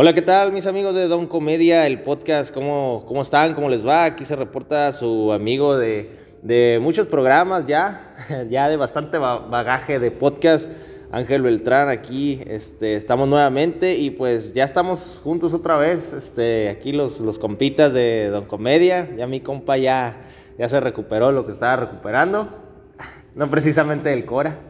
Hola, 0.00 0.12
¿qué 0.12 0.22
tal 0.22 0.52
mis 0.52 0.68
amigos 0.68 0.94
de 0.94 1.08
Don 1.08 1.26
Comedia, 1.26 1.84
el 1.84 2.02
podcast? 2.02 2.54
¿Cómo, 2.54 3.04
cómo 3.08 3.22
están? 3.22 3.52
¿Cómo 3.54 3.68
les 3.68 3.84
va? 3.84 4.04
Aquí 4.04 4.24
se 4.24 4.36
reporta 4.36 4.92
su 4.92 5.32
amigo 5.32 5.76
de, 5.76 6.12
de 6.40 6.78
muchos 6.80 7.08
programas 7.08 7.66
ya, 7.66 8.14
ya 8.48 8.68
de 8.68 8.76
bastante 8.76 9.18
bagaje 9.18 9.98
de 9.98 10.12
podcast. 10.12 10.70
Ángel 11.10 11.42
Beltrán 11.42 11.88
aquí, 11.88 12.40
este, 12.46 12.94
estamos 12.94 13.26
nuevamente 13.26 13.96
y 13.96 14.10
pues 14.10 14.52
ya 14.52 14.62
estamos 14.62 15.20
juntos 15.24 15.52
otra 15.52 15.76
vez, 15.76 16.12
este, 16.12 16.68
aquí 16.68 16.92
los, 16.92 17.20
los 17.20 17.40
compitas 17.40 17.92
de 17.92 18.28
Don 18.28 18.44
Comedia, 18.44 19.16
ya 19.16 19.26
mi 19.26 19.40
compa 19.40 19.78
ya, 19.78 20.20
ya 20.60 20.68
se 20.68 20.78
recuperó 20.78 21.32
lo 21.32 21.44
que 21.44 21.50
estaba 21.50 21.74
recuperando, 21.74 22.48
no 23.34 23.50
precisamente 23.50 24.10
del 24.10 24.24
Cora, 24.24 24.60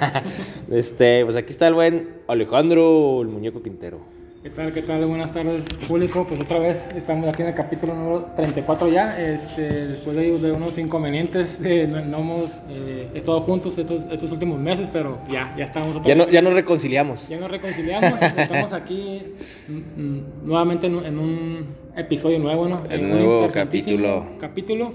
este, 0.70 1.24
pues 1.24 1.36
aquí 1.36 1.52
está 1.52 1.68
el 1.68 1.74
buen 1.74 2.18
Alejandro, 2.28 3.22
el 3.22 3.28
muñeco 3.28 3.62
Quintero. 3.62 4.17
¿Qué 4.48 4.54
tal? 4.54 4.72
¿Qué 4.72 4.80
tal? 4.80 5.04
Buenas 5.04 5.30
tardes, 5.34 5.62
público. 5.86 6.26
Pues 6.26 6.40
otra 6.40 6.58
vez 6.58 6.88
estamos 6.96 7.28
aquí 7.28 7.42
en 7.42 7.48
el 7.48 7.54
capítulo 7.54 7.94
número 7.94 8.30
34 8.34 8.88
ya. 8.88 9.20
Este, 9.20 9.88
después 9.88 10.16
de, 10.16 10.52
unos 10.52 10.78
inconvenientes, 10.78 11.60
no, 11.60 12.18
hemos 12.18 12.58
eh, 12.70 13.10
estado 13.12 13.42
juntos 13.42 13.76
estos, 13.76 14.04
estos, 14.10 14.32
últimos 14.32 14.58
meses, 14.58 14.88
pero 14.90 15.18
ya, 15.30 15.54
ya 15.54 15.64
estamos 15.64 15.96
otra 15.96 16.08
ya 16.08 16.14
vez. 16.14 16.26
No, 16.26 16.32
ya 16.32 16.40
nos 16.40 16.54
reconciliamos. 16.54 17.28
Ya 17.28 17.38
nos 17.38 17.50
reconciliamos. 17.50 18.22
estamos 18.38 18.72
aquí 18.72 19.20
mm, 19.68 19.72
mm, 19.74 20.24
nuevamente 20.44 20.86
en, 20.86 21.18
un 21.18 21.66
episodio 21.94 22.38
nuevo, 22.38 22.68
¿no? 22.68 22.84
El 22.88 23.06
nuevo 23.06 23.50
capítulo. 23.52 24.30
Capítulo 24.40 24.92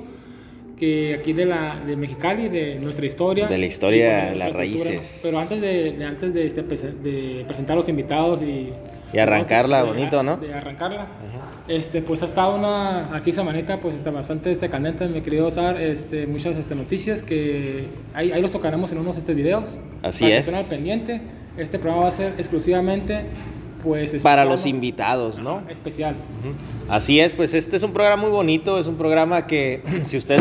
que 0.79 1.13
aquí 1.13 1.31
de 1.33 1.45
la 1.45 1.79
de 1.85 1.95
Mexicali, 1.95 2.49
de 2.49 2.79
nuestra 2.79 3.05
historia. 3.05 3.47
De 3.47 3.59
la 3.59 3.67
historia, 3.67 4.33
las 4.33 4.51
raíces. 4.51 5.21
Pero 5.23 5.37
antes 5.37 5.61
de, 5.61 6.03
antes 6.03 6.33
de, 6.33 6.45
este, 6.47 6.63
de 6.63 7.43
presentar 7.45 7.73
a 7.73 7.79
los 7.79 7.87
invitados 7.87 8.41
y 8.41 8.73
y 9.13 9.19
arrancarla 9.19 9.83
bonito, 9.83 10.23
¿no? 10.23 10.37
De 10.37 10.53
arrancarla. 10.53 11.07
Este, 11.67 12.01
pues 12.01 12.21
ha 12.23 12.25
estado 12.25 12.55
una, 12.55 13.15
aquí 13.15 13.31
semanita, 13.31 13.77
pues 13.77 13.95
está 13.95 14.11
bastante 14.11 14.51
este, 14.51 14.69
candente, 14.69 15.07
me 15.07 15.21
querido 15.21 15.47
usar 15.47 15.79
este, 15.79 16.27
muchas 16.27 16.57
este, 16.57 16.75
noticias 16.75 17.23
que 17.23 17.87
ahí, 18.13 18.31
ahí 18.31 18.41
los 18.41 18.51
tocaremos 18.51 18.91
en 18.91 18.97
unos 18.97 19.17
este, 19.17 19.33
videos. 19.33 19.79
Así 20.01 20.25
es. 20.25 20.31
Que 20.31 20.51
estén 20.51 20.55
al 20.55 20.65
pendiente. 20.65 21.21
Este 21.57 21.77
programa 21.77 22.03
va 22.03 22.09
a 22.09 22.11
ser 22.11 22.33
exclusivamente 22.37 23.25
pues 23.83 24.23
para 24.23 24.45
los 24.45 24.65
invitados, 24.65 25.41
¿no? 25.41 25.61
especial. 25.69 26.15
Así 26.89 27.19
es, 27.19 27.33
pues 27.33 27.53
este 27.53 27.75
es 27.75 27.83
un 27.83 27.91
programa 27.91 28.23
muy 28.23 28.31
bonito, 28.31 28.79
es 28.79 28.87
un 28.87 28.95
programa 28.95 29.45
que 29.45 29.83
si 30.05 30.17
usted 30.17 30.39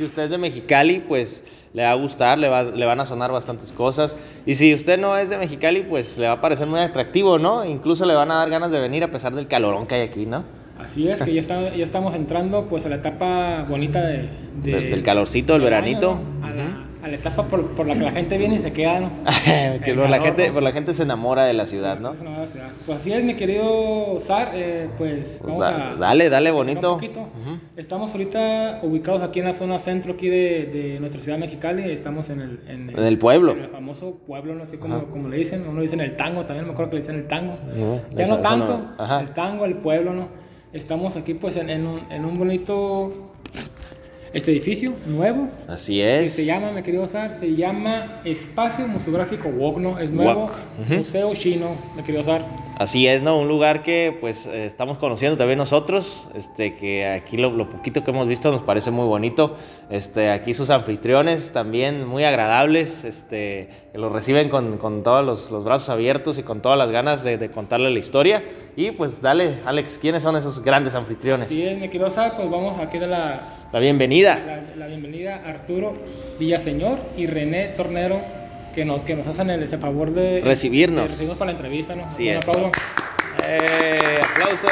si 0.00 0.06
usted 0.06 0.22
es 0.22 0.30
de 0.30 0.38
Mexicali, 0.38 1.00
pues 1.06 1.44
le 1.74 1.82
va 1.82 1.90
a 1.90 1.94
gustar, 1.94 2.38
le, 2.38 2.48
va, 2.48 2.62
le 2.62 2.86
van 2.86 3.00
a 3.00 3.04
sonar 3.04 3.30
bastantes 3.30 3.70
cosas. 3.70 4.16
Y 4.46 4.54
si 4.54 4.72
usted 4.72 4.98
no 4.98 5.14
es 5.14 5.28
de 5.28 5.36
Mexicali, 5.36 5.82
pues 5.82 6.16
le 6.16 6.26
va 6.26 6.32
a 6.32 6.40
parecer 6.40 6.66
muy 6.66 6.80
atractivo, 6.80 7.38
¿no? 7.38 7.66
Incluso 7.66 8.06
le 8.06 8.14
van 8.14 8.30
a 8.30 8.36
dar 8.36 8.48
ganas 8.48 8.70
de 8.70 8.80
venir 8.80 9.04
a 9.04 9.10
pesar 9.10 9.34
del 9.34 9.46
calorón 9.46 9.86
que 9.86 9.96
hay 9.96 10.00
aquí, 10.00 10.24
¿no? 10.24 10.42
Así 10.78 11.06
es, 11.06 11.22
que 11.22 11.34
ya, 11.34 11.42
está, 11.42 11.76
ya 11.76 11.84
estamos 11.84 12.14
entrando 12.14 12.64
pues 12.64 12.86
a 12.86 12.88
la 12.88 12.96
etapa 12.96 13.66
bonita 13.68 14.00
de, 14.00 14.30
del, 14.62 15.02
calorcito, 15.02 15.52
del 15.52 15.60
veranito 15.60 16.18
a 16.42 16.48
la 16.48 16.89
etapa 17.08 17.44
por, 17.44 17.66
por, 17.70 17.86
la 17.86 17.94
que 17.94 18.00
la 18.00 18.12
gente 18.12 18.36
viene 18.38 18.56
y 18.56 18.58
se 18.58 18.72
queda, 18.72 19.00
¿no? 19.00 19.10
que 19.84 19.94
por, 19.94 20.10
la 20.10 20.20
gente, 20.20 20.52
por 20.52 20.62
la 20.62 20.72
gente 20.72 20.94
se 20.94 21.02
enamora 21.02 21.44
de 21.44 21.52
la 21.52 21.66
ciudad, 21.66 21.98
¿no? 21.98 22.14
Pues 22.86 22.98
así 22.98 23.12
es, 23.12 23.24
mi 23.24 23.34
querido 23.34 24.18
Sar, 24.20 24.52
eh, 24.54 24.88
pues, 24.98 25.38
pues, 25.40 25.58
vamos 25.58 25.66
a... 25.66 25.96
Dale, 25.96 26.28
dale, 26.28 26.50
bonito. 26.50 26.98
Estamos 27.76 28.12
ahorita 28.12 28.80
ubicados 28.82 29.22
aquí 29.22 29.40
en 29.40 29.46
la 29.46 29.52
zona 29.52 29.78
centro 29.78 30.14
aquí 30.14 30.28
de, 30.28 30.66
de 30.66 31.00
nuestra 31.00 31.20
ciudad 31.20 31.38
Mexicali, 31.38 31.90
estamos 31.90 32.30
en 32.30 32.40
el... 32.40 32.60
En 32.68 32.90
el, 32.90 33.18
pueblo. 33.18 33.52
En 33.52 33.60
el 33.60 33.68
famoso 33.68 34.18
pueblo, 34.26 34.54
¿no? 34.54 34.64
Así 34.64 34.76
como, 34.76 35.06
como 35.06 35.28
le 35.28 35.38
dicen, 35.38 35.66
uno 35.66 35.80
dice 35.80 35.94
en 35.94 36.02
el 36.02 36.16
tango, 36.16 36.44
también 36.44 36.66
me 36.66 36.72
acuerdo 36.72 36.90
que 36.90 36.96
le 36.96 37.02
dicen 37.02 37.16
el 37.16 37.28
tango. 37.28 37.56
ya 38.14 38.26
no 38.26 38.38
tanto, 38.38 38.80
el 39.20 39.30
tango, 39.34 39.64
el 39.64 39.76
pueblo, 39.76 40.12
¿no? 40.12 40.28
Estamos 40.72 41.16
aquí 41.16 41.34
pues 41.34 41.56
en, 41.56 41.68
en, 41.68 41.86
un, 41.86 42.00
en 42.12 42.24
un 42.24 42.38
bonito 42.38 43.32
este 44.32 44.52
edificio 44.52 44.94
nuevo. 45.06 45.48
Así 45.66 46.00
es. 46.00 46.22
Que 46.24 46.28
se 46.30 46.44
llama, 46.44 46.72
me 46.72 46.82
quería 46.82 47.00
usar, 47.00 47.34
se 47.34 47.54
llama 47.54 48.20
Espacio 48.24 48.86
Museográfico 48.86 49.48
Wok, 49.48 50.00
Es 50.00 50.10
nuevo. 50.10 50.50
Museo 50.88 51.32
chino, 51.34 51.76
me 51.96 52.02
quería 52.02 52.20
usar. 52.20 52.69
Así 52.80 53.06
es, 53.06 53.20
¿no? 53.20 53.38
Un 53.38 53.46
lugar 53.46 53.82
que 53.82 54.16
pues 54.22 54.46
eh, 54.46 54.64
estamos 54.64 54.96
conociendo 54.96 55.36
también 55.36 55.58
nosotros, 55.58 56.30
este, 56.34 56.74
que 56.74 57.06
aquí 57.06 57.36
lo, 57.36 57.50
lo, 57.50 57.68
poquito 57.68 58.02
que 58.02 58.10
hemos 58.10 58.26
visto 58.26 58.50
nos 58.50 58.62
parece 58.62 58.90
muy 58.90 59.04
bonito. 59.04 59.54
Este, 59.90 60.30
aquí 60.30 60.54
sus 60.54 60.70
anfitriones 60.70 61.52
también 61.52 62.06
muy 62.06 62.24
agradables, 62.24 63.04
este, 63.04 63.68
que 63.92 63.98
lo 63.98 64.08
reciben 64.08 64.48
con, 64.48 64.78
con 64.78 65.02
todos 65.02 65.22
los, 65.22 65.50
los, 65.50 65.62
brazos 65.62 65.90
abiertos 65.90 66.38
y 66.38 66.42
con 66.42 66.62
todas 66.62 66.78
las 66.78 66.90
ganas 66.90 67.22
de, 67.22 67.36
de, 67.36 67.50
contarle 67.50 67.90
la 67.90 67.98
historia. 67.98 68.42
Y 68.76 68.92
pues 68.92 69.20
dale, 69.20 69.58
Alex, 69.66 69.98
¿quiénes 69.98 70.22
son 70.22 70.36
esos 70.36 70.64
grandes 70.64 70.94
anfitriones? 70.94 71.48
Sí, 71.48 71.76
me 71.78 71.90
quiero 71.90 72.06
usar, 72.06 72.34
pues 72.34 72.48
vamos 72.48 72.78
aquí 72.78 72.98
de 72.98 73.08
la... 73.08 73.40
La 73.74 73.78
bienvenida. 73.78 74.40
La, 74.46 74.74
la 74.74 74.86
bienvenida 74.86 75.42
Arturo 75.44 75.92
Villaseñor 76.38 76.98
y 77.14 77.26
René 77.26 77.68
Tornero 77.76 78.39
que 78.74 78.84
nos, 78.84 79.04
que 79.04 79.16
nos 79.16 79.26
hacen 79.26 79.50
el 79.50 79.62
este 79.62 79.78
favor 79.78 80.12
de 80.12 80.40
recibirnos. 80.44 81.10
recibirnos 81.10 81.38
para 81.38 81.52
la 81.52 81.56
entrevista, 81.58 81.94
¿no? 81.96 82.10
Sí, 82.10 82.28
Un 82.30 82.36
aplauso. 82.36 82.70
¡Eh! 83.46 84.20
¡Aplausos! 84.22 84.70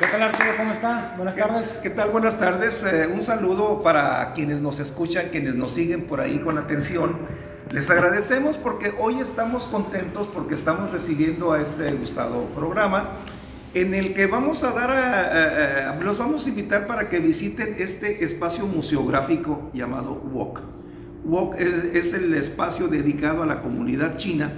¿Qué 0.00 0.06
tal 0.06 0.22
Arturo? 0.22 0.48
¿Cómo 0.56 0.72
está? 0.72 1.14
Buenas 1.16 1.36
tardes. 1.36 1.68
¿Qué 1.82 1.90
tal? 1.90 2.10
Buenas 2.10 2.38
tardes. 2.38 2.84
Eh, 2.84 3.06
un 3.06 3.22
saludo 3.22 3.82
para 3.82 4.32
quienes 4.32 4.60
nos 4.60 4.80
escuchan, 4.80 5.26
quienes 5.30 5.54
nos 5.54 5.72
siguen 5.72 6.04
por 6.04 6.20
ahí 6.20 6.38
con 6.38 6.58
atención. 6.58 7.18
Les 7.72 7.90
agradecemos 7.90 8.56
porque 8.56 8.94
hoy 9.00 9.18
estamos 9.20 9.64
contentos 9.64 10.28
porque 10.32 10.54
estamos 10.54 10.90
recibiendo 10.92 11.52
a 11.52 11.60
este 11.60 11.90
gustado 11.92 12.44
programa 12.54 13.10
en 13.74 13.94
el 13.94 14.14
que 14.14 14.26
vamos 14.26 14.62
a 14.62 14.70
dar, 14.70 14.90
a, 14.90 15.98
los 16.00 16.16
vamos 16.16 16.46
a 16.46 16.48
invitar 16.48 16.86
para 16.86 17.08
que 17.08 17.18
visiten 17.18 17.74
este 17.78 18.24
espacio 18.24 18.66
museográfico 18.66 19.70
llamado 19.74 20.14
WOC. 20.14 20.60
WOC 21.24 21.58
es, 21.58 22.12
el 22.14 22.34
espacio 22.34 22.88
dedicado 22.88 23.42
a 23.42 23.46
la 23.46 23.62
comunidad 23.62 24.16
china 24.16 24.52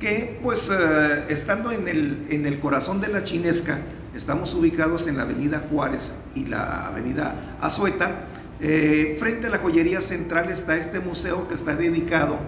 que 0.00 0.38
pues 0.42 0.70
eh, 0.70 1.24
estando 1.28 1.72
en 1.72 1.88
el, 1.88 2.26
en 2.30 2.46
el 2.46 2.60
corazón 2.60 3.00
de 3.00 3.08
la 3.08 3.24
chinesca, 3.24 3.78
estamos 4.14 4.54
ubicados 4.54 5.06
en 5.06 5.16
la 5.16 5.24
avenida 5.24 5.62
Juárez 5.70 6.14
y 6.34 6.46
la 6.46 6.86
avenida 6.86 7.58
Azueta, 7.60 8.28
eh, 8.60 9.16
frente 9.18 9.48
a 9.48 9.50
la 9.50 9.58
joyería 9.58 10.00
central 10.00 10.50
está 10.50 10.76
este 10.76 11.00
museo 11.00 11.46
que 11.48 11.54
está 11.54 11.76
dedicado 11.76 12.38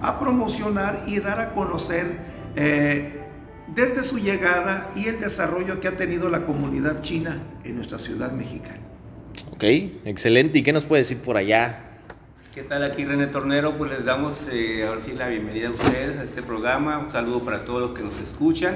a 0.00 0.20
promocionar 0.20 1.04
y 1.06 1.18
dar 1.18 1.40
a 1.40 1.54
conocer 1.54 2.06
eh, 2.56 3.20
desde 3.74 4.02
su 4.02 4.18
llegada 4.18 4.90
y 4.94 5.06
el 5.06 5.20
desarrollo 5.20 5.80
que 5.80 5.88
ha 5.88 5.96
tenido 5.96 6.30
la 6.30 6.46
comunidad 6.46 7.00
china 7.00 7.42
en 7.64 7.76
nuestra 7.76 7.98
ciudad 7.98 8.32
mexicana. 8.32 8.80
Ok, 9.50 9.64
excelente. 10.04 10.58
¿Y 10.58 10.62
qué 10.62 10.72
nos 10.72 10.84
puede 10.84 11.02
decir 11.02 11.18
por 11.18 11.36
allá? 11.36 11.87
¿Qué 12.58 12.64
tal 12.64 12.82
aquí 12.82 13.04
René 13.04 13.28
Tornero? 13.28 13.78
Pues 13.78 13.92
les 13.92 14.04
damos 14.04 14.48
eh, 14.50 14.84
ahora 14.84 15.00
sí 15.00 15.12
la 15.12 15.28
bienvenida 15.28 15.68
a 15.68 15.70
ustedes 15.70 16.18
a 16.18 16.24
este 16.24 16.42
programa. 16.42 16.98
Un 16.98 17.12
saludo 17.12 17.38
para 17.44 17.64
todos 17.64 17.82
los 17.82 17.90
que 17.92 18.02
nos 18.02 18.18
escuchan. 18.18 18.74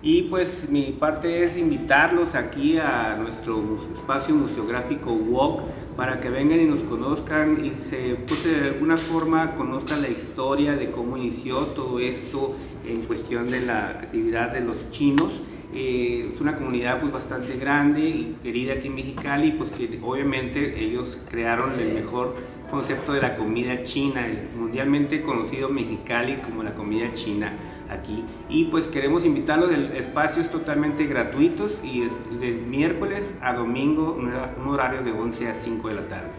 Y 0.00 0.22
pues 0.22 0.70
mi 0.70 0.96
parte 0.98 1.44
es 1.44 1.58
invitarlos 1.58 2.34
aquí 2.34 2.78
a 2.78 3.18
nuestro 3.20 3.86
espacio 3.94 4.34
museográfico 4.34 5.12
WOC 5.12 5.60
para 5.94 6.20
que 6.20 6.30
vengan 6.30 6.58
y 6.58 6.64
nos 6.64 6.82
conozcan 6.84 7.62
y 7.62 7.72
se, 7.90 8.14
pues, 8.14 8.44
de 8.44 8.68
alguna 8.68 8.96
forma 8.96 9.56
conozcan 9.56 10.00
la 10.00 10.08
historia 10.08 10.74
de 10.76 10.90
cómo 10.90 11.18
inició 11.18 11.66
todo 11.66 11.98
esto 11.98 12.56
en 12.86 13.02
cuestión 13.02 13.50
de 13.50 13.60
la 13.60 13.90
actividad 13.90 14.54
de 14.54 14.62
los 14.62 14.90
chinos. 14.90 15.34
Eh, 15.74 16.30
es 16.34 16.40
una 16.40 16.56
comunidad 16.56 16.98
pues 17.02 17.12
bastante 17.12 17.58
grande 17.58 18.00
y 18.00 18.36
querida 18.42 18.72
aquí 18.72 18.86
en 18.86 18.94
Mexicali, 18.94 19.52
pues 19.52 19.70
que 19.72 20.00
obviamente 20.02 20.82
ellos 20.82 21.18
crearon 21.28 21.78
el 21.78 21.92
mejor 21.92 22.34
concepto 22.70 23.12
de 23.12 23.22
la 23.22 23.36
comida 23.36 23.82
china, 23.84 24.26
el 24.26 24.48
mundialmente 24.56 25.22
conocido 25.22 25.68
Mexicali 25.68 26.36
como 26.36 26.62
la 26.62 26.74
comida 26.74 27.12
china 27.14 27.52
aquí. 27.90 28.24
Y 28.48 28.64
pues 28.66 28.86
queremos 28.86 29.24
invitarlos, 29.24 29.70
el 29.72 29.92
espacio 29.92 30.42
es 30.42 30.50
totalmente 30.50 31.06
gratuitos 31.06 31.72
y 31.82 32.02
es 32.02 32.40
de 32.40 32.52
miércoles 32.52 33.36
a 33.40 33.54
domingo, 33.54 34.18
un 34.18 34.68
horario 34.68 35.02
de 35.02 35.12
11 35.12 35.48
a 35.48 35.54
5 35.54 35.88
de 35.88 35.94
la 35.94 36.08
tarde. 36.08 36.30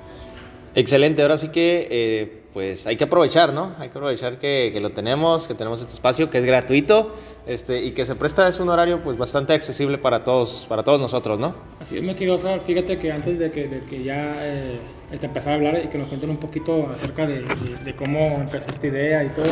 Excelente, 0.76 1.22
ahora 1.22 1.38
sí 1.38 1.50
que 1.50 1.88
eh, 1.90 2.39
pues 2.54 2.88
hay 2.88 2.96
que 2.96 3.04
aprovechar, 3.04 3.54
¿no? 3.54 3.74
Hay 3.78 3.90
que 3.90 3.98
aprovechar 3.98 4.40
que, 4.40 4.72
que, 4.74 4.80
lo 4.80 4.92
tenemos, 4.92 5.48
que 5.48 5.54
tenemos 5.54 5.82
este 5.82 5.94
espacio 5.94 6.30
que 6.30 6.40
es 6.40 6.46
gratuito 6.46 7.14
este, 7.46 7.84
y 7.84 7.92
que 7.92 8.06
se 8.06 8.16
presta, 8.16 8.48
es 8.48 8.60
un 8.60 8.70
horario 8.70 9.04
pues 9.04 9.18
bastante 9.18 9.54
accesible 9.54 9.98
para 9.98 10.24
todos, 10.24 10.66
para 10.68 10.84
todos 10.84 11.00
nosotros, 11.00 11.40
¿no? 11.40 11.54
Así 11.80 11.98
es, 11.98 12.04
me 12.04 12.16
quiero 12.16 12.38
saber, 12.38 12.62
fíjate 12.62 12.98
que 12.98 13.12
antes 13.12 13.38
de 13.38 13.52
que, 13.52 13.68
de 13.68 13.82
que 13.82 14.04
ya 14.04 14.36
eh, 14.40 14.80
este, 15.12 15.28
empezar 15.28 15.54
a 15.54 15.56
hablar 15.58 15.82
y 15.84 15.90
que 15.90 16.00
nos 16.00 16.08
cuenten 16.08 16.32
un 16.32 16.38
poquito 16.38 16.88
acerca 16.90 17.28
de, 17.28 17.44
de, 17.86 17.96
cómo 17.96 18.20
empezó 18.38 18.70
esta 18.72 18.88
idea 18.88 19.24
y 19.24 19.30
todo, 19.30 19.46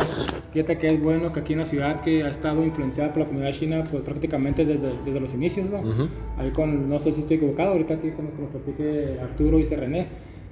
fíjate 0.52 0.76
que 0.78 0.94
es 0.94 1.00
bueno 1.00 1.32
que 1.32 1.40
aquí 1.40 1.52
en 1.52 1.60
la 1.60 1.66
ciudad 1.66 2.00
que 2.00 2.24
ha 2.24 2.28
estado 2.28 2.64
influenciada 2.64 3.12
por 3.12 3.20
la 3.22 3.26
comunidad 3.26 3.52
china 3.52 3.86
pues 3.88 4.02
prácticamente 4.02 4.64
desde, 4.64 4.92
desde 5.04 5.20
los 5.20 5.34
inicios, 5.34 5.70
¿no? 5.70 5.82
Ahí 6.36 6.50
con, 6.50 6.88
no 6.88 6.98
sé 6.98 7.12
si 7.12 7.20
estoy 7.20 7.36
equivocado, 7.36 7.72
ahorita 7.72 7.94
aquí 7.94 8.10
con 8.10 8.24
lo 8.24 8.48
platique 8.48 9.18
Arturo 9.22 9.60
y 9.60 9.64
René, 9.64 10.08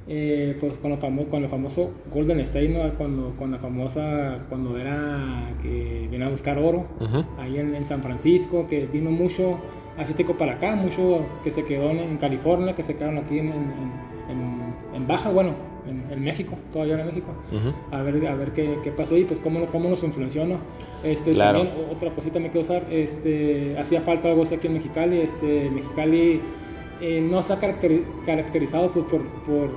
eh, 0.09 0.57
pues 0.61 0.79
con, 0.79 0.91
lo 0.91 0.97
famo 0.97 1.27
con 1.27 1.43
el 1.43 1.49
famoso 1.49 1.91
Golden 2.13 2.41
State, 2.41 2.69
¿no? 2.69 2.89
Cuando, 2.97 3.35
con 3.37 3.51
la 3.51 3.59
famosa, 3.59 4.39
cuando 4.49 4.77
era 4.79 5.55
que 5.63 6.09
vino 6.11 6.27
a 6.27 6.29
buscar 6.29 6.59
oro, 6.59 6.87
ahí 7.39 7.59
en, 7.59 7.85
San 7.85 8.03
Francisco, 8.03 8.67
que 8.69 8.87
vino 8.87 9.11
mucho 9.11 9.59
asiático 9.99 10.37
para 10.37 10.55
acá, 10.55 10.77
mucho 10.77 11.27
que 11.43 11.51
se 11.51 11.65
quedó 11.65 11.91
en, 11.91 12.17
California, 12.19 12.75
que 12.75 12.83
se 12.83 12.95
quedaron 12.97 13.19
aquí 13.19 13.39
en, 13.39 13.53
en 14.95 15.07
Baja, 15.07 15.31
bueno, 15.31 15.53
en, 16.11 16.23
México, 16.23 16.57
todavía 16.73 16.99
en 17.01 17.07
México, 17.07 17.33
a 17.91 18.03
ver, 18.03 18.27
a 18.27 18.35
ver 18.35 18.53
qué, 18.53 18.79
qué, 18.83 18.91
pasó 18.91 19.17
y 19.17 19.25
pues 19.25 19.39
cómo, 19.39 19.67
cómo 19.67 19.89
nos 19.89 20.03
influenció, 20.03 20.45
¿no? 20.47 20.59
Este, 21.05 21.35
También 21.35 21.71
otra 21.93 22.11
cosita 22.11 22.39
me 22.41 22.51
quiero 22.51 22.63
usar, 22.63 22.87
este, 22.91 23.79
hacía 23.79 24.01
falta 24.01 24.29
algo 24.29 24.43
así 24.43 24.55
aquí 24.55 24.67
en 24.67 24.75
Mexicali, 24.75 25.21
este, 25.21 25.71
Mexicali 25.71 26.41
eh, 27.01 27.21
no 27.21 27.43
se 27.43 27.53
ha 27.53 27.59
caracterizado 27.59 28.91
pues, 28.91 29.05
por, 29.07 29.23
por 29.23 29.71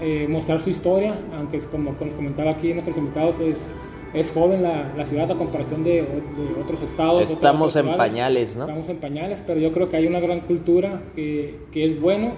eh, 0.00 0.26
mostrar 0.28 0.60
su 0.60 0.70
historia, 0.70 1.18
aunque 1.36 1.58
es 1.58 1.66
como 1.66 1.92
nos 1.92 2.14
comentaba 2.14 2.52
aquí 2.52 2.72
nuestros 2.72 2.96
invitados, 2.96 3.40
es, 3.40 3.74
es 4.14 4.32
joven 4.32 4.62
la, 4.62 4.92
la 4.96 5.04
ciudad 5.04 5.30
a 5.30 5.34
comparación 5.34 5.84
de, 5.84 6.02
de 6.02 6.60
otros 6.62 6.82
estados. 6.82 7.30
Estamos 7.30 7.76
en 7.76 7.96
pañales, 7.96 8.56
¿no? 8.56 8.62
Estamos 8.62 8.88
en 8.88 8.96
pañales, 8.96 9.42
pero 9.46 9.60
yo 9.60 9.72
creo 9.72 9.88
que 9.88 9.96
hay 9.96 10.06
una 10.06 10.20
gran 10.20 10.40
cultura 10.40 11.02
que, 11.14 11.60
que 11.72 11.84
es 11.84 12.00
bueno 12.00 12.32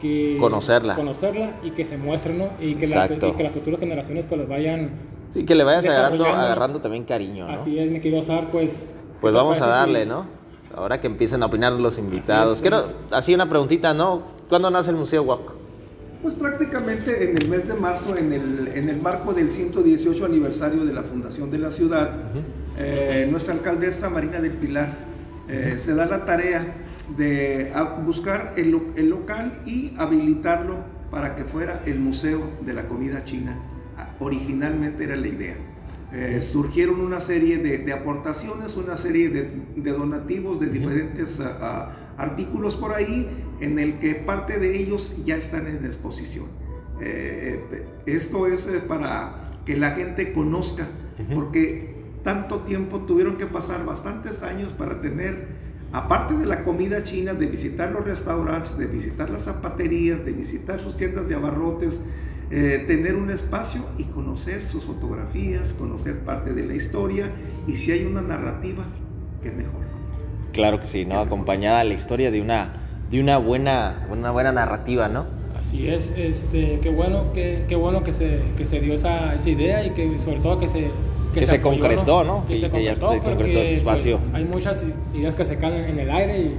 que 0.00 0.36
conocerla. 0.38 0.94
conocerla 0.94 1.56
y 1.64 1.72
que 1.72 1.84
se 1.84 1.96
muestre, 1.96 2.32
¿no? 2.32 2.50
Y 2.60 2.74
que, 2.74 2.86
la, 2.86 3.08
que 3.08 3.42
las 3.42 3.52
futuras 3.52 3.80
generaciones 3.80 4.26
pues 4.26 4.40
los 4.40 4.48
vayan... 4.48 4.90
Sí, 5.30 5.44
que 5.44 5.54
le 5.54 5.64
vayas 5.64 5.86
agarrando, 5.86 6.24
agarrando 6.24 6.80
también 6.80 7.04
cariño, 7.04 7.46
¿no? 7.46 7.52
Así 7.52 7.78
es, 7.78 7.90
me 7.90 8.00
quiero 8.00 8.18
usar, 8.18 8.46
pues... 8.50 8.96
Pues 9.20 9.34
vamos 9.34 9.60
a 9.60 9.66
darle, 9.66 10.06
¿no? 10.06 10.26
Ahora 10.78 11.00
que 11.00 11.08
empiecen 11.08 11.42
a 11.42 11.46
opinar 11.46 11.72
los 11.72 11.98
invitados. 11.98 12.60
Quiero, 12.60 12.92
así 13.10 13.34
una 13.34 13.48
preguntita, 13.48 13.94
¿no? 13.94 14.22
¿Cuándo 14.48 14.70
nace 14.70 14.90
el 14.90 14.96
Museo 14.96 15.24
Walk? 15.24 15.52
Pues 16.22 16.34
prácticamente 16.34 17.30
en 17.30 17.36
el 17.36 17.48
mes 17.48 17.66
de 17.66 17.74
marzo, 17.74 18.16
en 18.16 18.32
el, 18.32 18.70
en 18.74 18.88
el 18.88 19.00
marco 19.00 19.34
del 19.34 19.50
118 19.50 20.24
aniversario 20.24 20.84
de 20.84 20.92
la 20.92 21.02
fundación 21.02 21.50
de 21.50 21.58
la 21.58 21.72
ciudad, 21.72 22.10
eh, 22.76 23.26
nuestra 23.28 23.54
alcaldesa 23.54 24.08
Marina 24.08 24.40
del 24.40 24.52
Pilar 24.52 24.94
eh, 25.48 25.74
se 25.78 25.96
da 25.96 26.06
la 26.06 26.24
tarea 26.24 26.64
de 27.16 27.72
buscar 28.04 28.54
el, 28.56 28.70
local 29.10 29.62
y 29.66 29.94
habilitarlo 29.98 30.76
para 31.10 31.34
que 31.34 31.42
fuera 31.42 31.82
el 31.86 31.98
Museo 31.98 32.52
de 32.60 32.72
la 32.72 32.86
Comida 32.86 33.24
China. 33.24 33.58
Ah, 33.96 34.10
originalmente 34.20 35.02
era 35.02 35.16
la 35.16 35.26
idea. 35.26 35.56
Eh, 36.10 36.40
surgieron 36.40 37.00
una 37.00 37.20
serie 37.20 37.58
de, 37.58 37.92
aportaciones, 37.92 38.76
una 38.76 38.96
serie 38.96 39.28
de, 39.28 39.92
donativos 39.92 40.58
de 40.58 40.68
diferentes 40.68 41.40
artículos 42.16 42.76
por 42.76 42.94
ahí, 42.94 43.28
en 43.60 43.78
el 43.78 43.98
que 43.98 44.14
parte 44.14 44.58
de 44.58 44.78
ellos 44.78 45.14
ya 45.24 45.36
están 45.36 45.66
en 45.66 45.84
exposición. 45.84 46.46
Eh, 47.00 47.62
eh, 47.70 47.86
esto 48.06 48.46
es 48.46 48.66
para 48.88 49.50
que 49.66 49.76
la 49.76 49.90
gente 49.90 50.32
conozca, 50.32 50.86
porque 51.34 51.94
tanto 52.22 52.60
tiempo 52.60 53.00
tuvieron 53.00 53.36
que 53.36 53.46
pasar 53.46 53.84
bastantes 53.84 54.42
años 54.42 54.72
para 54.72 55.02
tener 55.02 55.58
aparte 55.92 56.34
de 56.34 56.46
la 56.46 56.64
comida 56.64 57.02
china, 57.02 57.34
de 57.34 57.46
visitar 57.46 57.92
los 57.92 58.04
restaurantes, 58.04 58.76
de 58.78 58.86
visitar 58.86 59.30
las 59.30 59.44
zapaterías, 59.44 60.24
de 60.24 60.32
visitar 60.32 60.80
sus 60.80 60.96
tiendas 60.96 61.28
de 61.28 61.34
abarrotes, 61.34 62.00
eh, 62.50 62.84
tener 62.86 63.14
un 63.16 63.30
espacio 63.30 63.82
y 63.98 64.04
conocer 64.04 64.64
sus 64.64 64.84
fotografías, 64.84 65.74
conocer 65.74 66.20
parte 66.20 66.54
de 66.54 66.64
la 66.64 66.74
historia 66.74 67.30
y 67.66 67.76
si 67.76 67.92
hay 67.92 68.04
una 68.04 68.22
narrativa, 68.22 68.84
qué 69.42 69.50
mejor. 69.50 69.82
Claro 70.52 70.80
que 70.80 70.86
sí, 70.86 71.04
¿no? 71.04 71.20
Acompañada 71.20 71.84
la 71.84 71.94
historia 71.94 72.30
de 72.30 72.40
una, 72.40 72.72
de 73.10 73.20
una, 73.20 73.38
buena, 73.38 74.06
una 74.10 74.30
buena 74.30 74.52
narrativa, 74.52 75.08
¿no? 75.08 75.26
Así 75.58 75.88
es, 75.88 76.12
este, 76.16 76.78
qué 76.80 76.88
bueno, 76.88 77.32
qué, 77.34 77.64
qué 77.68 77.76
bueno 77.76 78.02
que 78.02 78.12
se, 78.12 78.40
que 78.56 78.64
se 78.64 78.80
dio 78.80 78.94
esa, 78.94 79.34
esa 79.34 79.50
idea 79.50 79.84
y 79.84 79.90
que 79.90 80.18
sobre 80.20 80.38
todo 80.40 80.58
que 80.58 80.68
se 80.68 80.90
que, 81.34 81.46
se, 81.46 81.60
concretó, 81.60 82.24
¿no? 82.24 82.46
Que, 82.46 82.58
ya 82.58 82.96
se 82.96 83.20
concretó 83.20 83.60
este 83.60 83.60
pues, 83.60 83.70
espacio. 83.70 84.18
hay 84.32 84.44
muchas 84.44 84.84
ideas 85.14 85.34
que 85.34 85.44
se 85.44 85.56
caen 85.56 85.84
en 85.84 85.98
el 85.98 86.10
aire 86.10 86.40
y 86.40 86.54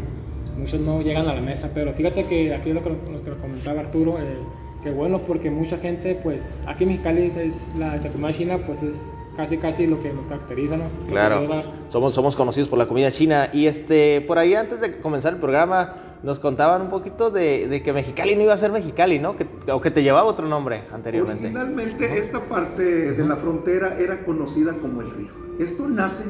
muchas 0.58 0.82
no 0.82 1.02
llegan 1.02 1.28
a 1.28 1.34
la 1.34 1.42
mesa, 1.42 1.72
pero 1.74 1.94
fíjate 1.94 2.24
que 2.24 2.54
aquí 2.54 2.72
lo 2.72 2.84
que 2.84 2.90
nos 2.90 3.22
comentaba 3.22 3.82
Arturo, 3.82 4.20
eh, 4.20 4.38
que 4.84 4.92
bueno 4.92 5.20
porque 5.20 5.52
mucha 5.52 5.78
gente, 5.78 6.20
pues 6.22 6.62
aquí 6.66 6.84
en 6.84 6.90
Mexicali 6.90 7.24
es 7.24 7.68
la 7.78 7.98
comida 8.12 8.34
china, 8.34 8.60
pues 8.66 8.84
es 8.84 8.96
casi 9.36 9.58
casi 9.58 9.88
lo 9.88 10.02
que 10.02 10.12
nos 10.12 10.28
caracteriza, 10.28 10.76
¿no? 10.76 10.84
Claro, 11.08 11.48
somos, 11.88 12.14
somos 12.14 12.36
conocidos 12.36 12.68
por 12.68 12.78
la 12.78 12.88
comida 12.88 13.10
china 13.12 13.50
y 13.54 13.68
este, 13.68 14.22
por 14.28 14.38
ahí 14.38 14.54
antes 14.54 14.82
de 14.82 15.00
comenzar 15.00 15.34
el 15.34 15.40
programa 15.40 15.94
nos 16.24 16.40
contaban 16.40 16.82
un 16.82 16.90
poquito 16.90 17.32
de, 17.32 17.82
que 17.84 17.94
Mexicali 17.94 18.36
no 18.36 18.44
iba 18.44 18.54
a 18.54 18.58
ser 18.58 18.72
Mexicali, 18.72 19.20
¿no? 19.20 19.38
Que, 19.38 19.48
o 19.72 19.80
que 19.80 19.92
te 19.92 20.04
llevaba 20.04 20.28
otro 20.28 20.48
nombre 20.48 20.82
anteriormente. 20.94 21.46
Originalmente 21.46 22.18
esta 22.18 22.42
parte 22.42 23.14
de 23.14 23.26
la 23.26 23.38
frontera 23.38 23.98
era 23.98 24.26
conocida 24.26 24.74
como 24.74 25.02
el 25.02 25.12
río. 25.12 25.50
Esto 25.60 25.88
nace 25.90 26.24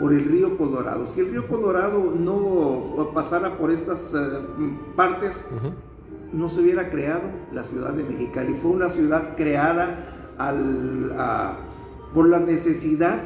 por 0.00 0.12
el 0.12 0.24
río 0.24 0.56
Colorado. 0.56 1.06
Si 1.06 1.20
el 1.20 1.30
río 1.30 1.46
Colorado 1.46 2.12
no 2.16 3.10
pasara 3.14 3.56
por 3.56 3.70
estas 3.70 4.12
eh, 4.12 4.18
partes, 4.96 5.46
no 6.32 6.48
se 6.48 6.60
hubiera 6.60 6.90
creado 6.90 7.28
la 7.52 7.64
ciudad 7.64 7.92
de 7.92 8.04
Mexicali. 8.04 8.54
Fue 8.54 8.70
una 8.70 8.88
ciudad 8.88 9.36
creada 9.36 10.34
al, 10.38 11.12
por 12.14 12.28
la 12.28 12.40
necesidad. 12.40 13.20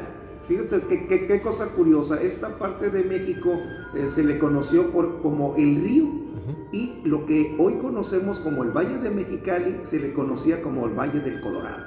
Fíjate 0.47 1.07
qué, 1.07 1.41
cosa 1.41 1.67
curiosa, 1.75 2.21
esta 2.21 2.57
parte 2.57 2.89
de 2.89 3.03
México 3.03 3.49
eh, 3.95 4.07
se 4.07 4.23
le 4.23 4.39
conoció 4.39 4.91
por, 4.91 5.21
como 5.21 5.55
el 5.57 5.81
río 5.81 6.27
y 6.71 7.01
lo 7.03 7.25
que 7.25 7.55
hoy 7.57 7.75
conocemos 7.75 8.39
como 8.39 8.63
el 8.63 8.71
Valle 8.71 8.97
de 8.99 9.09
Mexicali 9.09 9.79
se 9.83 9.99
le 9.99 10.13
conocía 10.13 10.61
como 10.61 10.85
el 10.85 10.93
Valle 10.93 11.19
del 11.19 11.41
Colorado. 11.41 11.83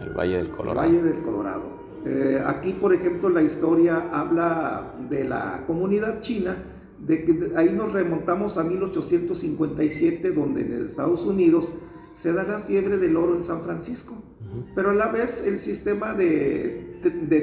El 0.00 0.10
Valle 0.10 0.36
del 0.36 0.50
Colorado. 0.50 0.86
El 0.86 0.96
Valle 0.96 1.02
del 1.02 1.22
Colorado. 1.22 1.62
Eh, 2.04 2.42
aquí, 2.44 2.72
por 2.72 2.92
ejemplo, 2.92 3.28
la 3.28 3.42
historia 3.42 4.08
habla 4.12 4.94
de 5.08 5.24
la 5.24 5.64
comunidad 5.66 6.20
china, 6.20 6.56
de 7.06 7.24
que 7.24 7.52
ahí 7.56 7.70
nos 7.70 7.92
remontamos 7.92 8.58
a 8.58 8.64
1857, 8.64 10.30
donde 10.30 10.62
en 10.62 10.84
Estados 10.84 11.24
Unidos 11.26 11.72
se 12.12 12.32
da 12.32 12.44
la 12.44 12.60
fiebre 12.60 12.96
del 12.98 13.16
oro 13.16 13.34
en 13.34 13.42
San 13.42 13.62
Francisco. 13.62 14.14
Pero 14.74 14.90
a 14.90 14.94
la 14.94 15.08
vez 15.08 15.44
el 15.46 15.58
sistema 15.58 16.14
de, 16.14 16.98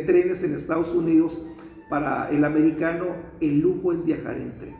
trenes 0.05 0.43
en 0.43 0.55
Estados 0.55 0.93
Unidos, 0.93 1.45
para 1.89 2.29
el 2.29 2.45
americano, 2.45 3.07
el 3.41 3.59
lujo 3.59 3.91
es 3.91 4.05
viajar 4.05 4.37
en 4.37 4.55
tren. 4.55 4.75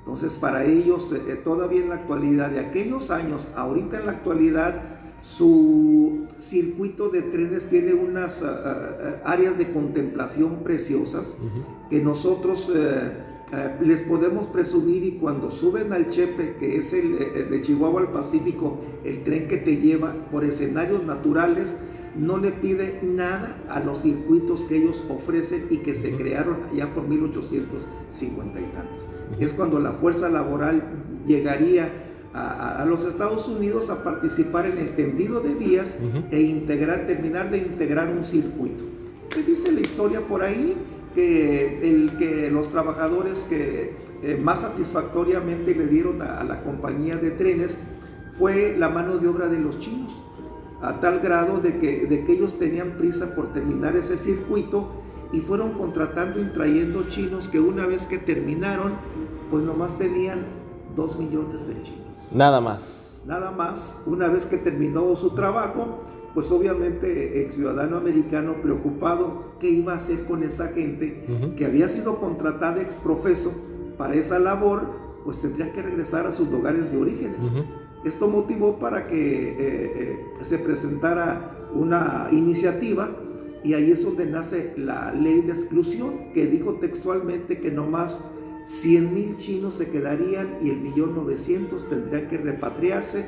Entonces, 0.00 0.34
para 0.34 0.64
ellos, 0.64 1.12
eh, 1.12 1.36
todavía 1.36 1.82
en 1.82 1.90
la 1.90 1.94
actualidad, 1.94 2.50
de 2.50 2.58
aquellos 2.58 3.12
años, 3.12 3.48
ahorita 3.54 4.00
en 4.00 4.06
la 4.06 4.12
actualidad, 4.12 4.82
su 5.20 6.26
circuito 6.38 7.10
de 7.10 7.22
trenes 7.22 7.68
tiene 7.68 7.94
unas 7.94 8.42
ah, 8.42 9.20
áreas 9.24 9.58
de 9.58 9.70
contemplación 9.70 10.62
preciosas 10.62 11.38
que 11.88 12.02
nosotros... 12.02 12.70
Eh, 12.74 13.29
eh, 13.52 13.76
les 13.80 14.02
podemos 14.02 14.46
presumir 14.46 15.02
y 15.04 15.12
cuando 15.12 15.50
suben 15.50 15.92
al 15.92 16.08
Chepe, 16.08 16.56
que 16.56 16.76
es 16.76 16.92
el 16.92 17.14
eh, 17.14 17.46
de 17.50 17.60
Chihuahua 17.60 18.02
al 18.02 18.12
Pacífico, 18.12 18.80
el 19.04 19.24
tren 19.24 19.48
que 19.48 19.56
te 19.56 19.76
lleva 19.76 20.14
por 20.30 20.44
escenarios 20.44 21.04
naturales, 21.04 21.76
no 22.16 22.38
le 22.38 22.50
pide 22.50 23.00
nada 23.02 23.56
a 23.68 23.80
los 23.80 24.02
circuitos 24.02 24.62
que 24.62 24.76
ellos 24.76 25.04
ofrecen 25.08 25.66
y 25.70 25.78
que 25.78 25.94
se 25.94 26.16
crearon 26.16 26.58
ya 26.74 26.92
por 26.94 27.06
1850 27.06 28.60
y 28.60 28.64
tantos. 28.64 29.08
Es 29.38 29.52
cuando 29.52 29.80
la 29.80 29.92
fuerza 29.92 30.28
laboral 30.28 30.82
llegaría 31.26 31.90
a, 32.32 32.84
los 32.86 33.04
Estados 33.04 33.48
Unidos 33.48 33.90
a 33.90 34.04
participar 34.04 34.66
en 34.66 34.78
el 34.78 34.94
tendido 34.94 35.40
de 35.40 35.54
vías 35.54 35.98
e 36.30 36.40
integrar, 36.40 37.06
terminar 37.06 37.50
de 37.50 37.58
integrar 37.58 38.08
un 38.08 38.24
circuito. 38.24 38.84
¿Qué 39.32 39.42
dice 39.42 39.72
la 39.72 39.80
historia 39.80 40.20
por 40.20 40.42
ahí? 40.42 40.76
Que, 41.14 41.88
el, 41.88 42.16
que 42.16 42.50
los 42.50 42.70
trabajadores 42.70 43.44
que 43.44 43.94
eh, 44.22 44.40
más 44.42 44.60
satisfactoriamente 44.60 45.74
le 45.74 45.86
dieron 45.86 46.22
a, 46.22 46.44
la 46.44 46.62
compañía 46.62 47.16
de 47.16 47.30
trenes 47.30 47.78
fue 48.38 48.76
la 48.78 48.88
mano 48.88 49.18
de 49.18 49.28
obra 49.28 49.48
de 49.48 49.58
los 49.58 49.78
chinos, 49.78 50.12
a 50.82 51.00
tal 51.00 51.20
grado 51.20 51.58
de 51.58 51.78
que, 51.78 52.06
de 52.06 52.24
que 52.24 52.32
ellos 52.32 52.58
tenían 52.58 52.92
prisa 52.92 53.34
por 53.34 53.52
terminar 53.52 53.96
ese 53.96 54.16
circuito 54.16 54.88
y 55.32 55.40
fueron 55.40 55.72
contratando 55.72 56.40
y 56.40 56.44
trayendo 56.46 57.08
chinos 57.08 57.48
que 57.48 57.60
una 57.60 57.86
vez 57.86 58.06
que 58.06 58.18
terminaron, 58.18 58.94
pues 59.50 59.64
nomás 59.64 59.98
tenían 59.98 60.44
dos 60.96 61.18
millones 61.18 61.66
de 61.66 61.80
chinos. 61.82 62.32
Nada 62.32 62.60
más. 62.60 63.20
Nada 63.26 63.50
más, 63.50 64.02
una 64.06 64.28
vez 64.28 64.46
que 64.46 64.56
terminó 64.56 65.14
su 65.14 65.30
trabajo, 65.30 66.00
pues 66.34 66.50
obviamente 66.50 67.44
el 67.44 67.52
ciudadano 67.52 67.96
americano 67.96 68.54
preocupado 68.62 69.54
qué 69.58 69.70
iba 69.70 69.92
a 69.92 69.96
hacer 69.96 70.24
con 70.24 70.42
esa 70.42 70.68
gente 70.68 71.24
que 71.56 71.66
había 71.66 71.88
sido 71.88 72.20
contratada 72.20 72.80
ex 72.80 72.96
profeso 72.96 73.52
para 73.98 74.14
esa 74.14 74.38
labor, 74.38 74.82
pues 75.24 75.40
tendría 75.40 75.72
que 75.72 75.82
regresar 75.82 76.26
a 76.26 76.32
sus 76.32 76.48
lugares 76.50 76.92
de 76.92 76.98
orígenes. 76.98 77.50
Esto 78.04 78.28
motivó 78.28 78.78
para 78.78 79.06
que 79.06 79.50
eh, 79.50 79.56
eh, 79.58 80.18
se 80.40 80.58
presentara 80.58 81.68
una 81.74 82.28
iniciativa 82.32 83.10
y 83.62 83.74
ahí 83.74 83.90
es 83.90 84.02
donde 84.04 84.24
nace 84.26 84.72
la 84.76 85.12
ley 85.12 85.42
de 85.42 85.52
exclusión, 85.52 86.32
que 86.32 86.46
dijo 86.46 86.74
textualmente 86.74 87.58
que 87.58 87.70
no 87.70 87.86
más 87.86 88.24
100 88.64 89.14
mil 89.14 89.36
chinos 89.36 89.74
se 89.74 89.90
quedarían 89.90 90.58
y 90.62 90.70
el 90.70 90.80
millón 90.80 91.14
900 91.14 91.88
tendrían 91.88 92.28
que 92.28 92.38
repatriarse 92.38 93.26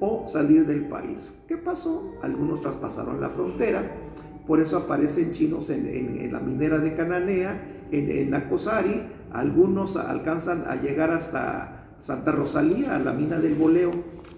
o 0.00 0.26
salir 0.26 0.66
del 0.66 0.88
país. 0.88 1.34
¿Qué 1.46 1.56
pasó? 1.56 2.14
Algunos 2.22 2.60
traspasaron 2.60 3.20
la 3.20 3.28
frontera, 3.28 3.90
por 4.46 4.60
eso 4.60 4.76
aparecen 4.78 5.30
chinos 5.30 5.70
en, 5.70 6.32
la 6.32 6.40
minera 6.40 6.78
de 6.78 6.94
Cananea, 6.94 7.86
en, 7.92 8.10
en 8.10 8.34
Acosari, 8.34 9.02
algunos 9.32 9.96
alcanzan 9.96 10.64
a 10.66 10.76
llegar 10.76 11.12
hasta 11.12 11.80
Santa 12.00 12.32
Rosalía, 12.32 12.96
a 12.96 12.98
la 12.98 13.12
mina 13.12 13.38
del 13.38 13.54
Boleo, 13.54 13.92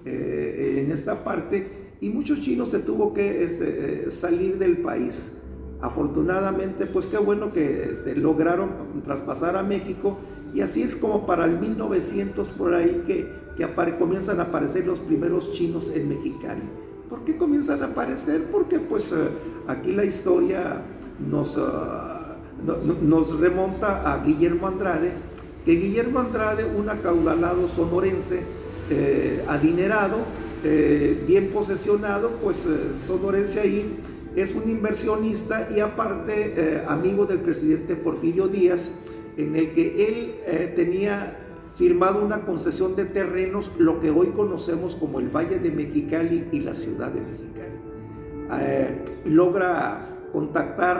eh, 0.04 0.82
en 0.84 0.90
esta 0.90 1.24
parte, 1.24 1.94
y 2.00 2.08
muchos 2.10 2.40
chinos 2.40 2.70
se 2.70 2.80
tuvo 2.80 3.14
que 3.14 3.44
este, 3.44 4.06
eh, 4.06 4.10
salir 4.10 4.58
del 4.58 4.78
país. 4.78 5.32
Afortunadamente, 5.80 6.86
pues 6.86 7.06
qué 7.06 7.18
bueno 7.18 7.52
que 7.52 7.90
este, 7.92 8.16
lograron 8.16 9.02
traspasar 9.04 9.56
a 9.56 9.62
México 9.62 10.18
y 10.54 10.60
así 10.60 10.82
es 10.82 10.94
como 10.94 11.26
para 11.26 11.44
el 11.44 11.58
1900 11.58 12.48
por 12.50 12.74
ahí 12.74 13.04
que, 13.06 13.28
que 13.56 13.66
comienzan 13.98 14.40
a 14.40 14.44
aparecer 14.44 14.86
los 14.86 15.00
primeros 15.00 15.52
chinos 15.52 15.90
en 15.94 16.08
Mexicali. 16.08 16.62
¿Por 17.08 17.24
qué 17.24 17.36
comienzan 17.36 17.82
a 17.82 17.86
aparecer? 17.86 18.44
Porque 18.50 18.78
pues 18.78 19.12
eh, 19.12 19.28
aquí 19.68 19.92
la 19.92 20.04
historia 20.04 20.82
nos, 21.30 21.56
ah, 21.58 22.36
nos 23.02 23.38
remonta 23.38 24.12
a 24.12 24.24
Guillermo 24.24 24.66
Andrade, 24.66 25.12
que 25.64 25.72
Guillermo 25.72 26.20
Andrade, 26.20 26.64
un 26.64 26.88
acaudalado 26.88 27.68
sonorense, 27.68 28.42
eh, 28.90 29.44
adinerado, 29.46 30.18
eh, 30.64 31.22
bien 31.26 31.48
posesionado, 31.48 32.30
pues 32.42 32.68
sonorense 32.94 33.60
ahí, 33.60 33.98
es 34.34 34.54
un 34.54 34.68
inversionista 34.68 35.68
y 35.76 35.80
aparte 35.80 36.82
amigo 36.88 37.26
del 37.26 37.40
presidente 37.40 37.96
Porfirio 37.96 38.48
Díaz, 38.48 38.92
en 39.36 39.56
el 39.56 39.72
que 39.72 40.08
él 40.08 40.34
eh, 40.46 40.72
tenía 40.74 41.41
firmado 41.74 42.24
una 42.24 42.44
concesión 42.44 42.96
de 42.96 43.04
terrenos, 43.04 43.70
lo 43.78 44.00
que 44.00 44.10
hoy 44.10 44.28
conocemos 44.28 44.94
como 44.94 45.20
el 45.20 45.28
Valle 45.28 45.58
de 45.58 45.70
Mexicali 45.70 46.48
y 46.52 46.60
la 46.60 46.74
ciudad 46.74 47.10
de 47.10 47.20
Mexicali. 47.20 47.72
Eh, 48.60 49.04
logra 49.24 50.08
contactar 50.32 50.96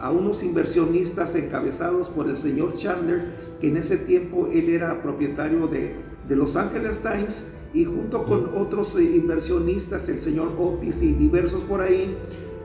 a, 0.00 0.10
unos 0.12 0.42
inversionistas 0.42 1.34
encabezados 1.34 2.08
por 2.08 2.28
el 2.28 2.36
señor 2.36 2.74
Chandler, 2.74 3.56
que 3.60 3.68
en 3.68 3.76
ese 3.76 3.96
tiempo 3.96 4.48
él 4.52 4.68
era 4.68 5.02
propietario 5.02 5.66
de, 5.66 5.96
de 6.28 6.36
Los 6.36 6.56
Angeles 6.56 7.00
Times, 7.00 7.44
y 7.74 7.84
junto 7.84 8.24
con 8.24 8.52
otros 8.54 8.98
inversionistas, 8.98 10.08
el 10.08 10.20
señor 10.20 10.52
Otis 10.58 11.02
y 11.02 11.12
diversos 11.12 11.62
por 11.62 11.80
ahí, 11.80 12.16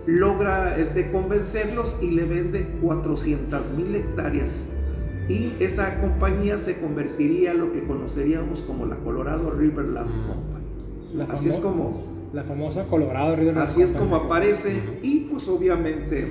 logra 0.06 0.78
este, 0.78 1.12
convencerlos 1.12 1.98
y 2.02 2.12
le 2.12 2.26
vende 2.26 2.66
400 2.82 3.72
mil 3.74 3.96
hectáreas. 3.96 4.68
Y 5.32 5.56
esa 5.60 6.02
compañía 6.02 6.58
se 6.58 6.80
convertiría 6.80 7.52
en 7.52 7.60
lo 7.60 7.72
que 7.72 7.84
conoceríamos 7.84 8.62
como 8.64 8.86
la 8.86 8.98
Colorado 8.98 9.52
Riverland 9.52 10.10
mm. 10.10 10.28
Company. 10.28 11.32
así 11.32 11.50
es 11.50 11.58
como... 11.58 12.12
La 12.34 12.44
famosa 12.44 12.88
Colorado 12.88 13.36
Riverland 13.36 13.62
Así 13.62 13.82
es 13.82 13.92
como 13.92 14.16
aparece 14.16 14.82
y 15.04 15.22
pues 15.32 15.48
obviamente 15.50 16.28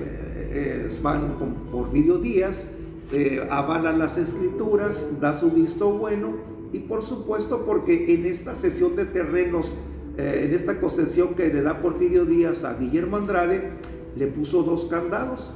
eh, 0.53 0.89
van 1.03 1.35
con 1.35 1.55
Porfirio 1.71 2.17
Díaz, 2.19 2.69
eh, 3.13 3.47
avalan 3.51 3.99
las 3.99 4.17
escrituras, 4.17 5.21
da 5.21 5.35
su 5.35 5.51
visto 5.51 5.93
bueno 5.93 6.33
y 6.73 6.79
por 6.79 7.03
supuesto 7.03 7.67
porque 7.67 8.15
en 8.15 8.25
esta 8.25 8.55
sesión 8.55 8.97
de 8.97 9.05
terrenos 9.05 9.77
eh, 10.17 10.47
en 10.47 10.55
esta 10.55 10.81
concesión 10.81 11.35
que 11.35 11.49
le 11.49 11.63
da 11.63 11.81
Porfirio 11.81 12.25
Díaz 12.25 12.65
a 12.65 12.75
Guillermo 12.75 13.17
Andrade, 13.17 13.71
le 14.17 14.27
puso 14.27 14.63
dos 14.63 14.87
candados. 14.87 15.55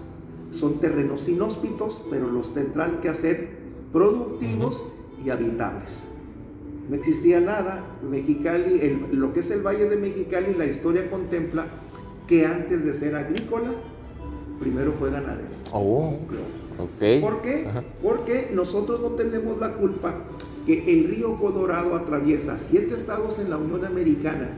Son 0.55 0.81
terrenos 0.81 1.29
inhóspitos, 1.29 2.05
pero 2.11 2.31
los 2.31 2.55
tendrán 2.55 3.01
que 3.01 3.09
hacer 3.09 3.49
productivos 3.93 4.87
y 5.25 5.31
habitables. 5.31 6.09
No 6.89 6.97
existía 6.97 7.41
nada. 7.41 7.85
Mexicali, 8.09 9.09
lo 9.13 9.33
que 9.33 9.41
es 9.41 9.51
el 9.51 9.63
Valle 9.63 9.89
de 9.89 9.97
Mexicali, 9.97 10.55
la 10.55 10.67
historia 10.67 11.11
contempla 11.11 11.67
que 12.27 12.47
antes 12.47 12.85
de 12.85 12.95
ser 12.95 13.15
agrícola, 13.15 13.71
primero 14.61 14.93
fue 14.93 15.11
ganadero. 15.11 15.49
Oh, 15.73 16.15
¿Por 16.77 17.41
qué? 17.43 17.67
Porque 18.03 18.51
nosotros 18.53 19.01
no 19.01 19.11
tenemos 19.11 19.59
la 19.59 19.75
culpa 19.75 20.15
que 20.67 20.93
el 20.93 21.09
río 21.09 21.37
Colorado 21.37 21.95
atraviesa 21.95 22.59
siete 22.59 22.95
estados 22.95 23.39
en 23.39 23.51
la 23.51 23.59
Unión 23.59 23.85
Americana, 23.85 24.51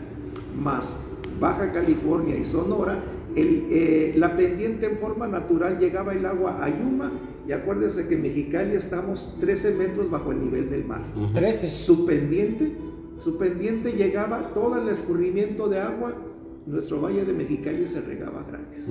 más 0.62 1.00
Baja 1.40 1.72
California 1.72 2.36
y 2.36 2.44
Sonora, 2.44 2.98
eh, 3.36 4.14
la 4.16 4.34
pendiente 4.34 4.86
en 4.86 4.96
forma 4.96 5.28
natural 5.28 5.78
llegaba 5.78 6.14
el 6.14 6.24
agua 6.24 6.64
a 6.64 6.70
Yuma 6.70 7.12
y 7.46 7.52
acuérdense 7.52 8.08
que 8.08 8.14
en 8.14 8.22
Mexicali 8.22 8.74
estamos 8.74 9.36
13 9.40 9.74
metros 9.74 10.10
bajo 10.10 10.32
el 10.32 10.40
nivel 10.40 10.70
del 10.70 10.84
mar. 10.84 11.02
13. 11.34 11.66
Su 11.68 12.06
pendiente, 12.06 12.72
su 13.16 13.36
pendiente 13.36 13.92
llegaba 13.92 14.54
todo 14.54 14.80
el 14.80 14.88
escurrimiento 14.88 15.68
de 15.68 15.80
agua, 15.80 16.14
nuestro 16.66 17.00
valle 17.00 17.24
de 17.24 17.32
Mexicali 17.32 17.86
se 17.86 18.00
regaba 18.00 18.44
gratis. 18.48 18.88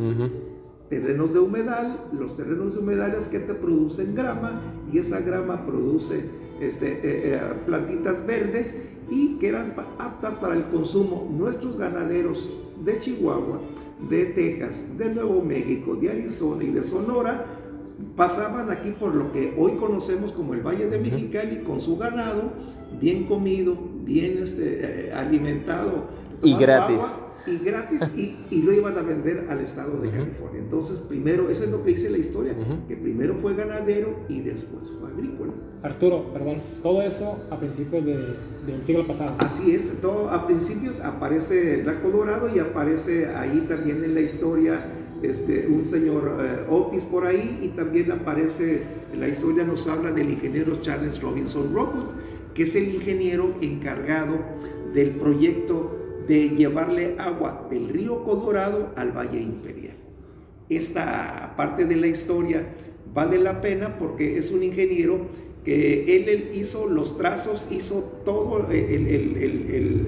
Terrenos 0.90 1.34
de 1.34 1.40
humedal, 1.40 2.10
los 2.14 2.38
terrenos 2.38 2.76
de 2.76 2.80
humedales 2.80 3.28
que 3.28 3.40
te 3.40 3.56
producen 3.56 4.14
grama 4.14 4.62
y 4.94 5.00
esa 5.00 5.20
grama 5.20 5.66
produce 5.66 6.24
este, 6.62 6.92
eh, 6.92 7.00
eh, 7.34 7.42
plantitas 7.66 8.26
verdes 8.26 8.84
y 9.10 9.38
que 9.40 9.50
eran 9.50 9.74
aptas 9.98 10.38
para 10.38 10.56
el 10.56 10.66
consumo. 10.66 11.28
Nuestros 11.36 11.78
ganaderos 11.78 12.54
de 12.84 13.00
Chihuahua, 13.00 13.60
de 14.10 14.26
Texas, 14.26 14.86
de 14.98 15.14
Nuevo 15.14 15.42
México, 15.42 15.96
de 15.96 16.12
Arizona 16.12 16.64
y 16.64 16.72
de 16.72 16.84
Sonora 16.84 17.46
pasaban 18.16 18.72
aquí 18.72 18.92
por 18.92 19.14
lo 19.14 19.32
que 19.32 19.54
hoy 19.58 19.74
conocemos 19.74 20.32
como 20.32 20.54
el 20.54 20.62
Valle 20.62 20.88
de 20.88 21.00
Mexicali 21.00 21.64
con 21.64 21.82
su 21.82 21.98
ganado 21.98 22.52
bien 23.00 23.26
comido, 23.26 23.78
bien 24.04 24.38
este, 24.42 25.08
eh, 25.08 25.14
alimentado. 25.14 26.06
Y 26.44 26.56
gratis 26.56 27.20
y 27.48 27.58
gratis 27.58 28.02
y, 28.16 28.62
lo 28.62 28.74
iban 28.74 28.98
a 28.98 29.02
vender 29.02 29.48
al 29.50 29.60
estado 29.60 30.00
de 30.00 30.10
California. 30.10 30.60
Entonces, 30.60 31.02
primero, 31.02 31.50
eso 31.50 31.64
es 31.64 31.72
lo 31.72 31.84
que 31.84 31.92
dice 31.92 32.10
la 32.10 32.18
historia, 32.18 32.56
que 32.88 32.98
primero 32.98 33.36
fue 33.36 33.54
ganadero 33.56 34.26
y 34.28 34.42
después 34.42 34.92
fue 34.92 35.10
agrícola. 35.10 35.54
Arturo, 35.84 36.34
perdón, 36.34 36.58
todo 36.82 37.02
eso 37.04 37.38
a 37.52 37.60
principios 37.60 38.04
del 38.06 38.86
siglo 38.86 39.06
pasado. 39.06 39.36
Así 39.40 39.72
es, 39.76 40.02
todo 40.02 40.30
a 40.30 40.48
principios 40.48 41.00
aparece 41.00 41.84
la 41.84 42.02
Colorado 42.02 42.50
y 42.54 42.60
aparece 42.60 43.28
ahí 43.28 43.66
también 43.70 44.04
en 44.04 44.16
la 44.16 44.22
historia 44.22 44.84
este, 45.22 45.68
un 45.68 45.86
señor 45.86 46.38
eh, 46.40 46.66
Otis 46.70 47.06
por 47.06 47.26
ahí 47.26 47.60
y 47.62 47.70
también 47.70 48.12
aparece, 48.12 48.84
la 49.18 49.28
historia 49.28 49.64
nos 49.64 49.88
habla 49.88 50.12
del 50.12 50.30
ingeniero 50.30 50.80
Charles 50.82 51.22
Robinson 51.22 51.74
Rockwood, 51.74 52.14
que 52.54 52.64
es 52.64 52.76
el 52.76 52.94
ingeniero 52.94 53.54
encargado 53.62 54.40
del 54.94 55.12
proyecto 55.12 56.05
de 56.28 56.50
llevarle 56.50 57.16
agua 57.18 57.68
del 57.70 57.90
río 57.90 58.24
Colorado 58.24 58.92
al 58.96 59.12
Valle 59.12 59.40
Imperial. 59.40 59.96
Esta 60.70 61.54
parte 61.56 61.86
de 61.86 61.96
la 61.96 62.08
historia 62.08 62.66
vale 63.14 63.38
la 63.38 63.62
pena 63.62 63.98
porque 63.98 64.38
es 64.38 64.52
un 64.52 64.64
ingeniero 64.64 65.28
que 65.64 66.16
él, 66.16 66.52
hizo 66.54 66.88
los 66.88 67.18
trazos, 67.18 67.68
hizo 67.72 68.22
todo 68.24 68.68
el, 68.70 70.08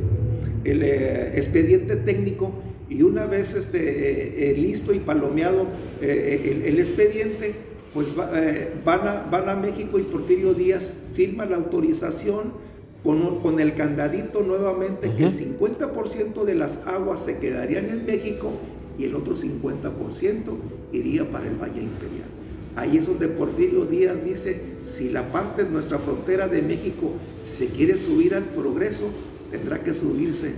eh, 0.64 1.32
expediente 1.36 1.96
técnico 1.96 2.52
y 2.90 3.02
una 3.02 3.26
vez 3.26 3.56
este, 3.56 3.80
eh, 3.80 4.52
eh, 4.52 4.58
listo 4.58 4.94
y 4.94 5.00
palomeado 5.00 5.68
el, 6.02 6.80
expediente, 6.80 7.54
pues 7.94 8.14
van, 8.16 9.08
a, 9.08 9.28
van 9.32 9.50
a 9.50 9.56
México 9.56 9.98
y 9.98 10.04
Porfirio 10.04 10.54
Díaz 10.54 10.94
firma 11.14 11.46
la 11.46 11.56
autorización 11.56 12.67
con, 13.04 13.60
el 13.60 13.76
candadito 13.76 14.42
nuevamente 14.42 15.12
que 15.16 15.26
el 15.26 15.34
50% 15.34 16.44
de 16.44 16.56
las 16.56 16.86
aguas 16.86 17.24
se 17.24 17.38
quedarían 17.38 17.90
en 17.90 18.06
México 18.06 18.52
y 18.98 19.06
el 19.06 19.16
otro 19.16 19.36
50% 19.36 20.58
iría 20.92 21.30
para 21.30 21.48
el 21.48 21.56
Valle 21.56 21.82
Imperial. 21.82 22.28
Ahí 22.76 22.98
es 22.98 23.08
donde 23.08 23.28
Porfirio 23.28 23.86
Díaz 23.86 24.24
dice, 24.24 24.62
si 24.84 25.10
la 25.10 25.32
parte 25.32 25.64
de 25.64 25.72
nuestra 25.72 25.98
frontera 26.00 26.48
de 26.48 26.62
México 26.62 27.14
se 27.44 27.68
quiere 27.68 27.98
subir 27.98 28.36
al 28.36 28.44
progreso, 28.44 29.10
tendrá 29.52 29.84
que 29.84 29.94
subirse 29.94 30.54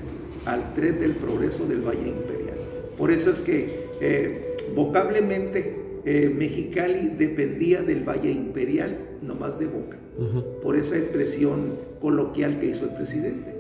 al 0.46 0.74
tren 0.74 1.00
del 1.00 1.16
progreso 1.16 1.66
del 1.66 1.82
Valle 1.82 2.10
Imperial. 2.10 2.58
Por 2.98 3.12
eso 3.12 3.32
es 3.32 3.42
que 3.42 3.88
eh, 4.02 4.56
vocablemente 4.76 5.79
eh, 6.12 6.28
Mexicali 6.28 7.14
dependía 7.20 7.84
del 7.84 8.04
Valle 8.04 8.32
Imperial, 8.32 8.98
no 9.22 9.36
más 9.36 9.60
de 9.60 9.68
boca, 9.68 10.00
por 10.60 10.76
esa 10.76 10.98
expresión 10.98 11.76
coloquial 12.02 12.60
que 12.60 12.66
hizo 12.66 12.86
el 12.86 12.96
presidente. 12.96 13.54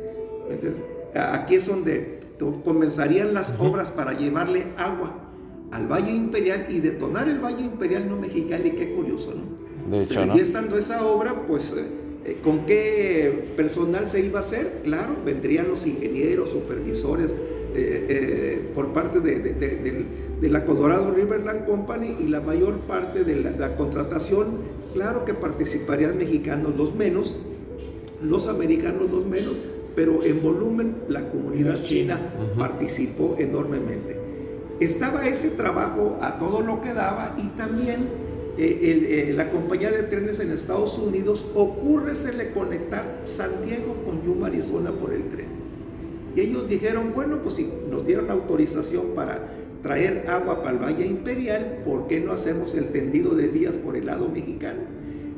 Entonces, 0.49 0.81
aquí 1.13 1.53
es 1.53 1.67
donde 1.67 2.17
comenzarían 2.65 3.35
las 3.35 3.59
obras 3.59 3.91
para 3.91 4.17
llevarle 4.17 4.63
agua 4.77 5.29
al 5.69 5.85
Valle 5.85 6.11
Imperial 6.11 6.65
y 6.69 6.79
detonar 6.79 7.29
el 7.29 7.37
Valle 7.37 7.61
Imperial, 7.61 8.07
no 8.09 8.17
Mexicali, 8.17 8.71
qué 8.71 8.93
curioso, 8.93 9.35
¿no? 9.35 9.95
De 9.95 10.05
hecho, 10.05 10.25
Y 10.35 10.39
estando 10.39 10.75
esa 10.75 11.05
obra, 11.05 11.45
pues, 11.45 11.71
eh, 11.73 11.83
eh, 12.25 12.37
¿con 12.43 12.65
qué 12.65 13.53
personal 13.57 14.07
se 14.07 14.25
iba 14.25 14.39
a 14.39 14.41
hacer? 14.41 14.81
Claro, 14.83 15.17
vendrían 15.23 15.67
los 15.67 15.85
ingenieros, 15.85 16.49
supervisores, 16.49 17.31
por 18.73 18.91
parte 18.93 19.19
de, 19.19 19.39
del 19.39 19.83
de 19.83 20.05
la 20.47 20.63
Colorado 20.63 21.11
Riverland 21.11 21.65
Company 21.65 22.15
y 22.19 22.27
la 22.27 22.39
mayor 22.39 22.75
parte 22.79 23.25
de 23.25 23.35
la, 23.35 23.75
contratación, 23.75 24.59
claro 24.93 25.25
que 25.25 25.33
participarían 25.33 26.17
mexicanos 26.17 26.75
los 26.77 26.95
menos, 26.95 27.35
los 28.23 28.47
americanos 28.47 29.09
los 29.11 29.25
menos, 29.25 29.57
pero 29.95 30.23
en 30.23 30.41
volumen 30.41 30.95
la 31.09 31.29
comunidad 31.29 31.83
china 31.83 32.17
participó 32.57 33.35
enormemente. 33.37 34.17
Estaba 34.79 35.27
ese 35.27 35.49
trabajo 35.51 36.17
a 36.21 36.39
todo 36.39 36.61
lo 36.61 36.79
que 36.81 36.93
daba 36.93 37.35
y 37.37 37.47
también 37.57 38.07
eh, 38.57 39.29
eh, 39.29 39.33
la 39.33 39.51
compañía 39.51 39.91
de 39.91 40.03
trenes 40.03 40.39
en 40.39 40.51
Estados 40.51 40.97
Unidos 40.97 41.45
ocurre 41.53 42.13
le 42.35 42.51
conectar 42.51 43.21
San 43.25 43.65
Diego 43.65 43.95
con 44.05 44.23
Yuma, 44.23 44.47
Arizona 44.47 44.91
por 44.91 45.13
el 45.13 45.23
tren. 45.29 45.47
Y 46.35 46.41
ellos 46.41 46.69
dijeron, 46.69 47.11
bueno, 47.13 47.41
pues 47.41 47.55
si 47.55 47.69
nos 47.89 48.05
dieron 48.05 48.29
autorización 48.29 49.07
para 49.15 49.49
traer 49.81 50.25
agua 50.29 50.61
para 50.61 50.71
el 50.71 50.83
Valle 50.83 51.05
Imperial, 51.05 51.83
¿por 51.85 52.07
qué 52.07 52.19
no 52.19 52.33
hacemos 52.33 52.75
el 52.75 52.87
tendido 52.87 53.35
de 53.35 53.47
vías 53.47 53.77
por 53.77 53.95
el 53.95 54.05
lado 54.05 54.29
mexicano? 54.29 54.81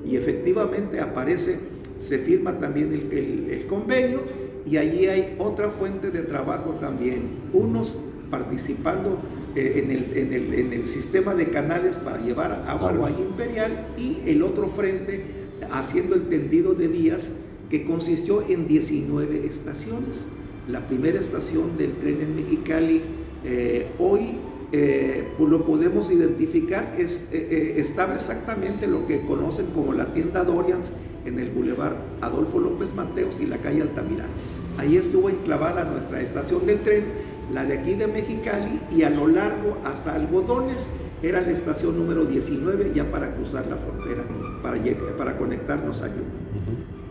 Y 0.06 0.16
efectivamente 0.16 1.00
aparece, 1.00 1.60
se 1.98 2.18
firma 2.18 2.60
también 2.60 2.92
el, 2.92 3.66
convenio 3.68 4.22
y 4.66 4.78
allí 4.78 5.06
hay 5.06 5.36
otra 5.38 5.70
fuente 5.70 6.12
de 6.12 6.24
trabajo 6.24 6.72
también, 6.80 7.30
unos 7.54 8.00
participando 8.30 9.20
eh, 9.56 9.84
en, 9.84 9.92
el, 9.92 10.18
en, 10.18 10.74
el, 10.74 10.88
sistema 10.88 11.36
de 11.36 11.48
canales 11.48 11.98
para 11.98 12.22
llevar 12.22 12.66
agua 12.68 12.90
al 12.90 12.98
Valle 12.98 13.22
Imperial 13.22 13.88
y 13.98 14.18
el 14.26 14.42
otro 14.42 14.68
frente 14.68 15.24
haciendo 15.72 16.16
el 16.16 16.24
tendido 16.24 16.74
de 16.74 16.88
vías 16.88 17.32
que 17.70 17.86
consistió 17.86 18.42
en 18.48 18.68
19 18.68 19.46
estaciones. 19.46 20.26
La 20.68 20.88
primera 20.88 21.20
estación 21.20 21.78
del 21.78 21.94
tren 21.94 22.22
en 22.22 22.36
Mexicali 22.36 23.02
eh, 23.44 23.88
hoy 24.00 24.38
eh, 24.72 25.28
lo 25.40 25.66
podemos 25.66 26.12
identificar, 26.12 26.96
es, 26.98 27.28
eh, 27.32 27.76
estaba 27.78 28.16
exactamente 28.16 28.88
lo 28.88 29.08
que 29.08 29.22
conocen 29.22 29.68
como 29.68 29.94
la 29.94 30.14
tienda 30.14 30.44
Dorians 30.44 30.94
en 31.26 31.40
el 31.40 31.50
Boulevard 31.50 31.96
Adolfo 32.22 32.60
López 32.60 32.94
Mateos 32.94 33.42
y 33.42 33.48
la 33.48 33.58
calle 33.58 33.82
Altamirano. 33.82 34.32
Ahí 34.78 34.96
estuvo 34.98 35.30
enclavada 35.30 35.84
nuestra 35.86 36.22
estación 36.22 36.66
del 36.66 36.82
tren, 36.82 37.06
la 37.54 37.66
de 37.66 37.80
aquí 37.80 37.96
de 37.96 38.08
Mexicali, 38.08 38.80
y 38.96 39.04
a 39.04 39.10
lo 39.10 39.28
largo 39.28 39.78
hasta 39.84 40.16
Algodones 40.16 40.90
era 41.22 41.42
la 41.42 41.52
estación 41.52 41.98
número 41.98 42.26
19 42.26 42.92
ya 42.96 43.12
para 43.12 43.36
cruzar 43.36 43.68
la 43.68 43.76
frontera, 43.76 44.24
para, 44.64 44.80
para 45.18 45.38
conectarnos 45.38 46.02
a 46.02 46.08
Yuma. 46.08 46.22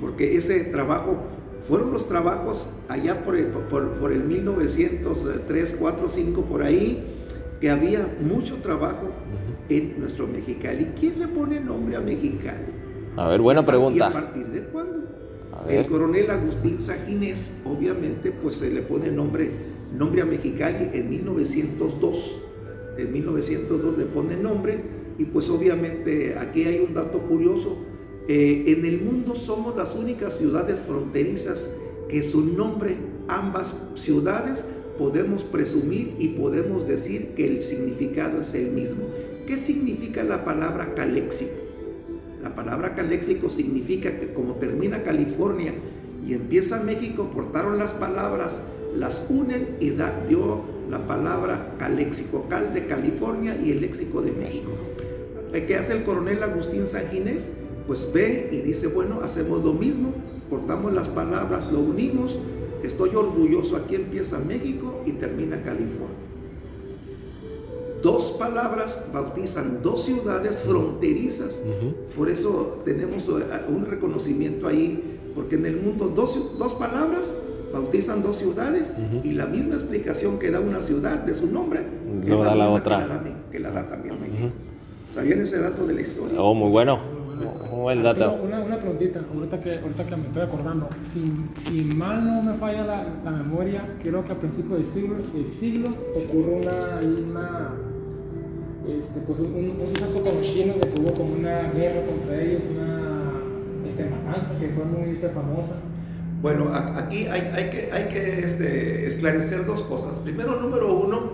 Porque 0.00 0.36
ese 0.36 0.60
trabajo 0.60 1.18
fueron 1.60 1.92
los 1.92 2.08
trabajos 2.08 2.70
allá 2.88 3.22
por 3.24 3.36
el, 3.36 3.46
por, 3.46 4.12
el 4.12 4.24
1903, 4.24 5.76
4, 5.78 6.08
5, 6.08 6.42
por 6.42 6.62
ahí, 6.62 7.04
que 7.60 7.70
había 7.70 8.08
mucho 8.20 8.56
trabajo 8.56 9.10
en 9.68 10.00
nuestro 10.00 10.26
Mexicali. 10.26 10.92
¿Quién 10.98 11.20
le 11.20 11.28
pone 11.28 11.60
nombre 11.60 11.96
a 11.96 12.00
Mexicali? 12.00 12.66
A 13.16 13.28
ver, 13.28 13.40
buena 13.40 13.64
pregunta. 13.64 13.98
¿Y 13.98 14.00
a 14.00 14.12
partir 14.12 14.46
de 14.46 14.62
cuándo? 14.64 15.00
El 15.68 15.86
coronel 15.86 16.30
Agustín 16.30 16.80
Sajinés, 16.80 17.58
obviamente, 17.64 18.30
pues 18.30 18.56
se 18.56 18.70
le 18.70 18.82
pone 18.82 19.10
nombre, 19.10 19.50
nombre 19.96 20.22
a 20.22 20.24
Mexicali 20.24 20.90
en 20.94 21.10
1902. 21.10 22.42
En 22.96 23.12
1902 23.12 23.98
le 23.98 24.06
pone 24.06 24.36
nombre 24.36 24.80
y 25.18 25.24
pues 25.24 25.50
obviamente 25.50 26.36
aquí 26.38 26.64
hay 26.64 26.80
un 26.80 26.94
dato 26.94 27.18
curioso 27.20 27.76
eh, 28.32 28.62
en 28.68 28.84
el 28.84 29.00
mundo 29.00 29.34
somos 29.34 29.74
las 29.74 29.96
únicas 29.96 30.38
ciudades 30.38 30.82
fronterizas 30.82 31.68
que 32.08 32.22
su 32.22 32.44
nombre, 32.44 32.94
ambas 33.26 33.74
ciudades, 33.96 34.62
podemos 34.96 35.42
presumir 35.42 36.14
y 36.16 36.28
podemos 36.28 36.86
decir 36.86 37.30
que 37.34 37.48
el 37.48 37.60
significado 37.60 38.40
es 38.40 38.54
el 38.54 38.70
mismo. 38.70 39.02
¿Qué 39.48 39.58
significa 39.58 40.22
la 40.22 40.44
palabra 40.44 40.94
caléxico? 40.94 41.50
La 42.40 42.54
palabra 42.54 42.94
caléxico 42.94 43.50
significa 43.50 44.20
que 44.20 44.32
como 44.32 44.54
termina 44.54 45.02
California 45.02 45.74
y 46.24 46.34
empieza 46.34 46.84
México, 46.84 47.32
cortaron 47.34 47.78
las 47.78 47.94
palabras, 47.94 48.60
las 48.96 49.26
unen 49.28 49.76
y 49.80 49.90
da, 49.90 50.24
dio 50.28 50.60
la 50.88 51.04
palabra 51.04 51.74
caléxico, 51.80 52.46
cal 52.48 52.72
de 52.74 52.86
California 52.86 53.58
y 53.60 53.72
el 53.72 53.80
léxico 53.80 54.22
de 54.22 54.30
México. 54.30 54.70
¿Qué 55.52 55.76
hace 55.76 55.94
el 55.94 56.04
coronel 56.04 56.40
Agustín 56.44 56.86
Sanginés? 56.86 57.48
Pues 57.90 58.12
ve 58.12 58.50
y 58.52 58.58
dice, 58.58 58.86
bueno, 58.86 59.18
hacemos 59.20 59.64
lo 59.64 59.72
mismo, 59.72 60.12
cortamos 60.48 60.92
las 60.92 61.08
palabras, 61.08 61.72
lo 61.72 61.80
unimos, 61.80 62.38
estoy 62.84 63.16
orgulloso, 63.16 63.74
aquí 63.74 63.96
empieza 63.96 64.38
México 64.38 65.02
y 65.06 65.10
termina 65.10 65.60
California. 65.64 66.14
Dos 68.00 68.30
palabras 68.38 69.06
bautizan 69.12 69.82
dos 69.82 70.04
ciudades 70.04 70.60
fronterizas, 70.60 71.62
por 72.16 72.30
eso 72.30 72.80
tenemos 72.84 73.28
eh, 73.28 73.42
un 73.68 73.84
reconocimiento 73.84 74.68
ahí, 74.68 75.18
porque 75.34 75.56
en 75.56 75.66
el 75.66 75.80
mundo 75.80 76.12
dos, 76.14 76.38
dos 76.56 76.74
palabras 76.74 77.36
bautizan 77.72 78.22
dos 78.22 78.36
ciudades 78.36 78.94
y 79.24 79.32
la 79.32 79.46
misma 79.46 79.74
explicación 79.74 80.38
que 80.38 80.52
da 80.52 80.60
una 80.60 80.80
ciudad 80.80 81.24
de 81.24 81.34
su 81.34 81.48
nombre, 81.48 81.80
que 82.24 82.30
da 82.30 82.54
la 82.54 82.70
otra. 82.70 83.20
Que 83.50 83.58
la 83.58 83.72
da, 83.72 83.88
también 83.88 84.14
México. 84.20 84.52
¿Sabían 85.08 85.40
ese 85.40 85.58
dato 85.58 85.84
de 85.88 85.94
la 85.94 86.02
historia? 86.02 86.40
Oh, 86.40 86.54
muy 86.54 86.70
bueno. 86.70 87.19
Buen 87.70 88.02
dato. 88.02 88.38
Una, 88.42 88.60
una 88.60 88.78
preguntita, 88.78 89.20
ahorita 89.34 89.60
que, 89.60 89.78
ahorita 89.78 90.04
que 90.04 90.16
me 90.16 90.26
estoy 90.26 90.42
acordando. 90.42 90.88
Si, 91.02 91.32
si 91.66 91.84
mal 91.96 92.24
no 92.24 92.42
me 92.42 92.54
falla 92.54 92.84
la, 92.84 93.06
la, 93.24 93.30
memoria, 93.30 93.82
creo 94.02 94.24
que 94.24 94.32
a 94.32 94.34
principios 94.36 94.78
del 94.78 94.86
siglo, 94.86 95.16
del 95.16 95.46
siglo 95.46 95.88
ocurrió 96.16 96.56
una, 96.56 97.00
una 97.28 97.70
este, 98.88 99.20
pues 99.20 99.40
un, 99.40 99.54
un, 99.54 99.90
suceso 99.90 100.22
con 100.22 100.36
los 100.36 100.46
chinos 100.46 100.80
de 100.80 100.88
que 100.88 101.00
hubo 101.00 101.12
como 101.14 101.34
una 101.34 101.70
guerra 101.72 102.04
contra 102.06 102.40
ellos, 102.40 102.62
una 102.70 103.32
este, 103.86 104.04
matanza 104.04 104.58
que 104.58 104.68
fue 104.68 104.84
muy 104.84 105.10
este, 105.10 105.28
famosa. 105.28 105.76
Bueno, 106.42 106.70
aquí 106.72 107.26
hay, 107.26 107.52
hay 107.54 107.68
que, 107.68 107.90
hay 107.92 108.08
que 108.08 108.40
este, 108.40 109.06
esclarecer 109.06 109.66
dos 109.66 109.82
cosas. 109.82 110.18
Primero, 110.20 110.58
número 110.60 110.94
uno, 110.98 111.32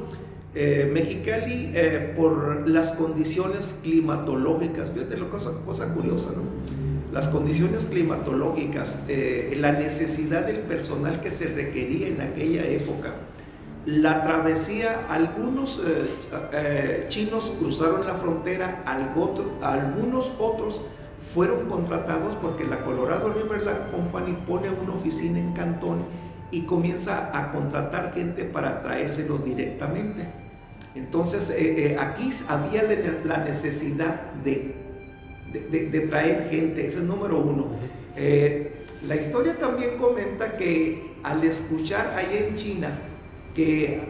eh, 0.58 0.90
Mexicali, 0.90 1.70
eh, 1.74 2.14
por 2.16 2.66
las 2.66 2.92
condiciones 2.92 3.78
climatológicas, 3.82 4.90
fíjate 4.90 5.18
lo 5.18 5.28
cosa, 5.28 5.50
cosa 5.66 5.92
curiosa, 5.92 6.30
¿no? 6.34 6.44
Las 7.12 7.28
condiciones 7.28 7.84
climatológicas, 7.84 9.00
eh, 9.06 9.54
la 9.58 9.72
necesidad 9.72 10.46
del 10.46 10.60
personal 10.60 11.20
que 11.20 11.30
se 11.30 11.48
requería 11.48 12.08
en 12.08 12.22
aquella 12.22 12.64
época, 12.64 13.16
la 13.84 14.22
travesía, 14.22 15.06
algunos 15.10 15.82
chinos 17.08 17.52
cruzaron 17.60 18.06
la 18.06 18.14
frontera, 18.14 18.82
algunos 18.86 20.32
otros 20.38 20.80
fueron 21.34 21.66
contratados 21.68 22.34
porque 22.36 22.64
la 22.64 22.82
Colorado 22.82 23.30
River 23.30 23.62
Land 23.62 23.90
Company 23.90 24.38
pone 24.46 24.70
una 24.70 24.94
oficina 24.94 25.38
en 25.38 25.52
Cantón 25.52 25.98
y 26.50 26.62
comienza 26.62 27.30
a 27.38 27.52
contratar 27.52 28.14
gente 28.14 28.44
para 28.44 28.82
traérselos 28.82 29.44
directamente. 29.44 30.45
Entonces, 30.96 31.50
eh, 31.50 31.92
eh, 31.92 31.96
aquí 32.00 32.30
había 32.48 32.84
la 33.24 33.44
necesidad 33.44 34.32
de, 34.44 34.74
de, 35.70 36.00
traer 36.08 36.48
gente, 36.50 36.86
ese 36.86 36.98
es 36.98 37.04
número 37.04 37.38
uno. 37.38 37.66
Eh, 38.16 38.72
la 39.06 39.16
historia 39.16 39.58
también 39.58 39.98
comenta 39.98 40.56
que 40.56 41.14
al 41.22 41.44
escuchar 41.44 42.14
ahí 42.16 42.48
en 42.48 42.56
China 42.56 42.90
que 43.54 44.00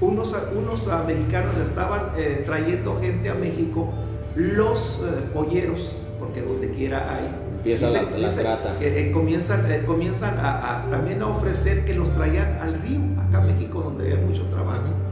unos, 0.00 0.36
unos 0.56 0.88
americanos 0.88 1.56
estaban 1.62 2.12
trayendo 2.44 3.00
gente 3.00 3.30
a 3.30 3.34
México, 3.34 3.92
los 4.34 5.02
polleros, 5.32 5.94
porque 6.18 6.42
donde 6.42 6.70
quiera 6.70 7.16
hay, 7.16 7.40
Empieza 7.56 7.90
la, 7.90 8.00
comienzan, 9.12 9.84
comienzan 9.86 10.38
a, 10.38 10.86
también 10.90 11.22
a 11.22 11.28
ofrecer 11.28 11.86
que 11.86 11.94
los 11.94 12.12
traían 12.12 12.58
al 12.60 12.74
río, 12.82 13.00
acá 13.26 13.40
en 13.40 13.56
México, 13.56 13.80
donde 13.80 14.12
hay 14.12 14.18
mucho 14.18 14.44
trabajo 14.48 15.03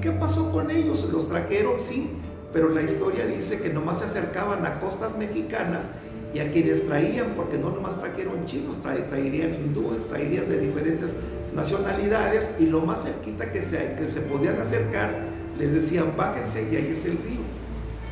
qué 0.00 0.10
pasó 0.10 0.50
con 0.50 0.70
ellos? 0.70 1.08
¿Los 1.12 1.28
trajeron? 1.28 1.78
Sí, 1.78 2.10
pero 2.52 2.70
la 2.70 2.82
historia 2.82 3.26
dice 3.26 3.58
que 3.60 3.70
nomás 3.70 3.98
se 3.98 4.06
acercaban 4.06 4.64
a 4.66 4.80
costas 4.80 5.16
mexicanas 5.16 5.88
y 6.34 6.38
a 6.40 6.50
quienes 6.52 6.86
traían, 6.86 7.34
porque 7.36 7.58
no 7.58 7.70
nomás 7.70 7.98
trajeron 7.98 8.44
chinos, 8.44 8.78
traerían 8.82 9.54
hindúes, 9.54 10.06
traerían 10.08 10.48
de 10.48 10.58
diferentes 10.58 11.14
nacionalidades 11.54 12.52
y 12.58 12.66
lo 12.66 12.80
más 12.80 13.02
cerquita 13.02 13.52
que 13.52 13.62
se, 13.62 13.94
que 13.94 14.06
se 14.06 14.20
podían 14.22 14.58
acercar, 14.60 15.12
les 15.58 15.74
decían 15.74 16.14
bájense 16.16 16.68
y 16.70 16.76
ahí 16.76 16.90
es 16.92 17.04
el 17.04 17.18
río. 17.18 17.40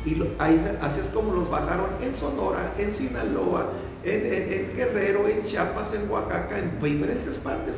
Y 0.05 0.21
ahí, 0.39 0.77
así 0.81 1.01
es 1.01 1.07
como 1.07 1.33
los 1.33 1.49
bajaron 1.49 1.89
en 2.01 2.13
Sonora, 2.13 2.73
en 2.77 2.93
Sinaloa, 2.93 3.69
en, 4.03 4.25
en 4.25 4.75
Guerrero, 4.75 5.27
en 5.27 5.41
Chiapas, 5.41 5.93
en 5.93 6.09
Oaxaca, 6.09 6.57
en 6.57 6.79
diferentes 6.81 7.37
partes. 7.37 7.77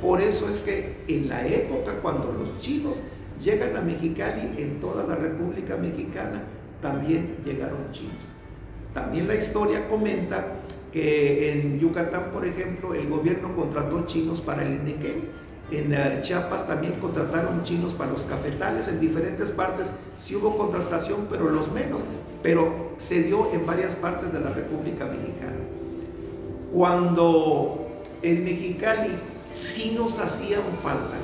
Por 0.00 0.20
eso 0.20 0.48
es 0.48 0.62
que 0.62 0.96
en 1.08 1.28
la 1.28 1.46
época 1.46 1.92
cuando 2.02 2.32
los 2.32 2.60
chinos 2.60 2.96
llegan 3.42 3.76
a 3.76 3.80
Mexicali, 3.80 4.54
en 4.58 4.80
toda 4.80 5.04
la 5.06 5.16
República 5.16 5.76
Mexicana 5.76 6.42
también 6.80 7.36
llegaron 7.44 7.90
chinos. 7.92 8.16
También 8.92 9.28
la 9.28 9.36
historia 9.36 9.88
comenta 9.88 10.44
que 10.92 11.52
en 11.52 11.78
Yucatán, 11.80 12.30
por 12.32 12.46
ejemplo, 12.46 12.94
el 12.94 13.08
gobierno 13.08 13.54
contrató 13.56 14.04
chinos 14.04 14.40
para 14.40 14.62
el 14.64 14.74
Inequén. 14.74 15.42
En 15.70 15.94
eh, 15.94 16.18
Chiapas 16.20 16.66
también 16.66 16.94
contrataron 17.00 17.62
chinos 17.62 17.94
para 17.94 18.12
los 18.12 18.24
cafetales. 18.24 18.88
En 18.88 19.00
diferentes 19.00 19.50
partes 19.50 19.90
sí 20.22 20.36
hubo 20.36 20.58
contratación, 20.58 21.26
pero 21.30 21.48
los 21.48 21.72
menos. 21.72 22.02
Pero 22.42 22.90
se 22.98 23.22
dio 23.22 23.50
en 23.54 23.64
varias 23.64 23.96
partes 23.96 24.32
de 24.32 24.40
la 24.40 24.50
República 24.50 25.06
Mexicana. 25.06 25.56
Cuando 26.70 27.88
en 28.20 28.44
Mexicali 28.44 29.12
sí 29.54 29.94
nos 29.96 30.18
hacían 30.18 30.62
falta, 30.82 31.16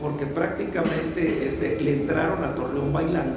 porque 0.00 0.26
prácticamente 0.26 1.46
este, 1.46 1.80
le 1.80 1.92
entraron 1.92 2.42
a 2.42 2.54
Torreón 2.54 2.92
bailando. 2.92 3.36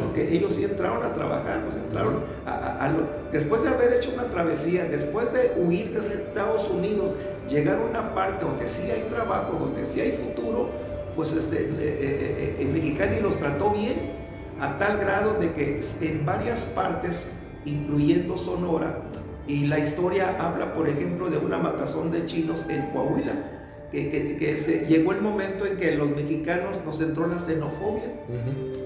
Porque 0.00 0.34
ellos 0.34 0.54
sí 0.54 0.64
entraron 0.64 1.04
a 1.04 1.12
trabajar, 1.12 1.62
pues 1.64 1.76
entraron 1.76 2.24
a, 2.46 2.90
después 3.30 3.62
de 3.62 3.68
haber 3.68 3.92
hecho 3.92 4.10
una 4.14 4.24
travesía, 4.24 4.84
después 4.84 5.32
de 5.32 5.52
huir 5.56 5.92
de 5.92 6.14
Estados 6.14 6.68
Unidos, 6.68 7.12
llegar 7.48 7.78
a 7.78 7.82
una 7.82 8.14
parte 8.14 8.44
donde 8.44 8.66
sí 8.66 8.90
hay 8.90 9.02
trabajo, 9.10 9.58
donde 9.60 9.84
sí 9.84 10.00
hay 10.00 10.12
futuro, 10.12 10.70
pues 11.14 11.34
este, 11.34 11.56
eh, 11.60 11.68
eh, 11.78 11.78
eh, 11.80 12.56
en 12.60 12.72
Mexicali 12.72 13.20
los 13.20 13.36
trató 13.36 13.70
bien, 13.70 14.18
a 14.60 14.78
tal 14.78 14.98
grado 14.98 15.34
de 15.34 15.52
que 15.52 15.80
en 16.00 16.26
varias 16.26 16.64
partes, 16.64 17.28
incluyendo 17.64 18.36
Sonora, 18.36 19.02
y 19.46 19.66
la 19.66 19.78
historia 19.78 20.36
habla, 20.38 20.74
por 20.74 20.88
ejemplo, 20.88 21.28
de 21.28 21.38
una 21.38 21.58
matazón 21.58 22.10
de 22.10 22.24
chinos 22.24 22.64
en 22.68 22.82
Coahuila, 22.92 23.59
que, 23.90 24.36
que, 24.38 24.52
este, 24.52 24.86
llegó 24.86 25.12
el 25.12 25.20
momento 25.20 25.66
en 25.66 25.76
que 25.76 25.96
los 25.96 26.10
mexicanos 26.10 26.76
nos 26.84 27.00
entró 27.00 27.26
la 27.26 27.38
xenofobia. 27.38 28.12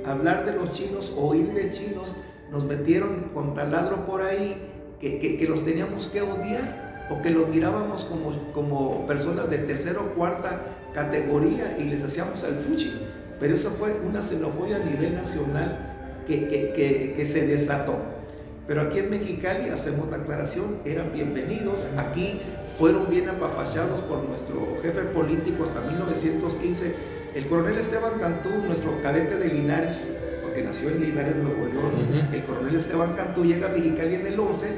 Hablar 0.07 0.47
de 0.47 0.57
los 0.57 0.73
chinos, 0.73 1.13
oír 1.17 1.53
de 1.53 1.71
chinos, 1.71 2.17
nos 2.51 2.65
metieron 2.65 3.31
con 3.35 3.55
taladro 3.55 4.07
por 4.07 4.23
ahí 4.23 4.57
que, 5.01 5.19
que, 5.19 5.49
los 5.49 5.65
teníamos 5.65 6.07
que 6.07 6.23
odiar 6.23 7.07
o 7.11 7.21
que 7.23 7.31
los 7.31 7.49
mirábamos 7.49 8.05
como, 8.05 8.33
como 8.53 9.07
personas 9.07 9.51
de 9.51 9.59
tercera 9.59 10.01
o 10.01 10.15
cuarta 10.15 10.63
categoría 10.95 11.77
y 11.79 11.85
les 11.85 12.03
hacíamos 12.03 12.43
al 12.45 12.55
fuchi. 12.55 12.93
Pero 13.39 13.55
eso 13.55 13.71
fue 13.71 13.93
una 14.09 14.23
xenofobia 14.23 14.77
a 14.77 14.85
nivel 14.85 15.15
nacional 15.15 15.79
que, 16.27 17.13
que 17.15 17.25
se 17.27 17.47
desató. 17.47 17.97
Pero 18.67 18.81
aquí 18.81 19.01
en 19.01 19.11
Mexicali 19.11 19.69
hacemos 19.69 20.11
la 20.11 20.17
aclaración, 20.19 20.79
eran 20.87 21.13
bienvenidos, 21.13 21.85
aquí 21.99 22.39
fueron 22.79 23.09
bien 23.09 23.29
apapachados 23.29 24.01
por 24.03 24.25
nuestro 24.25 24.79
jefe 24.83 25.03
político 25.03 25.65
hasta 25.65 25.81
1915, 25.81 26.95
el 27.35 27.47
coronel 27.47 27.79
Esteban 27.79 28.19
Cantú, 28.19 28.49
nuestro 28.67 29.01
cadete 29.03 29.37
de 29.37 29.49
Linares, 29.49 30.17
porque 30.43 30.63
nació 30.63 30.91
en 30.91 31.01
Linares, 31.01 31.37
Nuevo 31.37 31.67
León, 31.67 32.29
el 32.33 32.45
coronel 32.45 32.75
Esteban 32.75 33.15
Cantú 33.15 33.45
llega 33.45 33.69
a 33.69 33.71
Mexicali 33.71 34.17
en 34.17 34.27
el 34.27 34.39
11 34.39 34.69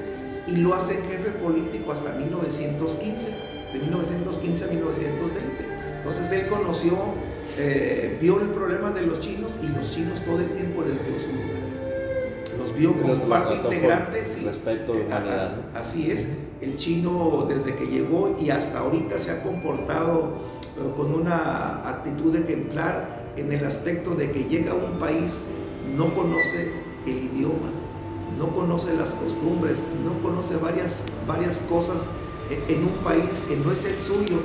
y 0.47 0.57
lo 0.57 0.75
hace 0.75 0.97
jefe 1.09 1.31
político 1.43 1.93
hasta 1.93 2.13
1915, 2.13 3.31
de 3.73 3.79
1915 3.79 4.65
a 4.65 4.69
1920. 4.69 5.41
Entonces 5.99 6.33
él 6.33 6.47
conoció, 6.49 6.97
eh, 7.59 8.17
vio 8.21 8.41
el 8.41 8.49
problema 8.49 8.91
de 8.91 9.03
los 9.03 9.21
chinos 9.21 9.55
y 9.63 9.69
los 9.69 9.91
chinos 9.91 10.21
todo 10.21 10.41
el 10.41 10.51
tiempo 10.51 10.83
les 10.83 10.95
dio 11.05 11.19
su 11.19 11.33
lugar 11.33 11.66
vio 12.77 12.93
como 12.93 13.15
parte 13.15 13.55
integrante. 13.57 14.27
Sí, 14.27 14.45
respeto, 14.45 14.95
eh, 14.95 15.05
humanidad. 15.07 15.53
Así 15.75 16.11
es, 16.11 16.29
el 16.61 16.77
chino 16.77 17.47
desde 17.49 17.75
que 17.75 17.87
llegó 17.87 18.37
y 18.41 18.51
hasta 18.51 18.81
ahorita 18.81 19.19
se 19.19 19.31
ha 19.31 19.43
comportado 19.43 20.39
eh, 20.77 20.93
con 20.97 21.15
una 21.15 21.89
actitud 21.89 22.35
ejemplar 22.37 23.25
en 23.37 23.53
el 23.53 23.65
aspecto 23.65 24.15
de 24.15 24.31
que 24.31 24.45
llega 24.45 24.73
a 24.73 24.75
un 24.75 24.99
país, 24.99 25.41
no 25.97 26.15
conoce 26.15 26.73
el 27.07 27.17
idioma, 27.17 27.71
no 28.39 28.49
conoce 28.49 28.95
las 28.95 29.11
costumbres, 29.11 29.77
no 30.05 30.21
conoce 30.23 30.57
varias, 30.57 31.03
varias 31.27 31.59
cosas 31.69 32.03
eh, 32.51 32.61
en 32.69 32.85
un 32.85 32.95
país 33.05 33.45
que 33.49 33.57
no 33.57 33.73
es 33.73 33.85
el 33.85 33.99
suyo 33.99 34.39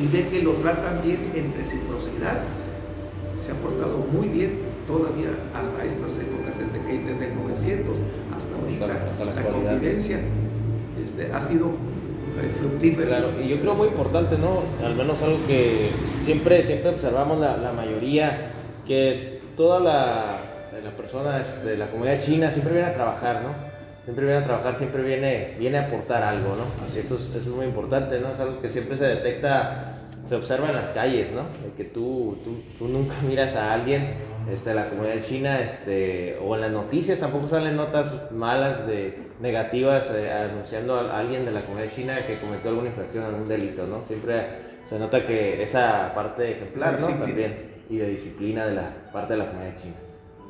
y 0.00 0.06
ve 0.08 0.28
que 0.28 0.42
lo 0.42 0.52
tratan 0.54 1.02
bien 1.02 1.32
en 1.34 1.54
reciprocidad. 1.54 2.42
Se 3.38 3.52
ha 3.52 3.54
portado 3.56 3.98
muy 3.98 4.28
bien 4.28 4.73
todavía 4.86 5.30
hasta 5.54 5.84
estas 5.84 6.18
épocas, 6.18 6.54
desde, 6.58 6.86
que, 6.86 6.98
desde 7.04 7.32
el 7.32 7.36
900 7.36 7.98
hasta 8.36 8.56
ahorita, 8.56 9.08
hasta, 9.10 9.24
la, 9.24 9.32
convivencia 9.42 10.18
este, 11.02 11.32
ha 11.32 11.40
sido 11.40 11.68
eh, 11.68 12.52
fructífera. 12.58 13.18
Claro, 13.18 13.40
y 13.40 13.48
yo 13.48 13.60
creo 13.60 13.74
muy 13.74 13.88
importante, 13.88 14.36
¿no? 14.38 14.62
Al 14.84 14.94
menos 14.94 15.22
algo 15.22 15.38
que 15.46 15.90
siempre, 16.20 16.62
siempre 16.62 16.90
observamos 16.90 17.38
la, 17.38 17.56
la 17.56 17.72
mayoría, 17.72 18.50
que 18.86 19.40
toda 19.56 19.80
la, 19.80 20.38
la 20.82 20.90
persona, 20.90 21.40
este, 21.40 21.76
la 21.76 21.86
comunidad 21.86 22.20
china 22.20 22.50
siempre 22.50 22.74
viene 22.74 22.88
a 22.88 22.92
trabajar, 22.92 23.42
¿no? 23.42 23.74
Siempre 24.04 24.26
viene 24.26 24.40
a 24.40 24.44
trabajar, 24.44 24.76
siempre 24.76 25.02
viene, 25.02 25.54
viene 25.58 25.78
a 25.78 25.86
aportar 25.86 26.22
algo, 26.22 26.56
¿no? 26.56 26.86
Eso 26.86 27.00
es, 27.00 27.10
eso 27.10 27.36
es 27.36 27.48
muy 27.48 27.66
importante, 27.66 28.20
¿no? 28.20 28.32
Es 28.32 28.40
algo 28.40 28.60
que 28.60 28.68
siempre 28.68 28.98
se 28.98 29.06
detecta, 29.06 29.94
se 30.26 30.34
observa 30.36 30.68
en 30.68 30.76
las 30.76 30.90
calles, 30.90 31.32
¿no? 31.32 31.42
De 31.66 31.74
que 31.74 31.84
tú, 31.84 32.36
tú, 32.44 32.62
tú 32.78 32.88
nunca 32.88 33.14
miras 33.26 33.56
a 33.56 33.72
alguien 33.72 34.14
este, 34.50 34.74
la 34.74 34.90
comunidad 34.90 35.22
china, 35.22 35.60
este, 35.60 36.36
o 36.42 36.54
en 36.54 36.60
las 36.60 36.70
noticias 36.70 37.18
tampoco 37.18 37.48
salen 37.48 37.76
notas 37.76 38.30
malas 38.32 38.86
de 38.86 39.16
negativas 39.40 40.12
eh, 40.14 40.30
anunciando 40.30 40.96
a 40.96 41.18
alguien 41.18 41.44
de 41.44 41.50
la 41.50 41.62
comunidad 41.62 41.90
china 41.94 42.26
que 42.26 42.36
cometió 42.36 42.70
alguna 42.70 42.88
infracción, 42.88 43.24
algún 43.24 43.48
delito, 43.48 43.86
¿no? 43.86 44.04
Siempre 44.04 44.46
se 44.84 44.98
nota 44.98 45.26
que 45.26 45.62
esa 45.62 46.12
parte 46.14 46.52
ejemplar, 46.52 47.00
¿no? 47.00 47.08
También, 47.08 47.74
y 47.88 47.96
de 47.96 48.08
disciplina 48.08 48.66
de 48.66 48.74
la 48.74 49.10
parte 49.12 49.34
de 49.34 49.38
la 49.38 49.46
comunidad 49.48 49.76
china. 49.76 49.94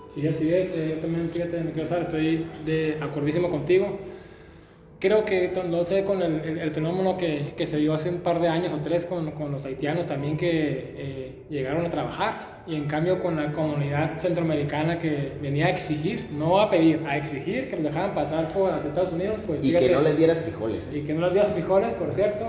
Sí, 0.09 0.26
así 0.26 0.52
es. 0.52 0.68
Eh, 0.68 0.94
yo 0.94 1.00
también, 1.00 1.28
fíjate, 1.30 1.62
me 1.62 1.72
quiero 1.72 1.88
saber, 1.88 2.04
estoy 2.04 2.46
de 2.64 2.98
acordísimo 3.00 3.50
contigo. 3.50 3.98
Creo 5.00 5.24
que, 5.24 5.52
no 5.68 5.85
sé, 5.85 6.04
con 6.04 6.22
el, 6.22 6.59
el, 6.59 6.70
fenómeno 6.70 7.16
que, 7.16 7.54
que, 7.57 7.66
se 7.66 7.76
dio 7.76 7.92
hace 7.94 8.09
un 8.09 8.18
par 8.18 8.40
de 8.40 8.48
años 8.48 8.72
o 8.72 8.80
tres 8.80 9.07
con, 9.07 9.33
con 9.33 9.52
los 9.52 9.66
haitianos 9.66 10.07
también 10.07 10.37
que 10.37 10.94
eh, 10.96 11.42
llegaron 11.50 11.85
a 11.85 11.90
trabajar 11.90 12.53
y 12.66 12.77
en 12.77 12.87
cambio 12.87 13.22
con 13.22 13.37
la 13.37 13.53
comunidad 13.53 14.18
centroamericana 14.18 14.98
que 14.98 15.33
venía 15.40 15.66
a 15.66 15.70
exigir, 15.70 16.29
no 16.33 16.61
a 16.61 16.70
pedir, 16.70 17.00
a 17.07 17.16
exigir 17.16 17.68
que 17.68 17.77
los 17.77 17.85
dejaran 17.85 18.14
pasar 18.14 18.46
por 18.48 18.72
los 18.72 18.85
Estados 18.85 19.12
Unidos, 19.12 19.40
pues... 19.46 19.62
Y 19.62 19.72
que 19.72 19.92
no 19.92 20.00
les 20.00 20.16
dieras 20.16 20.42
frijoles. 20.42 20.88
¿eh? 20.88 20.98
Y 20.98 21.00
que 21.03 21.12
no 21.12 21.20
les 21.22 21.33
dieras 21.35 21.53
frijoles, 21.53 21.92
por 21.94 22.12
cierto. 22.12 22.46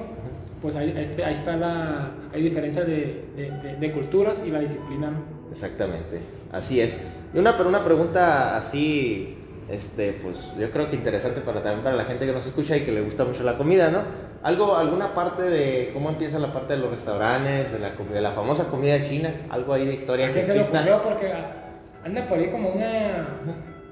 Pues 0.62 0.76
ahí, 0.78 0.94
este, 0.98 1.24
ahí 1.26 1.34
está 1.34 1.58
la... 1.58 2.12
Hay 2.34 2.42
diferencia 2.42 2.86
de, 2.86 3.26
de, 3.36 3.76
de, 3.80 3.92
culturas 3.92 4.42
y 4.46 4.52
la 4.52 4.60
disciplina. 4.60 5.12
Exactamente, 5.52 6.20
así 6.52 6.80
es. 6.80 6.96
Y 7.34 7.38
una, 7.38 7.58
pero 7.58 7.68
una 7.68 7.84
pregunta 7.84 8.56
así 8.58 9.36
este, 9.70 10.14
pues 10.14 10.54
yo 10.60 10.70
creo 10.70 10.90
que 10.90 10.96
interesante 10.96 11.42
para 11.42 11.62
también 11.62 11.84
para 11.84 11.96
la 11.96 12.06
gente 12.06 12.26
que 12.26 12.32
nos 12.32 12.46
escucha 12.46 12.78
y 12.78 12.82
que 12.82 12.92
le 12.92 13.02
gusta 13.02 13.24
mucho 13.24 13.44
la 13.44 13.58
comida, 13.58 13.90
¿no? 13.90 14.00
Algo, 14.44 14.76
alguna 14.76 15.16
parte 15.16 15.42
de 15.42 15.90
cómo 15.92 16.10
empieza 16.10 16.38
la 16.38 16.54
parte 16.54 16.74
de 16.74 16.80
los 16.80 16.92
restaurantes, 16.92 17.74
de 17.74 17.80
la, 17.80 17.92
de 17.92 18.22
la 18.22 18.32
famosa 18.32 18.70
comida 18.70 19.02
china, 19.02 19.34
algo 19.50 19.74
ahí 19.74 19.88
de 19.88 19.94
historia 19.94 20.32
que 20.32 20.44
se 20.44 20.56
exista. 20.56 20.82
ocurrió 20.82 21.02
porque 21.02 21.34
anda 22.04 22.26
por 22.28 22.38
ahí 22.38 22.50
como 22.52 22.70
una 22.70 23.26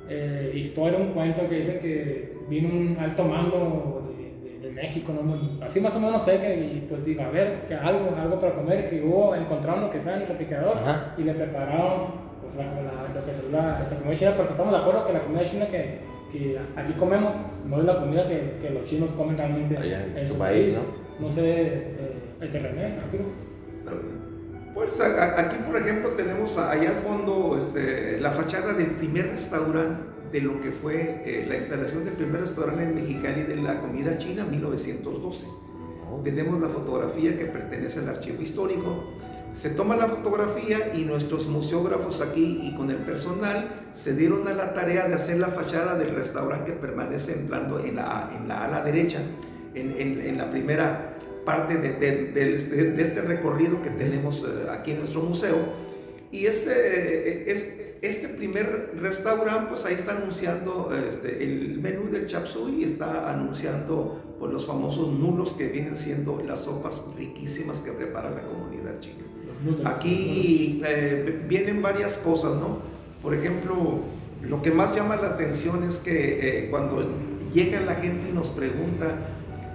eh, 0.07 0.51
historia, 0.53 0.99
un 0.99 1.13
cuento 1.13 1.49
que 1.49 1.55
dice 1.55 1.79
que 1.79 2.37
vino 2.47 2.69
un 2.69 2.97
alto 2.99 3.23
mando 3.23 4.13
de, 4.15 4.59
de, 4.59 4.71
México, 4.71 5.11
¿no? 5.11 5.65
así 5.65 5.79
más 5.79 5.95
o 5.95 5.99
menos 5.99 6.21
sé 6.21 6.37
que, 6.37 6.55
y 6.55 6.85
pues 6.87 7.03
digo, 7.03 7.23
a 7.23 7.29
ver, 7.29 7.65
que 7.67 7.73
algo, 7.73 8.15
algo 8.15 8.39
para 8.39 8.53
comer, 8.53 8.87
que 8.87 9.01
hubo, 9.01 9.33
encontraron 9.35 9.81
lo 9.81 9.89
que 9.89 9.99
sea 9.99 10.17
en 10.17 10.21
el 10.21 10.27
refrigerador 10.27 10.77
y 11.17 11.23
le 11.23 11.33
prepararon 11.33 12.32
pues, 12.55 12.67
la, 12.67 13.13
lo 13.13 13.23
que 13.23 13.31
es 13.31 13.43
la, 13.51 13.85
comida 13.97 14.15
china, 14.15 14.35
porque 14.35 14.51
estamos 14.51 14.71
de 14.71 14.79
acuerdo 14.79 15.05
que 15.05 15.13
la 15.13 15.21
comida 15.21 15.43
china 15.43 15.67
que, 15.67 15.99
que 16.31 16.59
aquí 16.75 16.93
comemos 16.93 17.33
no 17.67 17.79
es 17.79 17.85
la 17.85 17.99
comida 17.99 18.27
que, 18.27 18.57
que 18.61 18.69
los 18.69 18.87
chinos 18.87 19.11
comen 19.11 19.37
realmente 19.37 19.75
en, 19.75 20.27
su 20.27 20.37
país, 20.37 20.73
¿no? 20.73 21.25
No 21.25 21.29
sé, 21.29 21.43
eh, 21.45 22.13
este 22.41 22.59
René, 22.59 22.97
Arturo. 22.97 23.25
Pues 24.73 24.99
aquí, 24.99 25.57
por 25.67 25.77
ejemplo, 25.77 26.09
tenemos 26.11 26.57
allá 26.57 26.89
al 26.89 26.95
fondo 26.95 27.55
este, 27.57 28.19
la 28.19 28.31
fachada 28.31 28.73
del 28.73 28.87
primer 28.87 29.27
restaurante 29.27 30.13
de 30.31 30.41
lo 30.41 30.59
que 30.59 30.71
fue 30.71 31.21
eh, 31.25 31.45
la 31.47 31.57
instalación 31.57 32.05
del 32.05 32.15
primer 32.15 32.41
restaurante 32.41 32.83
en 32.83 32.95
Mexicali 32.95 33.43
de 33.43 33.57
la 33.57 33.79
comida 33.79 34.17
china 34.17 34.45
1912. 34.45 35.45
Tenemos 36.23 36.59
la 36.59 36.69
fotografía 36.69 37.37
que 37.37 37.45
pertenece 37.45 37.99
al 37.99 38.09
archivo 38.09 38.41
histórico. 38.41 39.13
Se 39.53 39.69
toma 39.69 39.95
la 39.95 40.07
fotografía 40.07 40.93
y 40.95 41.05
nuestros 41.05 41.45
museógrafos 41.45 42.21
aquí 42.21 42.61
y 42.63 42.73
con 42.75 42.89
el 42.89 42.97
personal 42.97 43.85
se 43.91 44.15
dieron 44.15 44.47
a 44.47 44.53
la 44.55 44.73
tarea 44.73 45.07
de 45.07 45.13
hacer 45.13 45.37
la 45.37 45.49
fachada 45.49 45.95
del 45.95 46.15
restaurante 46.15 46.71
que 46.71 46.77
permanece 46.77 47.33
entrando 47.33 47.79
en 47.79 47.97
la, 47.97 48.31
en 48.35 48.47
la 48.47 48.65
ala 48.65 48.81
derecha, 48.81 49.21
en, 49.75 49.95
en, 49.99 50.37
la 50.39 50.49
primera 50.49 51.15
parte 51.45 51.77
de, 51.77 51.93
de, 51.93 52.31
de, 52.31 53.01
este, 53.01 53.21
recorrido 53.21 53.79
que 53.83 53.91
tenemos 53.91 54.43
eh, 54.43 54.69
aquí 54.71 54.91
en 54.91 54.99
nuestro 54.99 55.21
museo. 55.21 55.55
Y 56.31 56.47
este, 56.47 56.71
eh, 56.71 57.51
es, 57.51 57.69
este 58.01 58.29
primer 58.29 58.93
restaurante, 58.95 59.67
pues 59.69 59.85
ahí 59.85 59.93
está 59.93 60.17
anunciando 60.17 60.89
este, 61.07 61.43
el 61.43 61.79
menú 61.79 62.09
del 62.09 62.25
chap 62.25 62.45
y 62.75 62.85
está 62.85 63.31
anunciando 63.31 64.35
pues, 64.39 64.51
los 64.51 64.65
famosos 64.65 65.09
nulos 65.09 65.53
que 65.53 65.67
vienen 65.67 65.95
siendo 65.95 66.41
las 66.41 66.61
sopas 66.61 66.99
riquísimas 67.15 67.81
que 67.81 67.91
prepara 67.91 68.31
la 68.31 68.41
comunidad 68.41 68.99
china. 68.99 69.23
Aquí 69.85 70.81
eh, 70.85 71.43
vienen 71.47 71.81
varias 71.81 72.17
cosas, 72.17 72.55
¿no? 72.55 72.79
Por 73.21 73.33
ejemplo, 73.33 74.01
lo 74.41 74.61
que 74.61 74.71
más 74.71 74.95
llama 74.95 75.15
la 75.15 75.29
atención 75.29 75.83
es 75.83 75.97
que 75.97 76.65
eh, 76.65 76.69
cuando 76.69 77.07
llega 77.53 77.79
la 77.79 77.95
gente 77.95 78.29
y 78.29 78.33
nos 78.33 78.49
pregunta 78.49 79.15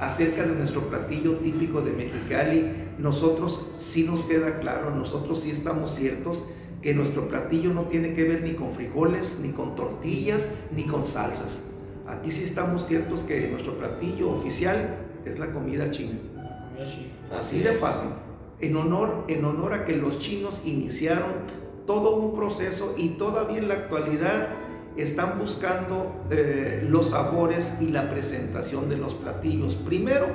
acerca 0.01 0.45
de 0.45 0.55
nuestro 0.55 0.89
platillo 0.89 1.37
típico 1.37 1.81
de 1.81 1.93
Mexicali, 1.93 2.65
nosotros 2.99 3.71
sí 3.79 4.05
nos 4.05 4.27
queda 4.27 4.59
claro, 4.59 4.95
nosotros 4.95 5.41
sí 5.41 5.51
estamos 5.51 5.95
ciertos 5.95 6.45
que 6.83 6.95
nuestro 6.95 7.29
platillo 7.29 7.73
no 7.73 7.85
tiene 7.85 8.13
que 8.13 8.25
ver 8.25 8.43
ni 8.43 8.53
con 8.53 8.73
frijoles, 8.73 9.39
ni 9.43 9.51
con 9.51 9.75
tortillas, 9.75 10.51
ni 10.75 10.85
con 10.85 11.07
salsas. 11.07 11.65
Aquí 12.07 12.31
sí 12.31 12.45
estamos 12.45 12.87
ciertos 12.87 13.25
que 13.25 13.49
nuestro 13.49 13.77
platillo 13.77 14.31
oficial 14.31 14.97
es 15.25 15.39
la 15.39 15.53
comida 15.53 15.91
china. 15.91 16.19
Comida 16.35 16.89
china. 16.89 17.39
Así 17.39 17.61
de 17.61 17.73
fácil. 17.73 18.11
En 18.61 18.77
honor, 18.77 19.25
en 19.29 19.45
honor 19.45 19.73
a 19.73 19.85
que 19.85 19.97
los 19.97 20.19
chinos 20.19 20.63
iniciaron 20.65 21.33
todo 21.87 22.17
un 22.17 22.37
proceso 22.37 22.95
y 22.97 23.11
todavía 23.11 23.59
en 23.59 23.69
la 23.69 23.75
actualidad 23.75 24.49
están 24.97 25.39
buscando 25.39 26.25
eh, 26.31 26.85
los 26.89 27.11
sabores 27.11 27.77
y 27.81 27.89
la 27.89 28.11
presentación 28.11 28.89
de 28.89 28.97
los 28.97 29.15
platillos. 29.15 29.75
Primero, 29.77 30.27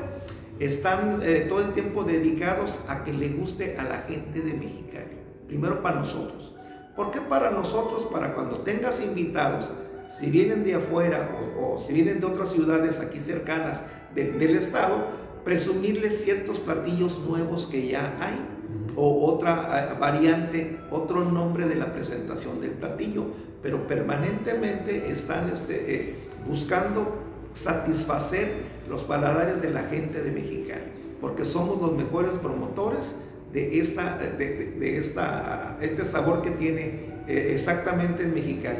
están 0.59 1.19
eh, 1.23 1.45
todo 1.49 1.59
el 1.61 1.73
tiempo 1.73 2.03
dedicados 2.03 2.79
a 2.87 3.03
que 3.03 3.11
le 3.11 3.29
guste 3.29 3.77
a 3.77 3.83
la 3.83 3.97
gente 4.07 4.41
de 4.41 4.53
Mexicali. 4.53 5.17
Primero 5.47 5.81
para 5.81 5.99
nosotros. 5.99 6.55
¿Por 6.95 7.11
qué 7.11 7.21
para 7.21 7.51
nosotros? 7.51 8.05
Para 8.05 8.33
cuando 8.33 8.59
tengas 8.59 9.03
invitados, 9.03 9.73
si 10.07 10.29
vienen 10.29 10.63
de 10.63 10.75
afuera 10.75 11.37
o, 11.59 11.79
si 11.79 11.93
vienen 11.93 12.19
de 12.19 12.25
otras 12.27 12.51
ciudades 12.51 12.99
aquí 12.99 13.19
cercanas 13.19 13.83
del 14.13 14.55
estado, 14.55 15.07
presumirles 15.43 16.23
ciertos 16.23 16.59
platillos 16.59 17.19
nuevos 17.27 17.67
que 17.67 17.87
ya 17.87 18.17
hay 18.19 18.53
o 18.95 19.25
otra 19.25 19.89
eh, 19.93 19.99
variante, 19.99 20.79
otro 20.91 21.23
nombre 21.25 21.67
de 21.67 21.75
la 21.75 21.91
presentación 21.91 22.61
del 22.61 22.71
platillo, 22.71 23.25
pero 23.61 23.87
permanentemente 23.87 25.09
están 25.09 25.49
este, 25.49 25.95
eh, 25.95 26.15
buscando 26.47 27.23
satisfacer 27.53 28.73
los 28.89 29.03
paladares 29.03 29.61
de 29.61 29.69
la 29.69 29.83
gente 29.83 30.21
de 30.21 30.31
Mexicali, 30.31 30.83
porque 31.21 31.45
somos 31.45 31.81
los 31.81 31.95
mejores 31.95 32.37
promotores 32.37 33.15
de, 33.51 33.79
esta, 33.79 34.17
de, 34.17 34.97
esta, 34.97 35.77
este 35.81 36.03
sabor 36.05 36.41
que 36.41 36.51
tiene 36.51 37.13
eh, 37.27 37.51
exactamente 37.53 38.23
en 38.23 38.33
Mexicali. 38.33 38.79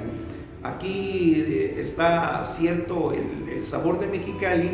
Aquí 0.64 1.46
está 1.78 2.42
cierto 2.46 3.12
el, 3.12 3.50
el 3.50 3.66
sabor 3.66 4.00
de 4.00 4.08
Mexicali, 4.08 4.70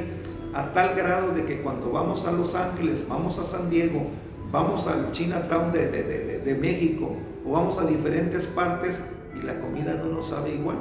a 0.54 0.74
tal 0.74 0.96
grado 0.96 1.32
de 1.32 1.46
que 1.46 1.62
cuando 1.62 1.92
vamos 1.92 2.26
a 2.26 2.32
Los 2.32 2.56
Ángeles, 2.56 3.06
vamos 3.08 3.40
a 3.40 3.44
San 3.44 3.70
Diego, 3.70 4.08
vamos 4.52 4.88
al 4.88 5.12
Chinatown 5.12 5.72
de, 5.72 5.90
de, 5.90 6.40
de, 6.40 6.56
México 6.56 7.16
o 7.46 7.52
vamos 7.52 7.78
a 7.80 7.86
diferentes 7.86 8.48
partes 8.48 9.04
y 9.40 9.46
la 9.46 9.60
comida 9.60 9.94
no 9.94 10.06
nos 10.06 10.30
sabe 10.30 10.54
igual. 10.54 10.78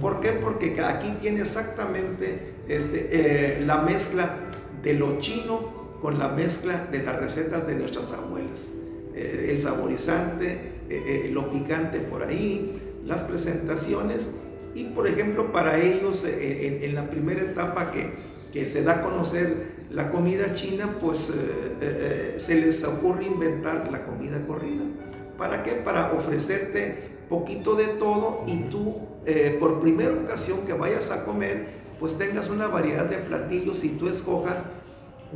¿Por 0.00 0.20
qué? 0.20 0.30
Porque 0.32 0.80
aquí 0.80 1.12
tiene 1.20 1.40
exactamente 1.40 2.54
este, 2.68 3.08
eh, 3.12 3.60
la 3.66 3.82
mezcla 3.82 4.36
de 4.82 4.94
lo 4.94 5.18
chino 5.18 5.98
con 6.00 6.18
la 6.18 6.28
mezcla 6.28 6.86
de 6.90 7.02
las 7.02 7.16
recetas 7.16 7.66
de 7.66 7.74
nuestras 7.74 8.12
abuelas. 8.12 8.68
Eh, 9.14 9.48
el 9.50 9.60
saborizante, 9.60 10.80
eh, 10.88 11.28
lo 11.30 11.50
picante 11.50 11.98
por 11.98 12.22
ahí, 12.22 12.72
las 13.04 13.22
presentaciones 13.24 14.30
y 14.74 14.84
por 14.84 15.06
ejemplo 15.06 15.52
para 15.52 15.78
ellos 15.78 16.24
en, 16.24 16.82
en 16.82 16.94
la 16.94 17.10
primera 17.10 17.42
etapa 17.42 17.90
que, 17.90 18.29
que 18.52 18.66
se 18.66 18.82
da 18.82 18.94
a 18.94 19.02
conocer 19.02 19.80
la 19.90 20.10
comida 20.10 20.52
china, 20.54 20.96
pues 21.00 21.30
eh, 21.30 21.76
eh, 21.80 22.34
se 22.38 22.56
les 22.56 22.84
ocurre 22.84 23.24
inventar 23.24 23.90
la 23.90 24.04
comida 24.04 24.44
corrida. 24.46 24.84
¿Para 25.36 25.62
qué? 25.62 25.72
Para 25.72 26.12
ofrecerte 26.12 27.10
poquito 27.28 27.74
de 27.74 27.86
todo 27.86 28.44
y 28.46 28.64
tú 28.64 28.96
eh, 29.26 29.56
por 29.58 29.80
primera 29.80 30.12
ocasión 30.12 30.60
que 30.66 30.72
vayas 30.72 31.10
a 31.10 31.24
comer, 31.24 31.80
pues 31.98 32.16
tengas 32.18 32.48
una 32.48 32.68
variedad 32.68 33.06
de 33.06 33.18
platillos 33.18 33.84
y 33.84 33.90
tú 33.90 34.08
escojas 34.08 34.64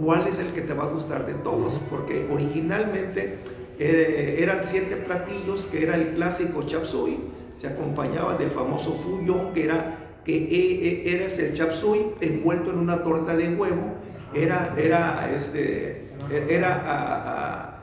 cuál 0.00 0.26
es 0.26 0.38
el 0.38 0.52
que 0.52 0.62
te 0.62 0.74
va 0.74 0.84
a 0.84 0.88
gustar 0.88 1.26
de 1.26 1.34
todos, 1.34 1.80
porque 1.90 2.26
originalmente 2.32 3.38
eran 3.78 4.62
siete 4.62 4.96
platillos, 4.96 5.66
que 5.66 5.82
era 5.82 5.94
el 5.96 6.14
clásico 6.14 6.62
chap 6.62 6.84
suey, 6.84 7.20
se 7.54 7.68
acompañaba 7.68 8.36
del 8.36 8.50
famoso 8.50 8.92
fuyon, 8.92 9.52
que 9.52 9.64
era 9.64 10.03
que 10.24 10.36
e, 10.36 11.08
e, 11.08 11.14
eres 11.14 11.38
el 11.38 11.52
chap 11.52 11.70
suey 11.70 12.14
envuelto 12.20 12.70
en 12.70 12.78
una 12.78 13.02
torta 13.02 13.36
de 13.36 13.54
huevo, 13.54 13.94
era, 14.34 14.74
era, 14.76 15.30
este, 15.34 16.08
era 16.48 17.74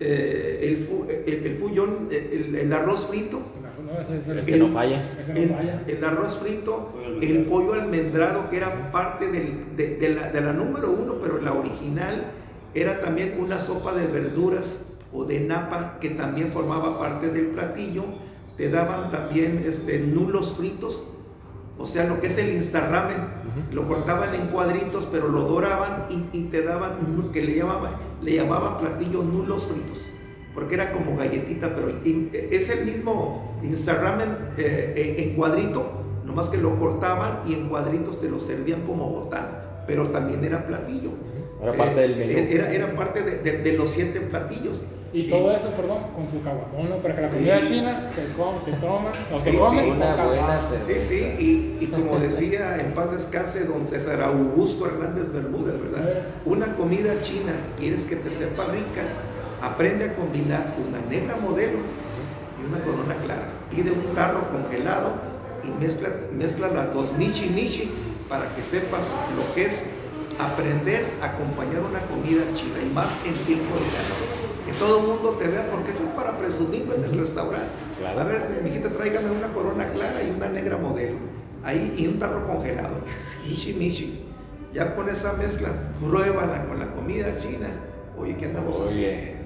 eh, 0.00 0.58
el, 0.62 1.24
el, 1.26 1.46
el, 1.46 1.56
fullón, 1.56 2.08
el, 2.10 2.72
arroz 2.72 3.06
frito. 3.06 3.42
el 4.28 4.44
que 4.44 4.56
no 4.56 4.68
falla. 4.68 5.10
El, 5.86 6.02
arroz 6.02 6.38
frito, 6.38 6.94
el 7.20 7.44
pollo 7.44 7.74
almendrado, 7.74 8.48
que 8.48 8.56
era 8.56 8.90
parte 8.90 9.28
del, 9.30 9.76
de, 9.76 9.96
de, 9.96 10.08
la, 10.14 10.30
de 10.30 10.40
la 10.40 10.52
número 10.52 10.90
uno, 10.90 11.18
pero 11.20 11.40
la 11.40 11.52
original 11.52 12.32
era 12.74 13.00
también 13.00 13.34
una 13.38 13.58
sopa 13.58 13.92
de 13.92 14.06
verduras 14.06 14.86
o 15.12 15.24
de 15.24 15.40
napa 15.40 15.98
que 16.00 16.10
también 16.10 16.48
formaba 16.48 16.98
parte 16.98 17.28
del 17.28 17.48
platillo. 17.48 18.04
Te 18.56 18.70
daban 18.70 19.10
también 19.10 19.62
este, 19.66 19.98
nulos 19.98 20.54
fritos 20.54 21.09
o 21.80 21.86
sea, 21.86 22.04
lo 22.04 22.20
que 22.20 22.26
es 22.26 22.36
el 22.36 22.50
Instaramen, 22.50 23.16
lo 23.72 23.88
cortaban 23.88 24.34
en 24.34 24.48
cuadritos, 24.48 25.06
pero 25.10 25.28
lo 25.28 25.44
doraban 25.44 26.06
y, 26.10 26.42
te 26.42 26.62
daban, 26.62 27.30
que 27.32 27.40
le 27.40 27.56
llamaban, 27.56 27.92
le 28.20 28.34
llamaban 28.34 28.76
platillos 28.76 29.24
nulos 29.24 29.66
fritos, 29.66 30.08
porque 30.54 30.74
era 30.74 30.92
como 30.92 31.16
galletita, 31.16 31.74
pero 31.74 31.90
es 32.04 32.68
el 32.68 32.84
mismo 32.84 33.58
Instaramen 33.62 34.28
eh, 34.58 34.92
eh, 34.94 35.14
en 35.18 35.34
cuadrito, 35.34 35.90
nomás 36.26 36.50
que 36.50 36.58
lo 36.58 36.78
cortaban 36.78 37.40
y 37.46 37.54
en 37.54 37.70
cuadritos 37.70 38.20
te 38.20 38.28
lo 38.28 38.40
servían 38.40 38.82
como 38.82 39.08
botana, 39.08 39.84
pero 39.86 40.10
también 40.10 40.44
era 40.44 40.66
platillo. 40.66 41.10
Era 41.62 41.72
parte 41.72 42.00
del 42.00 42.16
menú. 42.16 42.32
Eh, 42.32 42.48
era, 42.50 42.72
era 42.72 42.94
parte 42.94 43.22
de, 43.22 43.58
de 43.58 43.72
los 43.72 43.90
siete 43.90 44.20
platillos. 44.20 44.82
Y 45.12 45.26
todo 45.26 45.50
eso, 45.50 45.70
perdón, 45.70 46.04
con 46.14 46.28
su 46.28 46.40
caguamón, 46.40 46.88
¿no? 46.88 46.96
Para 46.98 47.16
que 47.16 47.22
la 47.22 47.28
comida 47.30 47.60
china 47.66 48.08
se, 48.08 48.32
come, 48.34 48.60
se 48.64 48.72
toma, 48.74 49.10
o 49.32 49.36
se 49.36 49.56
come 49.56 49.82
sí, 49.82 49.90
una 49.90 50.24
buena 50.24 50.60
Sí, 50.60 51.00
sí, 51.00 51.34
y, 51.40 51.84
y, 51.84 51.86
como 51.88 52.16
decía 52.20 52.76
en 52.78 52.92
paz 52.92 53.10
descanse 53.10 53.64
don 53.64 53.84
César 53.84 54.22
Augusto 54.22 54.86
Hernández 54.86 55.32
Bermúdez, 55.32 55.80
¿verdad? 55.80 56.22
Una 56.44 56.76
comida 56.76 57.18
china, 57.20 57.52
quieres 57.76 58.04
que 58.04 58.14
te 58.14 58.30
sepa 58.30 58.66
rica, 58.66 59.02
aprende 59.60 60.04
a 60.04 60.14
combinar 60.14 60.74
una 60.88 61.00
negra 61.10 61.36
modelo 61.36 61.78
y 62.62 62.68
una 62.68 62.78
corona 62.78 63.16
clara. 63.16 63.48
Pide 63.68 63.90
un 63.90 64.14
tarro 64.14 64.48
congelado 64.52 65.14
y 65.64 65.82
mezcla, 65.82 66.08
mezcla 66.32 66.68
las 66.68 66.94
dos 66.94 67.12
michi 67.18 67.50
michi 67.50 67.90
para 68.28 68.54
que 68.54 68.62
sepas 68.62 69.12
lo 69.36 69.54
que 69.56 69.64
es 69.64 69.86
aprender 70.38 71.04
a 71.20 71.26
acompañar 71.26 71.80
una 71.80 72.00
comida 72.02 72.44
china 72.54 72.78
y 72.80 72.94
más 72.94 73.16
en 73.26 73.34
tiempo 73.44 73.74
de 73.74 73.80
calor 73.80 74.39
que 74.70 74.78
todo 74.78 75.00
el 75.00 75.06
mundo 75.06 75.30
te 75.32 75.48
vea, 75.48 75.68
porque 75.70 75.90
eso 75.90 76.04
es 76.04 76.10
para 76.10 76.36
presumirlo 76.38 76.94
en 76.94 77.04
el 77.04 77.18
restaurante. 77.18 77.68
A 78.06 78.24
ver, 78.24 78.60
mijita, 78.62 78.90
tráigame 78.90 79.30
una 79.30 79.52
corona 79.52 79.90
clara 79.92 80.22
y 80.22 80.30
una 80.30 80.48
negra 80.48 80.76
modelo. 80.76 81.16
Ahí, 81.62 81.94
y 81.98 82.06
un 82.06 82.18
tarro 82.18 82.46
congelado. 82.46 82.96
Michi, 83.46 83.74
michi. 83.74 84.24
Ya 84.72 84.94
con 84.94 85.08
esa 85.08 85.32
mezcla, 85.34 85.70
pruébala 86.00 86.66
con 86.66 86.78
la 86.78 86.92
comida 86.92 87.36
china. 87.36 87.68
Oye, 88.16 88.36
¿qué 88.36 88.46
andamos 88.46 88.80
haciendo? 88.80 89.39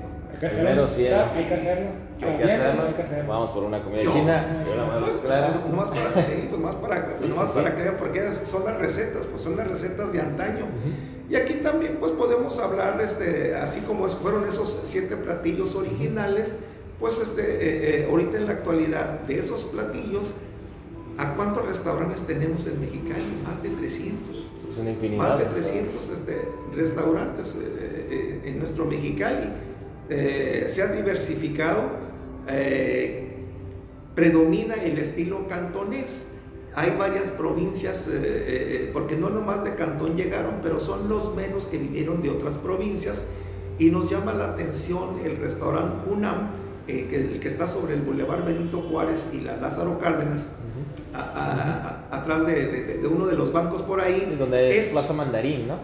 Hay 0.44 0.50
que 0.50 0.56
hacerlo. 0.56 0.70
Primero 0.70 0.88
sí, 0.88 1.06
hay 1.06 1.44
que 1.46 1.54
hacerlo. 1.54 1.88
Hay 2.22 2.94
que 2.94 3.02
hacerlo. 3.02 3.28
Vamos 3.28 3.50
por 3.50 3.64
una 3.64 3.82
comida 3.82 4.02
china. 4.12 4.64
Pues, 5.00 5.16
clara. 5.18 5.60
Nomás 5.70 5.88
para, 5.90 6.22
sí, 6.22 6.46
pues 6.50 6.60
más 6.60 6.76
para, 6.76 7.06
nomás 7.26 7.48
para 7.50 7.74
que 7.74 7.82
vean, 7.82 7.96
porque 7.98 8.32
son 8.44 8.64
las 8.64 8.76
recetas, 8.76 9.26
pues 9.26 9.42
son 9.42 9.56
las 9.56 9.66
recetas 9.66 10.12
de 10.12 10.20
antaño. 10.20 10.66
Y 11.30 11.36
aquí 11.36 11.54
también 11.54 11.96
pues 11.98 12.12
podemos 12.12 12.58
hablar, 12.58 13.00
este, 13.00 13.54
así 13.54 13.80
como 13.80 14.06
fueron 14.08 14.46
esos 14.46 14.82
siete 14.84 15.16
platillos 15.16 15.74
originales, 15.74 16.52
pues 17.00 17.18
este, 17.18 17.42
eh, 17.42 18.02
eh, 18.02 18.08
ahorita 18.10 18.36
en 18.36 18.46
la 18.46 18.52
actualidad 18.52 19.20
de 19.20 19.38
esos 19.38 19.64
platillos, 19.64 20.32
¿a 21.16 21.34
cuántos 21.34 21.66
restaurantes 21.66 22.22
tenemos 22.22 22.66
en 22.66 22.80
Mexicali? 22.80 23.40
Más 23.42 23.62
de 23.62 23.70
300. 23.70 24.36
Es 24.70 24.78
una 24.78 24.90
infinidad. 24.90 25.22
Más 25.22 25.38
de 25.38 25.44
300 25.46 26.08
este, 26.10 26.42
restaurantes 26.76 27.58
eh, 27.60 28.42
en 28.44 28.58
nuestro 28.58 28.84
Mexicali. 28.84 29.48
Se 30.08 30.82
ha 30.82 30.86
diversificado, 30.88 31.90
predomina 34.14 34.74
el 34.74 34.98
estilo 34.98 35.46
cantonés 35.48 36.28
hay 36.76 36.96
varias 36.98 37.28
provincias, 37.30 38.08
eh, 38.08 38.12
eh, 38.14 38.18
eh, 38.18 38.90
porque 38.92 39.16
no 39.16 39.30
nomás 39.30 39.62
de 39.62 39.76
Cantón 39.76 40.16
llegaron, 40.16 40.56
pero 40.60 40.80
son 40.80 41.08
los 41.08 41.34
menos 41.34 41.66
que 41.66 41.78
vinieron 41.78 42.20
de 42.20 42.30
otras 42.30 42.54
provincias. 42.58 43.26
Y 43.78 43.90
nos 43.90 44.10
llama 44.10 44.32
la 44.32 44.50
atención 44.50 45.20
el 45.24 45.36
restaurante 45.36 45.98
Junam, 46.06 46.50
que, 46.86 47.38
que, 47.40 47.48
está 47.48 47.66
sobre 47.66 47.94
el 47.94 48.02
Boulevard 48.02 48.44
Benito 48.44 48.80
Juárez 48.80 49.28
y 49.32 49.40
la 49.40 49.56
Lázaro 49.56 49.98
Cárdenas, 49.98 50.48
atrás 52.10 52.46
de, 52.46 52.98
de, 53.00 53.06
uno 53.06 53.26
de 53.26 53.36
los 53.36 53.52
bancos 53.52 53.82
por 53.82 54.00
ahí. 54.00 54.36
Donde 54.38 54.76
es, 54.76 54.88
Plaza 54.88 55.12
Mandarín, 55.12 55.66
¿no? 55.66 55.78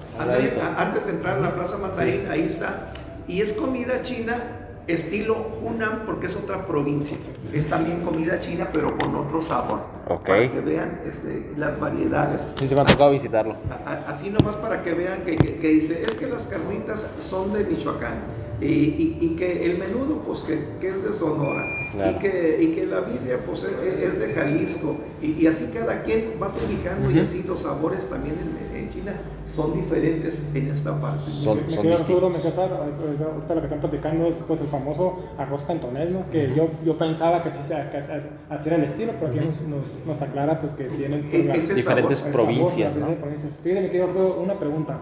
antes 0.76 1.06
de 1.06 1.12
entrar 1.12 1.38
a 1.38 1.40
la 1.40 1.54
Plaza 1.54 1.78
Mandarín, 1.78 2.26
ahí 2.28 2.42
está. 2.42 2.92
Y 3.28 3.40
es 3.40 3.52
comida 3.52 4.02
china 4.02 4.56
estilo 4.87 5.46
Hunan 5.62 6.02
porque 6.04 6.26
es 6.26 6.35
otra 6.37 6.66
provincia. 6.66 7.16
Es 7.52 7.68
también 7.68 8.00
comida 8.02 8.40
china, 8.40 8.68
pero 8.72 8.96
con 8.96 9.14
otro 9.14 9.40
sabor. 9.40 9.80
Ok. 10.09 10.26
Para 10.26 10.48
que 10.50 10.61
vean 10.61 11.00
este, 11.06 11.52
las 11.56 11.78
variedades. 11.78 12.48
Sí, 12.59 12.66
se 12.66 12.74
me 12.74 12.80
ha 12.80 12.85
tocado 12.85 13.12
visitarlo. 13.12 13.54
A- 13.70 13.90
a- 13.92 14.11
Así 14.11 14.30
nomás 14.30 14.56
para 14.56 14.83
que 14.83 14.92
vean 14.94 15.22
que, 15.24 15.37
que- 15.37 15.59
que 15.59 15.68
dice, 15.68 16.02
es 16.02 16.12
que 16.12 16.26
las 16.26 16.46
carnitas 16.48 17.09
son 17.20 17.52
de 17.52 17.64
Michoacán 17.64 18.14
y, 18.61 18.66
y- 18.66 19.18
y 19.20 19.37
que 19.37 19.64
el 19.66 19.78
menudo 19.78 20.22
pues 20.26 20.40
que, 20.40 20.64
que 20.80 20.88
es 20.88 21.02
de 21.04 21.12
Sonora 21.12 21.62
Claro. 21.92 22.11
y, 22.11 22.14
que, 22.18 22.59
y 22.61 22.66
que 22.74 22.87
la 22.87 23.00
birria 23.00 23.44
pues 23.46 23.64
e- 23.64 24.04
es 24.04 24.18
de 24.18 24.35
Jalisco 24.35 24.96
y, 25.22 25.33
y 25.33 25.46
así 25.46 25.70
cada 25.72 26.02
quien 26.02 26.35
vas 26.40 26.52
ubicando 26.66 27.09
y 27.11 27.14
Ujú. 27.14 27.22
así 27.22 27.42
los 27.46 27.61
sabores 27.62 28.11
también 28.11 28.35
en, 28.35 28.69
en 28.90 29.00
China 29.03 29.12
son 29.46 29.74
diferentes 29.74 30.50
en 30.55 30.68
esta 30.68 31.00
parte. 31.00 31.31
Son- 31.31 31.59
me 31.66 31.70
son 31.70 31.92
Arturo, 31.92 32.31
me 32.31 32.38
quedo 32.38 32.50
Sara, 32.53 32.87
esto- 32.88 33.09
esto- 33.12 33.24
ahorita 33.33 33.55
lo 33.55 33.61
que 33.61 33.66
están 33.66 33.81
platicando 33.81 34.26
es 34.26 34.37
pues 34.46 34.61
el 34.61 34.68
famoso 34.68 35.18
arroz 35.38 35.64
cantonés, 35.64 36.11
¿no? 36.11 36.29
Que 36.31 36.53
yo, 36.55 36.68
yo 36.85 36.96
pensaba 36.98 37.42
que 37.42 37.48
así, 37.48 37.72
que 37.90 37.96
así 37.96 38.68
era 38.68 38.76
el 38.76 38.85
estilo, 38.85 39.12
pero 39.18 39.31
aquí 39.31 39.40
nos, 39.40 39.61
nos, 39.62 39.88
nos 40.07 40.22
aclara 40.22 40.61
pues 40.61 40.74
que 40.74 40.88
viene 40.88 41.18
por 41.18 41.35
E- 41.35 41.57
es 41.57 41.74
Diferentes 41.74 42.18
sabor. 42.20 42.40
el 42.40 42.48
sabor, 42.53 43.16
provincias. 43.16 43.53
Fíjate, 43.62 43.81
me 43.83 43.90
quedo 43.90 44.05
Arturo, 44.05 44.40
una 44.42 44.59
pregunta. 44.59 44.98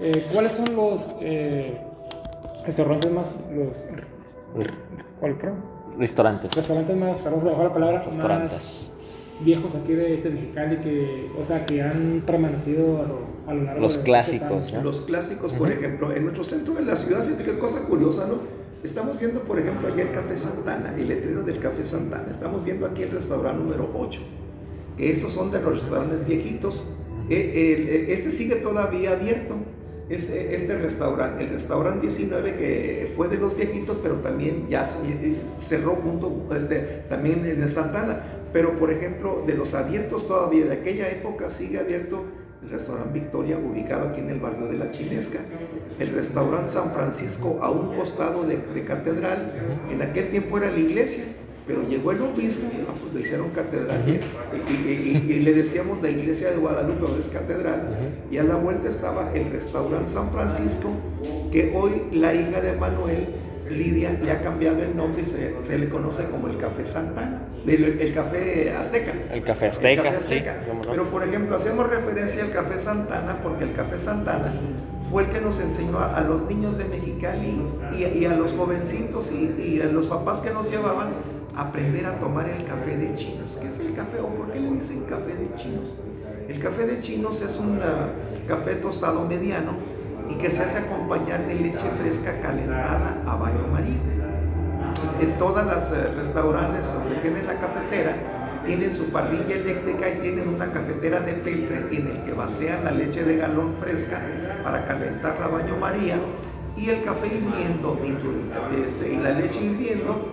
Eh, 0.00 0.24
¿Cuáles 0.32 0.52
son 0.52 0.74
los 0.74 1.10
eh, 1.20 1.78
restaurantes 2.66 3.12
más, 3.12 3.26
los, 3.54 3.68
¿cuál? 5.20 5.36
Restaurantes. 5.98 6.56
Restaurantes 6.56 6.96
más, 6.96 7.16
perdón, 7.18 7.44
la 7.46 7.72
palabra, 7.72 7.98
más 7.98 8.06
Restaurantes. 8.08 8.91
Viejos 9.44 9.74
aquí 9.74 9.92
de 9.92 10.14
este 10.14 10.30
Mexicali 10.30 10.76
que, 10.78 11.30
o 11.40 11.44
sea, 11.44 11.64
que 11.66 11.82
han 11.82 12.22
permanecido 12.26 12.98
a 12.98 13.02
lo, 13.02 13.20
a 13.46 13.54
lo 13.54 13.62
largo 13.64 13.80
Los 13.80 13.98
de 13.98 14.04
clásicos? 14.04 14.72
¿no? 14.72 14.82
Los 14.82 15.00
clásicos, 15.02 15.52
por 15.52 15.70
ejemplo, 15.70 16.12
en 16.14 16.24
nuestro 16.24 16.44
centro 16.44 16.74
de 16.74 16.82
la 16.82 16.96
ciudad, 16.96 17.24
fíjate 17.24 17.44
qué 17.44 17.58
cosa 17.58 17.84
curiosa, 17.86 18.26
¿no? 18.26 18.62
Estamos 18.84 19.20
viendo, 19.20 19.40
por 19.42 19.60
ejemplo, 19.60 19.86
allá 19.86 20.02
el 20.02 20.10
Café 20.10 20.36
Santana, 20.36 20.92
el 20.98 21.06
letrero 21.06 21.42
del 21.42 21.60
Café 21.60 21.84
Santana. 21.84 22.26
Estamos 22.30 22.64
viendo 22.64 22.84
aquí 22.84 23.02
el 23.02 23.12
restaurante 23.12 23.62
número 23.62 23.88
8, 23.94 24.20
que 24.96 25.12
esos 25.12 25.32
son 25.32 25.52
de 25.52 25.60
los 25.60 25.80
restaurantes 25.80 26.26
viejitos. 26.26 26.88
Eh, 27.30 27.52
eh, 27.54 28.06
este 28.08 28.32
sigue 28.32 28.56
todavía 28.56 29.12
abierto, 29.12 29.54
es, 30.08 30.30
este 30.30 30.78
restaurante, 30.78 31.44
el 31.44 31.50
restaurante 31.50 32.08
19, 32.08 32.56
que 32.56 33.12
fue 33.14 33.28
de 33.28 33.36
los 33.36 33.56
viejitos, 33.56 33.98
pero 34.02 34.16
también 34.16 34.66
ya 34.68 34.82
eh, 34.82 35.36
cerró 35.60 35.94
junto, 35.94 36.48
este, 36.56 37.04
también 37.08 37.46
en 37.46 37.62
el 37.62 37.70
Santana. 37.70 38.24
Pero, 38.52 38.78
por 38.78 38.90
ejemplo, 38.92 39.42
de 39.46 39.54
los 39.54 39.74
abiertos 39.74 40.26
todavía 40.28 40.66
de 40.66 40.72
aquella 40.74 41.08
época 41.10 41.48
sigue 41.50 41.78
abierto 41.78 42.24
el 42.62 42.70
restaurante 42.70 43.18
Victoria, 43.18 43.58
ubicado 43.58 44.08
aquí 44.10 44.20
en 44.20 44.30
el 44.30 44.38
barrio 44.38 44.66
de 44.66 44.74
La 44.78 44.90
Chinesca, 44.90 45.40
el 45.98 46.10
restaurante 46.10 46.70
San 46.70 46.92
Francisco, 46.92 47.58
a 47.60 47.70
un 47.70 47.94
costado 47.96 48.44
de, 48.44 48.58
de 48.74 48.84
Catedral, 48.84 49.52
en 49.90 50.00
aquel 50.02 50.30
tiempo 50.30 50.58
era 50.58 50.70
la 50.70 50.78
iglesia, 50.78 51.24
pero 51.66 51.82
llegó 51.88 52.12
el 52.12 52.20
obispo, 52.22 52.66
ah, 52.88 52.92
pues 53.00 53.14
le 53.14 53.20
hicieron 53.20 53.50
catedral, 53.50 54.00
y, 54.06 54.72
y- 54.72 55.22
y- 55.28 55.32
y 55.32 55.40
le 55.40 55.54
decíamos 55.54 56.02
la 56.02 56.10
iglesia 56.10 56.50
de 56.50 56.56
Guadalupe, 56.56 57.04
ahora 57.06 57.20
es 57.20 57.28
catedral, 57.28 57.82
y 58.30 58.36
a 58.38 58.44
la 58.44 58.56
vuelta 58.56 58.88
estaba 58.88 59.32
el 59.34 59.50
restaurante 59.50 60.08
San 60.08 60.30
Francisco, 60.30 60.90
que 61.50 61.72
hoy 61.74 61.92
la 62.12 62.34
hija 62.34 62.60
de 62.60 62.72
Manuel, 62.76 63.26
Lidia, 63.70 64.12
le 64.22 64.30
ha 64.32 64.40
cambiado 64.40 64.82
el 64.82 64.94
nombre 64.96 65.22
y 65.22 65.24
se, 65.24 65.54
se 65.64 65.78
le 65.78 65.88
conoce 65.88 66.24
como 66.26 66.48
el 66.48 66.58
Café 66.58 66.84
Santana, 66.84 67.42
el, 67.66 67.84
el 68.00 68.12
Café 68.14 68.74
Azteca. 68.74 69.12
El 69.32 69.42
café 69.44 69.66
azteca, 69.66 70.02
El 70.02 70.14
Café 70.14 70.20
sí. 70.20 70.34
Azteca. 70.34 70.56
Pero 70.90 71.10
por 71.10 71.22
ejemplo, 71.22 71.56
hacemos 71.56 71.88
referencia 71.88 72.42
al 72.42 72.50
Café 72.50 72.78
Santana 72.78 73.38
porque 73.42 73.64
el 73.64 73.72
Café 73.72 73.98
Santana 73.98 74.52
fue 75.10 75.24
el 75.24 75.30
que 75.30 75.40
nos 75.40 75.60
enseñó 75.60 75.98
a, 75.98 76.16
a 76.16 76.20
los 76.22 76.42
niños 76.48 76.78
de 76.78 76.84
Mexicali 76.84 77.62
y, 77.96 78.04
y 78.18 78.24
a 78.24 78.34
los 78.34 78.52
jovencitos 78.52 79.30
y, 79.32 79.60
y 79.60 79.80
a 79.80 79.86
los 79.86 80.06
papás 80.06 80.40
que 80.40 80.50
nos 80.50 80.70
llevaban 80.70 81.10
a 81.54 81.62
aprender 81.68 82.06
a 82.06 82.18
tomar 82.18 82.48
el 82.48 82.64
café 82.64 82.96
de 82.96 83.14
chinos. 83.14 83.58
¿Qué 83.60 83.68
es 83.68 83.78
el 83.80 83.94
café 83.94 84.20
o 84.20 84.28
por 84.28 84.50
qué 84.52 84.58
le 84.60 84.70
dicen 84.70 85.02
café 85.02 85.34
de 85.34 85.54
chinos? 85.56 85.84
El 86.48 86.58
café 86.60 86.86
de 86.86 87.00
chinos 87.00 87.42
es 87.42 87.58
un 87.58 87.78
ah, 87.82 88.08
café 88.48 88.74
tostado 88.76 89.26
mediano 89.26 89.72
y 90.30 90.34
que 90.36 90.50
se 90.50 90.62
hace 90.62 90.78
acompañar 90.78 91.46
de 91.46 91.54
leche 91.54 91.78
fresca 92.00 92.40
calentada 92.40 93.22
a 93.26 93.36
baño 93.36 93.66
maría 93.70 94.00
en 95.20 95.38
todas 95.38 95.66
las 95.66 95.92
eh, 95.92 96.12
restaurantes 96.16 96.92
donde 96.94 97.16
tienen 97.16 97.46
la 97.46 97.54
cafetera 97.58 98.14
tienen 98.66 98.94
su 98.94 99.06
parrilla 99.10 99.56
eléctrica 99.56 100.08
y 100.08 100.18
tienen 100.20 100.48
una 100.48 100.70
cafetera 100.72 101.20
de 101.20 101.32
peltre 101.32 101.78
en 101.90 102.06
el 102.06 102.22
que 102.24 102.32
vacían 102.32 102.84
la 102.84 102.92
leche 102.92 103.24
de 103.24 103.36
galón 103.36 103.74
fresca 103.80 104.20
para 104.62 104.86
calentar 104.86 105.38
la 105.40 105.48
baño 105.48 105.76
María 105.80 106.14
y 106.76 106.88
el 106.90 107.02
café 107.02 107.26
hirviendo 107.26 107.98
este, 108.86 109.12
y 109.14 109.16
la 109.16 109.30
leche 109.32 109.64
hirviendo 109.64 110.32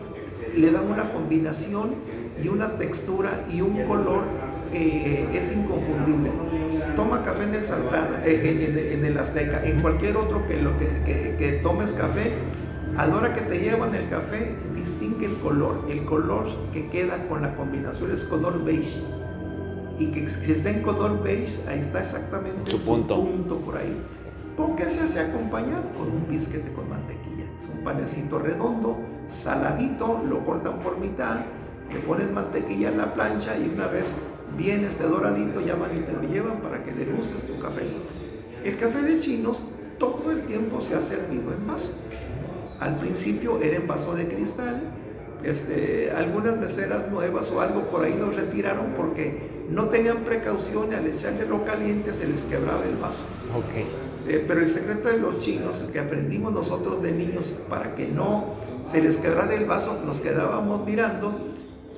le 0.55 0.71
dan 0.71 0.85
una 0.91 1.11
combinación 1.11 1.95
y 2.43 2.47
una 2.49 2.77
textura 2.77 3.45
y 3.51 3.61
un 3.61 3.83
color 3.87 4.23
que 4.71 5.27
es 5.35 5.51
inconfundible. 5.51 6.29
Toma 6.95 7.23
café 7.25 7.43
en 7.43 7.55
el 7.55 7.65
Santana, 7.65 8.21
eh, 8.23 8.41
en, 8.45 8.77
en- 8.77 8.93
en 8.99 9.05
el 9.05 9.17
Azteca, 9.17 9.61
en 9.65 9.81
cualquier 9.81 10.15
otro 10.15 10.47
que, 10.47 10.61
lo 10.61 10.77
que, 10.77 10.85
que- 11.05 11.35
que 11.39 11.51
tomes 11.63 11.93
café, 11.93 12.31
a 12.97 13.07
la 13.07 13.15
hora 13.15 13.33
que 13.33 13.41
te 13.41 13.59
llevan 13.59 13.93
el 13.95 14.09
café, 14.09 14.55
distingue 14.75 15.27
el 15.27 15.37
color. 15.37 15.85
El 15.89 16.05
color 16.05 16.47
que 16.73 16.87
queda 16.89 17.27
con 17.27 17.41
la 17.41 17.55
combinación 17.55 18.11
es 18.11 18.23
color 18.25 18.63
beige. 18.63 19.01
Y 19.99 20.07
que 20.11 20.29
si 20.29 20.53
está 20.53 20.69
en 20.69 20.81
color 20.81 21.21
beige, 21.23 21.67
ahí 21.67 21.79
está 21.79 22.01
exactamente 22.01 22.71
Su 22.71 22.79
punto. 22.79 23.15
punto 23.17 23.57
por 23.57 23.77
ahí. 23.77 23.95
Porque 24.55 24.85
se 24.89 25.03
hace 25.03 25.19
acompañar 25.19 25.81
con 25.97 26.11
un 26.11 26.25
bisquete 26.29 26.71
con 26.73 26.89
mantequilla. 26.89 27.45
Es 27.61 27.69
un 27.69 27.83
panecito 27.83 28.39
redondo, 28.39 28.97
saladito, 29.27 30.21
lo 30.29 30.45
cortan 30.45 30.79
por 30.79 30.97
mitad, 30.97 31.37
le 31.91 31.99
pones 31.99 32.31
mantequilla 32.31 32.89
en 32.89 32.97
la 32.97 33.13
plancha 33.13 33.57
y 33.57 33.71
una 33.73 33.87
vez 33.87 34.15
bien 34.57 34.83
este 34.83 35.03
doradito 35.03 35.61
llaman 35.61 35.95
y 35.95 36.01
te 36.01 36.11
lo 36.11 36.21
llevan 36.23 36.57
para 36.57 36.83
que 36.83 36.91
le 36.91 37.05
gustes 37.05 37.47
tu 37.47 37.57
café. 37.59 37.83
El 38.63 38.77
café 38.77 39.01
de 39.01 39.19
chinos 39.19 39.63
todo 39.97 40.31
el 40.31 40.41
tiempo 40.43 40.81
se 40.81 40.95
ha 40.95 41.01
servido 41.01 41.53
en 41.53 41.67
vaso. 41.67 41.97
Al 42.79 42.97
principio 42.97 43.61
era 43.61 43.77
en 43.77 43.87
vaso 43.87 44.15
de 44.15 44.27
cristal. 44.27 44.81
Este, 45.43 46.11
algunas 46.11 46.57
meseras 46.57 47.09
nuevas 47.09 47.49
o 47.51 47.61
algo 47.61 47.83
por 47.83 48.03
ahí 48.03 48.13
nos 48.13 48.35
retiraron 48.35 48.93
porque 48.97 49.49
no 49.69 49.85
tenían 49.85 50.17
precaución 50.17 50.91
y 50.91 50.95
al 50.95 51.07
echarle 51.07 51.45
lo 51.45 51.63
caliente 51.63 52.13
se 52.13 52.27
les 52.27 52.43
quebraba 52.45 52.83
el 52.83 52.97
vaso. 52.97 53.23
Ok. 53.55 54.27
Eh, 54.27 54.43
pero 54.47 54.61
el 54.61 54.69
secreto 54.69 55.09
de 55.09 55.17
los 55.17 55.39
chinos 55.39 55.77
que 55.93 55.99
aprendimos 55.99 56.51
nosotros 56.51 57.01
de 57.01 57.11
niños 57.11 57.57
para 57.69 57.95
que 57.95 58.07
no 58.07 58.55
se 58.89 59.01
les 59.01 59.17
quebrara 59.17 59.53
el 59.55 59.65
vaso, 59.65 60.01
nos 60.05 60.19
quedábamos 60.19 60.85
mirando 60.85 61.33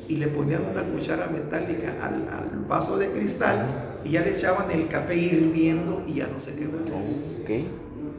y 0.08 0.17
le 0.17 0.28
ponían 0.28 0.63
una 0.72 0.84
cuchara 0.84 1.28
metálica 1.28 1.96
al, 2.02 2.28
al 2.28 2.65
vaso 2.67 2.98
de 2.98 3.10
cristal 3.12 4.00
y 4.04 4.12
ya 4.12 4.22
le 4.22 4.32
echaban 4.32 4.70
el 4.72 4.88
café 4.88 5.15
hirviendo 5.15 6.04
y 6.08 6.15
ya 6.15 6.28
no 6.28 6.39
se 6.39 6.54
quebraba. 6.56 6.98
Ok. 7.41 7.50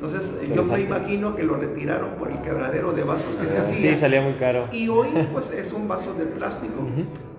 Entonces 0.02 0.36
eh, 0.42 0.48
yo 0.54 0.64
me 0.64 0.80
imagino 0.80 1.36
que 1.36 1.44
lo 1.44 1.54
retiraron 1.56 2.10
por 2.18 2.30
el 2.32 2.40
quebradero 2.40 2.92
de 2.92 3.04
vasos 3.04 3.36
que 3.36 3.46
se 3.46 3.58
hacía. 3.58 3.92
Sí, 3.94 3.96
salía 4.00 4.20
muy 4.20 4.32
caro. 4.34 4.66
Y 4.72 4.88
hoy 4.88 5.08
pues 5.32 5.52
es 5.52 5.72
un 5.72 5.86
vaso 5.86 6.14
de 6.14 6.24
plástico, 6.24 6.80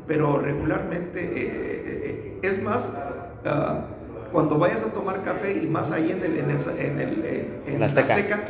pero 0.07 0.37
regularmente 0.39 1.19
eh, 1.21 1.51
eh, 2.05 2.39
es 2.41 2.63
más, 2.63 2.95
ah, 3.45 3.81
cuando 4.31 4.57
vayas 4.57 4.81
a 4.81 4.93
tomar 4.93 5.23
café 5.23 5.59
y 5.61 5.67
más 5.67 5.91
ahí 5.91 6.09
en 6.11 6.23
el, 6.23 6.37
en 6.37 6.49
el, 6.51 6.57
en 6.79 6.99
el- 6.99 7.25
en- 7.25 7.73
en 7.73 7.79
La 7.81 7.85
Azteca. 7.85 8.45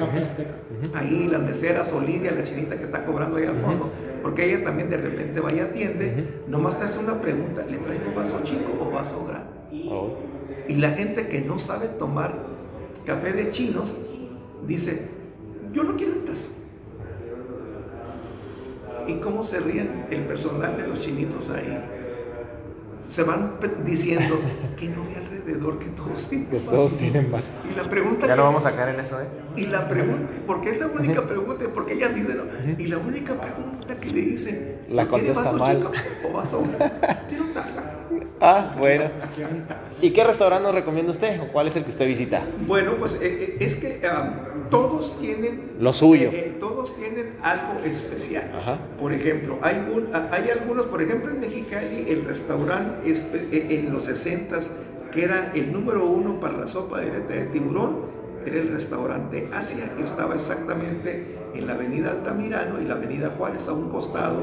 Ahí 0.95 1.27
las 1.27 1.41
meseras 1.41 1.91
o 1.91 1.99
Lidia, 1.99 2.31
la 2.33 2.43
chinita 2.43 2.77
que 2.77 2.83
está 2.83 3.05
cobrando 3.05 3.37
ahí 3.37 3.45
al 3.45 3.57
fondo, 3.57 3.91
porque 4.21 4.45
ella 4.53 4.63
también 4.63 4.89
de 4.91 4.97
repente 4.97 5.39
va 5.39 5.51
y 5.51 5.59
atiende, 5.59 6.41
nomás 6.47 6.77
te 6.77 6.85
hace 6.85 6.99
una 7.03 7.19
pregunta, 7.19 7.63
¿le 7.67 7.77
traigo 7.77 8.13
vaso 8.15 8.39
chico 8.43 8.77
o 8.79 8.91
vaso 8.91 9.25
grande? 9.25 9.49
Oh. 9.89 10.13
Y 10.67 10.75
la 10.75 10.91
gente 10.91 11.27
que 11.27 11.41
no 11.41 11.57
sabe 11.59 11.87
tomar 11.87 12.52
café 13.05 13.33
de 13.33 13.51
chinos 13.51 13.95
dice, 14.67 15.09
yo 15.73 15.83
no 15.83 15.95
quiero 15.95 16.13
en 16.13 16.25
taza. 16.25 16.47
¿Y 19.07 19.15
cómo 19.15 19.43
se 19.43 19.59
ríen 19.59 20.05
el 20.11 20.21
personal 20.21 20.77
de 20.77 20.87
los 20.87 21.01
chinitos 21.01 21.49
ahí? 21.51 21.77
Se 23.05 23.23
van 23.23 23.55
diciendo 23.85 24.35
que 24.77 24.87
no 24.87 25.03
ve 25.03 25.15
alrededor 25.17 25.77
que 25.79 25.87
todos 25.87 26.29
tienen 26.29 26.47
Que 26.47 26.57
vaso. 26.59 26.69
todos 26.71 26.97
tienen 26.97 27.29
vaso. 27.31 27.49
Y 27.69 27.75
la 27.75 27.83
pregunta 27.83 28.27
Ya 28.27 28.33
que- 28.33 28.37
no 28.37 28.43
vamos 28.45 28.65
a 28.65 28.73
caer 28.75 28.95
en 28.95 29.01
eso, 29.01 29.19
¿eh? 29.21 29.25
y 29.57 29.65
la 29.67 29.89
pregunta, 29.89 30.29
porque 30.47 30.69
es 30.71 30.79
la 30.79 30.87
única 30.87 31.21
pregunta, 31.27 31.65
porque 31.73 31.93
ellas 31.93 32.15
dicen, 32.15 32.37
¿no? 32.37 32.43
y 32.81 32.87
la 32.87 32.97
única 32.97 33.33
pregunta 33.39 33.95
que 33.99 34.09
le 34.09 34.21
dicen, 34.21 34.77
La 34.89 35.05
¿quiere 35.07 35.33
contesta 35.33 35.43
vaso 35.43 35.57
mal. 35.57 35.75
chico 35.77 35.91
o 36.29 36.33
vaso 36.37 36.63
grande? 36.77 36.95
Quiero 37.27 37.43
taza. 37.53 37.92
Ah, 38.45 38.75
bueno. 38.77 39.05
¿Y 40.01 40.11
qué 40.11 40.21
restaurante 40.21 40.63
nos 40.65 40.75
recomienda 40.75 41.13
usted? 41.13 41.39
¿O 41.41 41.47
cuál 41.47 41.67
es 41.67 41.77
el 41.77 41.85
que 41.85 41.91
usted 41.91 42.05
visita? 42.05 42.45
Bueno, 42.67 42.95
pues 42.99 43.13
eh, 43.15 43.19
eh, 43.23 43.57
es 43.61 43.77
que 43.77 44.01
ah, 44.05 44.33
todos 44.69 45.17
tienen 45.21 45.71
Lo 45.79 45.93
suyo. 45.93 46.29
eh, 46.33 46.57
todos 46.59 46.93
tienen 46.97 47.37
algo 47.41 47.79
especial. 47.85 48.51
Ajá. 48.53 48.79
Por 48.99 49.13
ejemplo, 49.13 49.59
hay, 49.61 49.75
un- 49.95 50.09
ah, 50.13 50.27
hay 50.31 50.49
algunos, 50.49 50.87
por 50.87 51.01
ejemplo, 51.01 51.31
en 51.31 51.39
Mexicali, 51.39 52.05
el 52.09 52.25
restaurante 52.25 53.13
en 53.51 53.93
los 53.93 54.03
60 54.03 54.59
que 55.13 55.23
era 55.23 55.51
el 55.55 55.71
número 55.71 56.05
uno 56.05 56.39
para 56.41 56.57
la 56.57 56.67
sopa 56.67 56.99
directa 56.99 57.35
de 57.35 57.45
tiburón, 57.45 58.07
era 58.45 58.57
el 58.57 58.71
restaurante 58.73 59.47
Asia, 59.53 59.93
que 59.95 60.03
estaba 60.03 60.33
exactamente 60.35 61.37
en 61.53 61.65
la 61.65 61.75
avenida 61.75 62.11
Altamirano 62.11 62.81
y 62.81 62.85
la 62.85 62.95
avenida 62.95 63.31
Juárez, 63.37 63.69
a 63.69 63.73
un 63.73 63.89
costado 63.89 64.41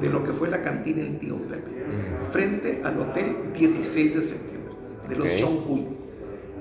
de 0.00 0.08
lo 0.08 0.24
que 0.24 0.32
fue 0.32 0.48
la 0.48 0.62
cantina 0.62 1.02
El 1.02 1.18
Tío 1.18 1.36
Pepe. 1.36 1.81
Frente 2.30 2.80
al 2.84 2.98
hotel 3.00 3.36
16 3.56 4.14
de 4.14 4.22
septiembre, 4.22 4.72
de 5.08 5.16
los 5.16 5.28
Ok. 5.42 5.78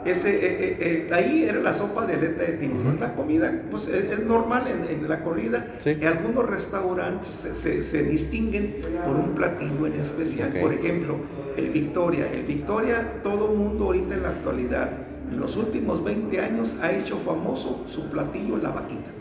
Ese, 0.03 0.31
eh, 0.33 0.39
eh, 0.41 0.77
eh, 0.79 1.13
ahí 1.13 1.43
era 1.43 1.59
la 1.59 1.71
sopa 1.73 2.07
de 2.07 2.13
aleta 2.15 2.41
de 2.41 2.53
tiburón. 2.53 2.97
La 2.99 3.13
comida 3.13 3.53
pues, 3.69 3.87
es, 3.87 4.09
es 4.11 4.25
normal 4.25 4.63
en, 4.67 5.03
en 5.03 5.07
la 5.07 5.23
corrida. 5.23 5.75
Sí. 5.77 5.91
En 5.91 6.07
algunos 6.07 6.49
restaurantes 6.49 7.27
se, 7.29 7.53
se- 7.55 7.83
se 7.83 8.03
distinguen 8.05 8.77
por 9.05 9.15
un 9.15 9.35
platillo 9.35 9.85
en 9.85 9.99
especial. 9.99 10.53
Por 10.59 10.73
ejemplo, 10.73 11.17
el 11.55 11.69
Victoria. 11.69 12.27
El 12.33 12.43
Victoria, 12.45 13.21
todo 13.21 13.49
mundo 13.49 13.85
ahorita 13.85 14.15
en 14.15 14.23
la 14.23 14.29
actualidad, 14.29 14.89
en 15.31 15.39
los 15.39 15.55
últimos 15.55 16.03
20 16.03 16.39
años, 16.41 16.79
ha 16.81 16.91
hecho 16.91 17.17
famoso 17.17 17.83
su 17.87 18.09
platillo, 18.09 18.57
la 18.57 18.69
vaquita. 18.71 19.11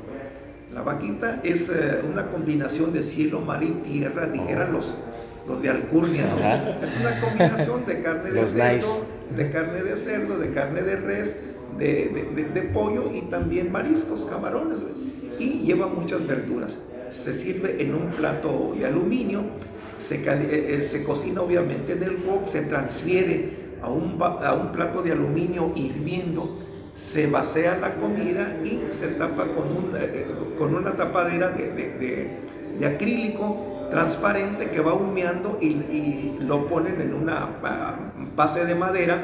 La 0.73 0.81
vaquita 0.81 1.41
es 1.45 1.69
eh, 1.69 2.01
una 2.11 2.29
combinación 2.29 2.95
de 2.95 3.03
cielo, 3.03 3.41
mar 3.43 3.63
y 3.63 3.69
tierra, 3.87 4.29
dijeran 4.29 4.73
los, 4.73 4.97
los 5.51 5.63
de 5.63 5.69
Alcurnia. 5.71 6.25
¿no? 6.27 6.85
Es 6.85 6.97
una 7.01 7.21
combinación 7.21 7.85
de 7.87 8.01
carne 8.03 8.31
de 8.31 8.47
cerdo, 8.47 8.75
nice. 8.77 8.89
de 9.37 9.51
carne 9.51 9.83
de 9.83 9.97
cerdo, 9.97 10.39
de 10.39 10.51
carne 10.53 10.83
de 10.83 10.97
res, 10.97 11.37
de, 11.79 11.87
de- 11.87 12.43
de- 12.43 12.49
de 12.51 12.63
pollo 12.63 13.11
y 13.15 13.23
también 13.23 13.71
mariscos, 13.73 14.25
camarones. 14.27 14.79
Y 15.39 15.61
lleva 15.61 15.87
muchas 15.87 16.27
verduras. 16.27 16.79
Se 17.09 17.33
sirve 17.35 17.83
en 17.83 17.95
un 17.95 18.11
plato 18.11 18.75
de 18.79 18.87
aluminio, 18.87 19.43
se, 19.99 20.17
eh, 20.17 20.77
eh, 20.79 20.83
se 20.83 21.03
cocina 21.05 21.43
obviamente 21.43 21.93
en 21.95 22.03
el 22.03 22.17
wok, 22.17 22.47
se 22.47 22.63
transfiere 22.63 23.61
a 23.83 23.89
un, 23.91 24.19
a 24.23 24.55
un 24.55 24.73
plato 24.73 25.03
de 25.03 25.13
aluminio 25.13 25.73
hirviendo, 25.75 26.59
se 26.95 27.27
vacía 27.29 27.79
la 27.79 27.95
comida 27.95 28.59
y 28.65 28.93
se 28.93 29.09
tapa 29.09 29.47
con, 29.47 29.69
un, 29.69 29.93
eh, 29.99 30.27
con 30.59 30.75
una 30.75 30.93
tapadera 30.93 31.51
de, 31.51 31.73
de- 31.73 31.91
de- 31.99 32.29
de 32.79 32.87
acrílico 32.87 33.70
transparente 33.91 34.71
que 34.71 34.81
va 34.81 34.95
humeando 34.95 35.59
y, 35.61 35.67
y 35.67 36.39
lo 36.41 36.67
ponen 36.67 37.01
en 37.01 37.15
una 37.15 37.49
ah, 37.63 37.95
base 38.37 38.65
de 38.65 38.75
madera. 38.75 39.23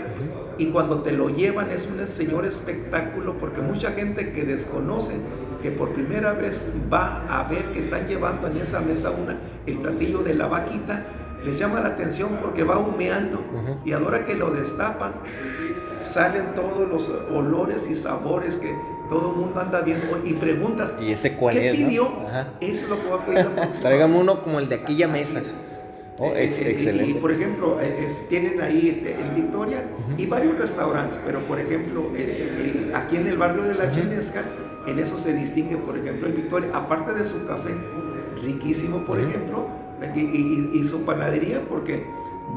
Y 0.58 0.66
cuando 0.66 1.02
te 1.02 1.12
lo 1.12 1.28
llevan 1.28 1.70
es 1.70 1.86
un 1.86 2.06
señor 2.06 2.46
espectáculo 2.46 3.34
porque 3.38 3.60
mucha 3.60 3.92
gente 3.92 4.32
que 4.32 4.44
desconoce 4.44 5.14
que 5.62 5.70
por 5.70 5.90
primera 5.90 6.32
vez 6.32 6.70
va 6.92 7.22
a 7.28 7.48
ver 7.48 7.72
que 7.72 7.80
están 7.80 8.06
llevando 8.06 8.46
en 8.46 8.58
esa 8.58 8.80
mesa 8.80 9.10
una, 9.10 9.38
el 9.66 9.78
platillo 9.78 10.22
de 10.22 10.34
la 10.34 10.46
vaquita 10.46 11.04
les 11.44 11.58
llama 11.58 11.80
la 11.80 11.88
atención 11.88 12.38
porque 12.42 12.64
va 12.64 12.78
humeando. 12.78 13.40
Y 13.84 13.92
a 13.92 14.00
la 14.00 14.06
hora 14.08 14.26
que 14.26 14.34
lo 14.34 14.50
destapan 14.50 15.12
salen 16.00 16.54
todos 16.54 16.88
los 16.88 17.08
olores 17.32 17.88
y 17.90 17.96
sabores 17.96 18.56
que 18.56 18.74
todo 19.08 19.30
el 19.32 19.36
mundo 19.36 19.60
anda 19.60 19.80
viendo 19.82 20.20
y 20.24 20.32
preguntas 20.34 20.96
¿Y 21.00 21.12
ese 21.12 21.34
cuál 21.36 21.54
¿qué 21.54 21.70
es, 21.70 21.76
pidió? 21.76 22.08
Eso 22.60 22.84
es 22.84 22.88
lo 22.88 23.02
que 23.02 23.08
va 23.08 23.16
a 23.16 23.24
pedir 23.24 23.44
la 23.44 23.50
próxima 23.54 23.80
Tráigame 23.88 24.18
uno 24.18 24.42
como 24.42 24.58
el 24.58 24.68
de 24.68 24.74
aquella 24.76 25.06
Así 25.06 25.12
mesa. 25.12 25.40
es. 25.40 25.56
Oh, 26.18 26.32
Eh, 26.34 26.44
ex- 26.44 26.58
eh, 26.58 26.62
y- 26.62 26.72
excelente. 26.72 27.10
Y, 27.10 27.14
por 27.14 27.30
ejemplo, 27.32 27.78
eh, 27.80 28.04
es- 28.06 28.28
tienen 28.28 28.60
ahí 28.62 28.88
este, 28.88 29.14
el 29.20 29.30
Victoria 29.30 29.82
y 30.16 30.26
varios 30.26 30.56
restaurantes, 30.56 31.20
pero 31.26 31.40
por 31.40 31.60
ejemplo, 31.60 32.10
el- 32.16 32.90
aquí 32.94 33.16
en 33.16 33.26
el 33.26 33.36
barrio 33.36 33.62
de 33.64 33.74
La 33.74 33.90
Chinesca, 33.90 34.42
en 34.86 34.98
eso 34.98 35.18
se 35.18 35.34
distingue, 35.34 35.76
por 35.76 35.98
ejemplo, 35.98 36.26
el 36.26 36.32
Victoria, 36.32 36.70
aparte 36.72 37.12
de 37.12 37.22
su 37.24 37.44
café, 37.46 37.70
riquísimo, 38.42 39.04
por 39.04 39.18
ejemplo, 39.20 39.66
y, 40.14 40.20
y- 40.20 40.70
y 40.74 40.84
su 40.84 41.04
panadería, 41.04 41.60
porque 41.68 42.06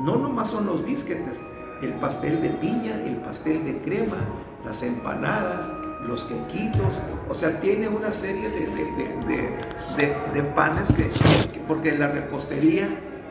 no 0.06 0.16
nomás 0.18 0.50
son 0.50 0.66
los 0.66 0.86
bisquetes, 0.86 1.42
el 1.82 1.94
pastel 1.94 2.42
de 2.42 2.50
piña, 2.50 2.96
el 3.06 3.16
pastel 3.18 3.66
de 3.66 3.78
crema, 3.80 4.18
las 4.66 4.84
empanadas, 4.84 5.72
los 6.10 6.26
quequitos, 6.26 7.00
o 7.30 7.34
sea, 7.36 7.60
tiene 7.62 7.88
una 7.88 8.12
serie 8.12 8.50
de, 8.50 8.60
de- 8.60 10.34
de- 10.34 10.44
panes 10.44 10.92
que, 10.92 11.04
que- 11.04 11.60
porque 11.68 11.96
la 11.98 12.08
repostería 12.08 12.88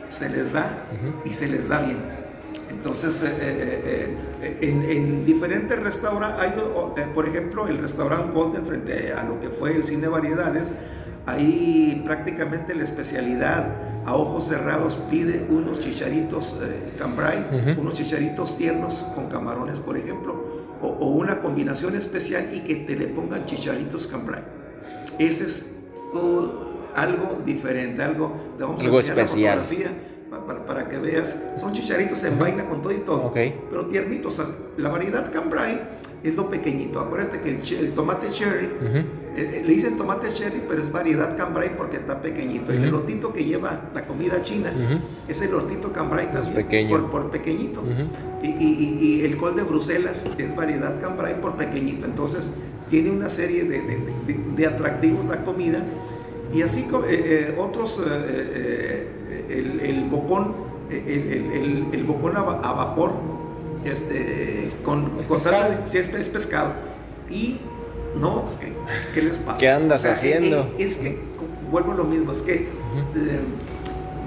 se 0.09 0.29
les 0.31 0.53
da 0.53 0.71
y 1.25 1.33
se 1.33 1.49
les 1.49 1.69
da 1.69 1.81
bien. 1.83 1.99
Entonces, 2.71 3.23
eh, 3.23 3.29
eh, 3.41 4.17
eh, 4.43 4.59
en, 4.63 4.83
en 4.83 5.25
diferentes 5.27 5.79
restaurantes, 5.79 6.41
hay, 6.41 6.53
por 7.15 7.27
ejemplo, 7.29 7.67
el 7.67 7.79
restaurante 7.79 8.33
Golden 8.33 8.65
frente 8.65 9.13
a 9.13 9.25
lo 9.25 9.41
que 9.41 9.49
fue 9.49 9.75
el 9.75 9.85
cine 9.85 10.07
Variedades, 10.09 10.73
ahí 11.27 12.03
prácticamente 12.05 12.75
la 12.75 12.85
especialidad 12.85 13.67
a 14.07 14.15
ojos 14.15 14.47
cerrados 14.49 14.97
pide 15.11 15.47
unos 15.51 15.81
chicharitos 15.81 16.57
cambray, 16.99 17.75
unos 17.79 17.95
chicharitos 17.95 18.57
tiernos 18.57 18.95
con 19.15 19.29
camarones, 19.29 19.81
por 19.81 19.97
ejemplo, 19.99 20.48
o, 20.83 20.87
o 20.89 21.07
una 21.11 21.41
combinación 21.41 21.95
especial 21.97 22.49
y 22.53 22.61
que 22.61 22.75
te 22.77 22.97
le 22.97 23.07
pongan 23.09 23.45
chicharitos 23.47 24.07
cambray. 24.07 24.43
Ese 25.19 25.45
es 25.45 25.67
uh, 26.15 26.49
algo 26.95 27.41
diferente, 27.45 28.03
algo, 28.03 28.33
a 28.61 28.65
Algo 28.65 28.79
la 28.93 29.01
especial. 29.01 29.59
fotografía 29.61 29.91
para, 30.47 30.65
para 30.67 30.89
que 30.89 30.99
veas. 30.99 31.41
Son 31.61 31.73
chicharitos 31.73 32.23
en 32.25 32.39
vaina 32.39 32.65
con 32.67 32.83
todo 32.83 32.93
y 32.93 32.99
todo, 32.99 33.33
pero 33.71 33.87
tiernitos. 33.87 34.39
O 34.39 34.45
sea, 34.45 34.55
La 34.77 34.89
variedad 34.91 35.31
cambray 35.33 35.81
es 36.23 36.37
lo 36.37 36.49
pequeñito. 36.49 37.01
Acuérdate 37.01 37.41
que 37.41 37.51
el, 37.51 37.85
el 37.85 37.93
tomate 37.93 38.29
cherry, 38.31 38.69
eh, 39.37 39.63
le 39.65 39.73
dicen 39.75 39.97
tomate 39.97 40.29
cherry, 40.29 40.63
pero 40.69 40.81
es 40.81 40.91
variedad 40.91 41.37
cambray 41.37 41.71
porque 41.77 41.97
está 41.99 42.21
pequeñito. 42.23 42.73
El 42.73 42.79
Ujú. 42.81 42.89
elotito 42.89 43.33
que 43.33 43.45
lleva 43.45 43.91
la 43.95 44.05
comida 44.07 44.41
china 44.43 44.73
es 45.29 45.41
el 45.43 45.49
elotito 45.49 45.93
cambray 45.93 46.27
también, 46.33 46.55
pequeño. 46.55 46.91
Por, 46.91 47.11
por 47.11 47.31
pequeñito. 47.31 47.83
Y, 48.43 48.47
y- 48.49 49.25
el 49.25 49.37
col 49.37 49.57
de 49.57 49.63
Bruselas 49.65 50.25
es 50.39 50.55
variedad 50.55 51.01
cambray 51.01 51.41
por 51.41 51.57
pequeñito. 51.57 52.05
Entonces 52.07 52.53
tiene 52.89 53.11
una 53.11 53.29
serie 53.29 53.65
de, 53.65 53.81
de- 53.81 53.99
de- 54.27 54.41
de 54.57 54.67
atractivos 54.67 55.25
la 55.27 55.45
comida. 55.45 55.83
Y 56.55 56.63
así 56.63 56.81
eh, 56.81 56.87
eh, 57.09 57.57
otros, 57.59 58.01
eh, 58.07 59.07
eh, 59.29 59.47
el, 59.51 59.81
el 59.81 60.05
bocón, 60.09 60.55
el, 60.91 60.97
el- 60.99 61.53
el- 61.53 61.87
el 61.93 62.05
bocón 62.05 62.37
a, 62.37 62.43
va- 62.43 62.61
a 62.61 62.73
vapor, 62.73 63.13
este, 63.85 64.69
con, 64.85 65.13
¿Es 65.21 65.27
con 65.27 65.41
salsa, 65.41 65.69
de- 65.71 65.87
sí, 65.87 65.99
es, 65.99 66.09
es 66.15 66.29
pescado. 66.29 66.73
Y 67.31 67.59
no, 68.19 68.45
pues 68.45 68.57
¿qué, 68.57 68.73
qué 69.15 69.23
les 69.27 69.39
pasa? 69.39 69.59
¿Qué 69.59 69.69
andas 69.69 70.05
haciendo? 70.05 70.61
eh, 70.61 70.75
es 70.85 70.97
que, 70.99 71.19
vuelvo 71.71 71.93
a 71.93 71.97
lo 71.97 72.05
mismo, 72.05 72.33
es 72.33 72.41
que 72.43 72.55
eh, 72.55 72.69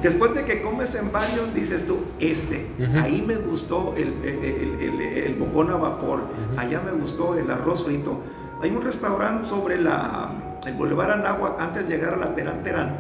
después 0.01 0.33
de 0.35 0.43
que 0.45 0.61
comes 0.61 0.95
en 0.95 1.11
varios, 1.11 1.53
dices 1.53 1.85
tú, 1.85 1.97
este, 2.19 2.67
ahí 2.97 3.23
me 3.25 3.35
gustó 3.37 3.93
el, 3.97 4.13
el, 4.23 4.43
el- 4.43 4.81
el- 4.81 5.01
el 5.01 5.35
bocón 5.35 5.71
a 5.71 5.75
vapor, 5.75 6.21
allá 6.57 6.81
me 6.81 6.91
gustó 6.91 7.35
el 7.37 7.49
arroz 7.49 7.83
frito. 7.85 8.19
Hay 8.61 8.71
un 8.71 8.81
restaurante 8.81 9.45
sobre 9.47 9.81
la, 9.81 10.59
el 10.65 10.73
Boulevard 10.75 11.11
Anáhuac, 11.11 11.59
antes 11.59 11.87
de 11.87 11.95
llegar 11.97 12.13
a 12.13 12.17
la 12.17 12.35
Terán 12.35 12.63
Terán, 12.63 12.95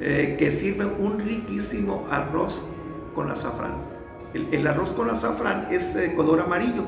eh, 0.00 0.36
que 0.38 0.50
sirve 0.50 0.84
un 0.86 1.18
riquísimo 1.18 2.06
arroz 2.10 2.64
con 3.14 3.30
azafrán. 3.30 3.74
El, 4.34 4.48
el 4.52 4.66
arroz 4.66 4.92
con 4.92 5.08
azafrán 5.10 5.68
es 5.70 5.94
eh, 5.96 6.14
color 6.16 6.40
amarillo, 6.40 6.84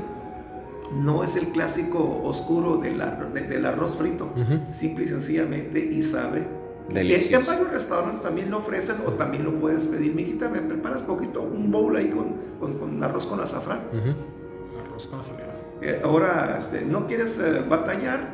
no 0.92 1.24
es 1.24 1.36
el 1.36 1.49
clásico 1.49 2.20
oscuro 2.24 2.76
del, 2.78 3.01
ar- 3.01 3.32
de- 3.32 3.42
del 3.42 3.64
arroz 3.66 3.97
frito, 3.97 4.30
simple 4.70 5.05
y 5.05 5.09
sencillamente 5.09 5.78
y 5.78 6.03
sabe. 6.03 6.47
Delicioso. 6.89 7.35
En, 7.35 7.41
en 7.41 7.47
varios 7.47 7.70
restaurantes 7.72 8.22
también 8.22 8.51
lo 8.51 8.59
ofrecen 8.59 8.97
o 9.07 9.12
también 9.12 9.45
lo 9.45 9.59
puedes 9.59 9.87
pedir. 9.87 10.14
Mijita, 10.14 10.49
me 10.49 10.61
preparas 10.61 11.03
poquito, 11.03 11.43
un 11.43 11.70
bowl 11.70 11.97
ahí 11.97 12.11
con, 12.11 12.35
con- 12.61 12.78
con 12.78 13.03
arroz 13.03 13.26
con 13.26 13.41
azafrán. 13.41 13.80
Ujú. 13.93 14.80
Arroz 14.87 15.07
con 15.07 15.20
azafrán. 15.20 15.49
Eh, 15.80 16.01
ahora, 16.05 16.57
este, 16.59 16.82
no 16.85 17.07
quieres 17.07 17.39
eh, 17.39 17.62
batallar, 17.68 18.28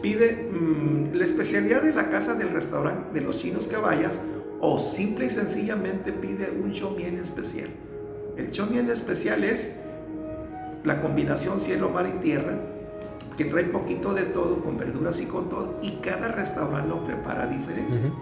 pide 0.00 0.48
mm, 0.50 1.14
la 1.14 1.24
especialidad 1.24 1.82
de 1.82 1.92
la 1.92 2.08
casa 2.10 2.34
del 2.34 2.50
restaurante 2.50 3.12
de 3.18 3.20
los 3.24 3.38
chinos 3.38 3.68
que 3.68 3.76
vayas 3.76 4.20
o 4.60 4.78
simple 4.78 5.26
y 5.26 5.30
sencillamente 5.30 6.12
pide 6.12 6.50
un 6.50 6.72
en 7.04 7.18
especial. 7.18 7.68
El 8.36 8.50
en 8.78 8.88
especial 8.90 9.44
es 9.44 9.76
la 10.84 11.00
combinación 11.00 11.60
cielo, 11.60 11.90
mar 11.90 12.06
y 12.08 12.18
tierra 12.22 12.58
que 13.44 13.50
trae 13.50 13.64
poquito 13.64 14.14
de 14.14 14.22
todo, 14.24 14.62
con 14.62 14.76
verduras 14.78 15.20
y 15.20 15.26
con 15.26 15.48
todo, 15.48 15.78
y 15.82 15.96
cada 15.96 16.28
restaurante 16.28 16.88
lo 16.88 17.04
prepara 17.04 17.46
diferente. 17.46 17.94
Ujú. 18.08 18.14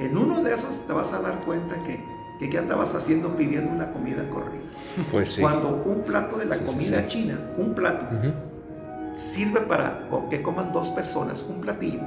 En 0.00 0.16
uno 0.16 0.42
de 0.42 0.54
esos 0.54 0.86
te 0.86 0.92
vas 0.92 1.12
a 1.12 1.20
dar 1.20 1.40
cuenta 1.44 1.82
que, 1.82 2.04
que 2.38 2.48
¿qué 2.48 2.58
andabas 2.58 2.94
haciendo 2.94 3.34
pidiendo 3.36 3.72
una 3.72 3.90
comida 3.92 4.28
corrida? 4.30 4.62
Pues 5.10 5.34
sí. 5.34 5.42
Cuando 5.42 5.82
un 5.84 6.02
plato 6.02 6.36
de 6.38 6.44
la 6.44 6.56
Sí, 6.56 6.64
comida 6.64 7.00
sí. 7.02 7.06
china, 7.08 7.40
un 7.56 7.74
plato, 7.74 8.06
Ujú. 8.14 8.32
sirve 9.14 9.60
para 9.60 10.08
que 10.30 10.42
coman 10.42 10.72
dos 10.72 10.88
personas, 10.90 11.44
un 11.48 11.60
platillo, 11.60 12.00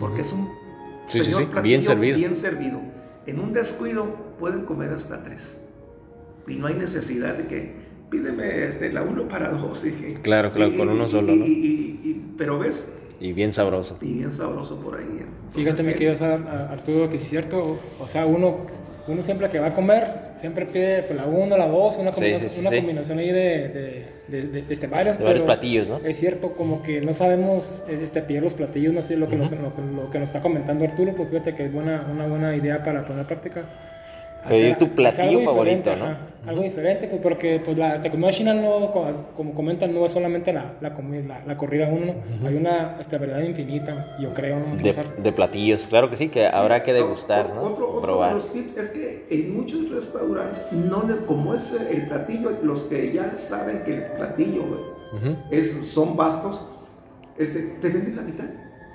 porque 0.00 0.22
es 0.22 0.32
un 0.32 0.48
Sí, 1.08 1.18
sí, 1.18 1.24
señor 1.26 1.50
platillo 1.50 1.62
bien 1.62 1.82
servido. 1.82 2.16
bien 2.18 2.36
servido. 2.36 2.80
En 3.26 3.38
un 3.38 3.52
descuido 3.52 4.06
pueden 4.38 4.64
comer 4.64 4.90
hasta 4.92 5.22
tres. 5.22 5.60
Y 6.48 6.56
no 6.56 6.66
hay 6.66 6.74
necesidad 6.74 7.34
de 7.36 7.46
que 7.46 7.91
pídeme 8.12 8.64
este, 8.66 8.92
la 8.92 9.02
uno 9.02 9.26
para 9.26 9.48
dos. 9.48 9.82
dije. 9.82 10.18
Claro, 10.22 10.52
claro, 10.52 10.70
Y- 10.72 10.76
con 10.76 10.88
uno 10.90 11.08
solo, 11.08 11.32
y- 11.32 11.36
¿no? 11.36 11.46
y- 11.46 11.48
y- 11.48 12.00
y- 12.10 12.22
pero 12.38 12.58
ves, 12.58 12.88
Y 13.18 13.32
bien 13.32 13.52
sabroso. 13.52 13.98
y 14.02 14.12
bien 14.14 14.30
sabroso 14.32 14.78
por 14.80 14.96
ahí. 14.98 15.04
Entonces, 15.04 15.54
Fíjate, 15.54 15.82
me 15.82 15.92
que- 15.92 15.98
quiero 15.98 16.16
saber, 16.16 16.46
a- 16.48 16.72
Arturo, 16.72 17.08
que 17.08 17.16
es 17.16 17.22
cierto. 17.28 17.78
O 18.00 18.06
sea, 18.08 18.26
uno, 18.26 18.66
uno 19.06 19.22
siempre 19.22 19.48
que 19.48 19.58
va 19.60 19.68
a 19.68 19.74
comer, 19.74 20.14
siempre 20.34 20.66
pide 20.66 21.02
pues, 21.04 21.16
la 21.16 21.26
1, 21.26 21.56
la 21.56 21.66
2, 21.68 21.98
una, 21.98 22.12
combinación, 22.12 22.50
sí, 22.50 22.56
sí, 22.56 22.60
una 22.62 22.70
sí. 22.70 22.76
combinación 22.76 23.18
ahí 23.18 23.28
de, 23.32 23.32
de, 23.68 24.06
de, 24.28 24.46
de- 24.48 24.62
de 24.62 24.74
este, 24.74 24.86
varias. 24.88 25.18
De 25.18 25.24
varios 25.24 25.42
platillos, 25.42 25.88
¿no? 25.88 25.98
Es 25.98 26.18
cierto, 26.18 26.52
como 26.52 26.82
que 26.82 27.00
no 27.00 27.12
sabemos 27.12 27.82
este, 27.88 28.22
pedir 28.22 28.42
los 28.42 28.54
platillos, 28.54 28.92
no 28.92 29.02
sé, 29.02 29.16
lo 29.16 29.28
que, 29.28 29.36
lo, 29.36 29.48
que- 29.48 29.56
lo 29.56 29.74
que- 29.74 29.82
lo 29.82 30.10
que 30.10 30.18
nos 30.18 30.28
está 30.28 30.40
comentando 30.42 30.84
Arturo, 30.84 31.14
pues 31.14 31.28
fíjate 31.30 31.54
que 31.54 31.66
es 31.66 31.72
buena, 31.72 32.06
una 32.10 32.26
buena 32.26 32.54
idea 32.56 32.82
para 32.82 33.04
poner 33.04 33.26
práctica. 33.26 33.64
Pedir 34.48 34.76
tu 34.76 34.88
platillo 34.94 35.40
favorito, 35.40 35.94
¿no? 35.96 36.32
algo 36.46 36.62
diferente, 36.62 37.06
pues 37.06 37.22
porque 37.22 37.62
pues 37.64 37.78
la 37.78 37.94
esta 37.94 38.10
comida 38.10 38.30
china 38.30 38.52
no, 38.52 38.90
como 39.36 39.54
comentan, 39.54 39.94
no 39.94 40.04
es 40.04 40.12
solamente 40.12 40.52
la, 40.52 40.74
la 40.80 40.92
comida, 40.92 41.40
la, 41.46 41.56
corrida 41.56 41.88
uno, 41.88 42.14
hay 42.44 42.56
una 42.56 42.96
esta 43.00 43.18
variedad 43.18 43.40
infinita, 43.40 44.16
yo 44.18 44.34
creo, 44.34 44.58
¿no? 44.58 44.76
de, 44.76 44.94
de, 45.18 45.32
platillos, 45.32 45.86
claro 45.86 46.10
que 46.10 46.16
sí, 46.16 46.28
que 46.28 46.46
habrá 46.46 46.82
que 46.82 46.92
degustar, 46.92 47.54
¿no? 47.54 47.62
Otro, 47.62 47.90
otro 47.92 48.24
de 48.24 48.34
los 48.34 48.52
tips 48.52 48.76
es 48.76 48.90
que 48.90 49.26
en 49.30 49.54
muchos 49.54 49.88
restaurantes, 49.90 50.62
no 50.72 51.02
como 51.26 51.54
es 51.54 51.76
el 51.90 52.08
platillo, 52.08 52.58
los 52.62 52.84
que 52.84 53.12
ya 53.12 53.36
saben 53.36 53.82
que 53.84 53.94
el 53.94 54.02
platillo 54.12 54.64
es, 55.50 55.86
son 55.86 56.16
vastos, 56.16 56.66
este, 57.38 57.60
te 57.80 57.88
venden 57.88 58.16
la 58.16 58.22
mitad, 58.22 58.46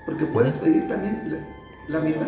porque 0.06 0.26
puedes 0.26 0.58
pedir 0.58 0.86
también 0.88 1.46
la, 1.88 2.00
mitad. 2.02 2.28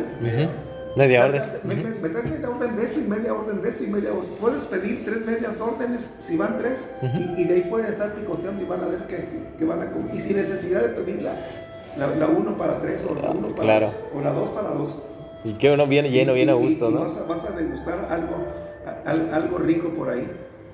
Media 0.95 1.25
orden. 1.25 1.43
Me, 1.63 2.09
traes 2.09 2.25
media 2.25 2.49
orden 2.49 2.75
de 2.75 2.83
esto 2.83 2.99
y 2.99 3.03
media 3.03 3.33
orden 3.33 3.61
de 3.61 3.69
esto 3.69 3.83
y 3.83 3.87
media 3.87 4.11
orden. 4.11 4.31
Puedes 4.39 4.65
pedir 4.65 5.05
tres 5.05 5.25
medias 5.25 5.61
órdenes 5.61 6.15
si 6.19 6.35
van 6.35 6.57
tres 6.57 6.89
y, 7.37 7.43
de 7.43 7.53
ahí 7.53 7.61
pueden 7.61 7.87
estar 7.87 8.13
picoteando 8.13 8.61
y 8.61 8.65
van 8.65 8.81
a 8.83 8.87
ver 8.87 9.07
que, 9.07 9.65
van 9.65 9.81
a 9.81 9.91
comer. 9.91 10.15
Y 10.15 10.19
sin 10.19 10.37
necesidad 10.37 10.81
de 10.81 10.89
pedir 10.89 11.21
la, 11.21 11.35
la, 11.97 12.27
uno 12.27 12.57
para 12.57 12.79
tres 12.79 13.05
o 13.09 13.15
la 13.15 13.31
uno 13.31 13.49
para 13.49 13.61
claro. 13.61 13.85
dos, 13.87 13.95
o 14.15 14.21
la 14.21 14.33
dos 14.33 14.49
para 14.49 14.69
dos. 14.71 15.03
Y 15.43 15.53
que 15.53 15.71
uno 15.71 15.87
viene 15.87 16.09
lleno, 16.09 16.33
viene 16.33 16.51
a 16.51 16.55
gusto, 16.55 16.89
¿no? 16.89 17.01
Vas 17.01 17.17
a, 17.17 17.23
vas 17.25 17.45
a, 17.45 17.51
degustar 17.51 18.07
algo, 18.09 18.35
algo 19.31 19.57
rico 19.59 19.89
por 19.89 20.09
ahí. 20.09 20.27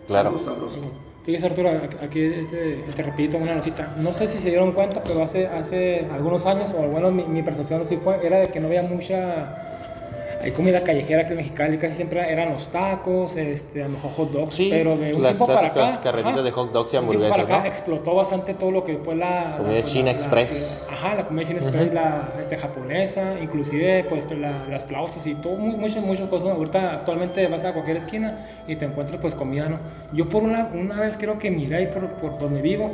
Claro. 0.07 0.29
Algo 0.29 0.39
sabroso. 0.39 0.79
Fíjese 1.25 1.47
Arturo, 1.47 1.71
aquí 2.03 2.21
este, 2.21 2.81
este 2.87 3.01
repito 3.01 3.37
una 3.37 3.55
notita. 3.55 3.95
No 3.97 4.13
sé 4.13 4.27
si 4.27 4.37
se 4.37 4.49
dieron 4.49 4.73
cuenta, 4.73 5.03
pero 5.03 5.23
hace, 5.23 5.47
hace 5.47 6.07
algunos 6.13 6.45
años, 6.45 6.69
o 6.77 6.83
bueno, 6.83 7.11
mi, 7.11 7.23
mi 7.23 7.41
percepción 7.41 7.81
así 7.81 7.97
fue, 7.97 8.23
era 8.25 8.37
de 8.37 8.49
que 8.49 8.59
no 8.59 8.67
había 8.67 8.83
mucha 8.83 9.74
hay 10.45 10.51
comida 10.51 10.83
callejera 10.83 11.23
que 11.25 11.31
en 11.31 11.37
Mexicali 11.37 11.79
casi 11.79 11.95
siempre 11.95 12.31
eran 12.31 12.51
los 12.51 12.67
tacos, 12.67 13.35
este, 13.35 13.81
a 13.81 13.87
lo 13.87 13.93
mejor 13.93 14.11
hot 14.11 14.31
dogs, 14.31 14.55
sí, 14.55 14.67
pero 14.69 14.95
de 14.95 15.15
un 15.15 15.23
las 15.23 15.37
tiempo 15.37 15.51
para 15.51 15.67
acá, 15.69 15.99
carreritas 16.03 16.43
de 16.43 16.51
hot 16.51 16.71
dogs 16.71 16.93
y 16.93 16.97
hamburguesas, 16.97 17.45
para 17.45 17.57
acá 17.57 17.67
explotó 17.67 18.13
bastante 18.13 18.53
todo 18.53 18.69
lo 18.69 18.83
que 18.83 18.97
fue 18.97 19.15
la 19.15 19.55
comida 19.57 19.79
la, 19.79 19.83
china 19.83 20.11
express. 20.11 20.87
ajá, 20.91 21.15
la 21.15 21.25
comida 21.25 21.47
china 21.47 21.59
express, 21.61 21.91
la 21.91 22.33
este, 22.39 22.57
japonesa, 22.57 23.39
inclusive 23.41 24.05
pues 24.07 24.27
las 24.37 24.85
flautas 24.85 25.25
y 25.25 25.33
todo, 25.33 25.55
muchas 25.55 26.03
muchas 26.03 26.27
cosas. 26.27 26.49
Ahorita 26.49 26.93
actualmente 26.93 27.47
vas 27.47 27.65
a 27.65 27.73
cualquier 27.73 27.97
esquina 27.97 28.45
y 28.67 28.75
te 28.75 28.85
encuentras 28.85 29.19
pues 29.19 29.33
comida, 29.33 29.67
¿no? 29.67 29.79
Yo 30.13 30.29
por 30.29 30.43
una, 30.43 30.69
una 30.75 30.99
vez 30.99 31.17
creo 31.17 31.39
que 31.39 31.49
miré 31.49 31.87
por, 31.87 32.07
por 32.07 32.37
donde 32.37 32.61
vivo 32.61 32.91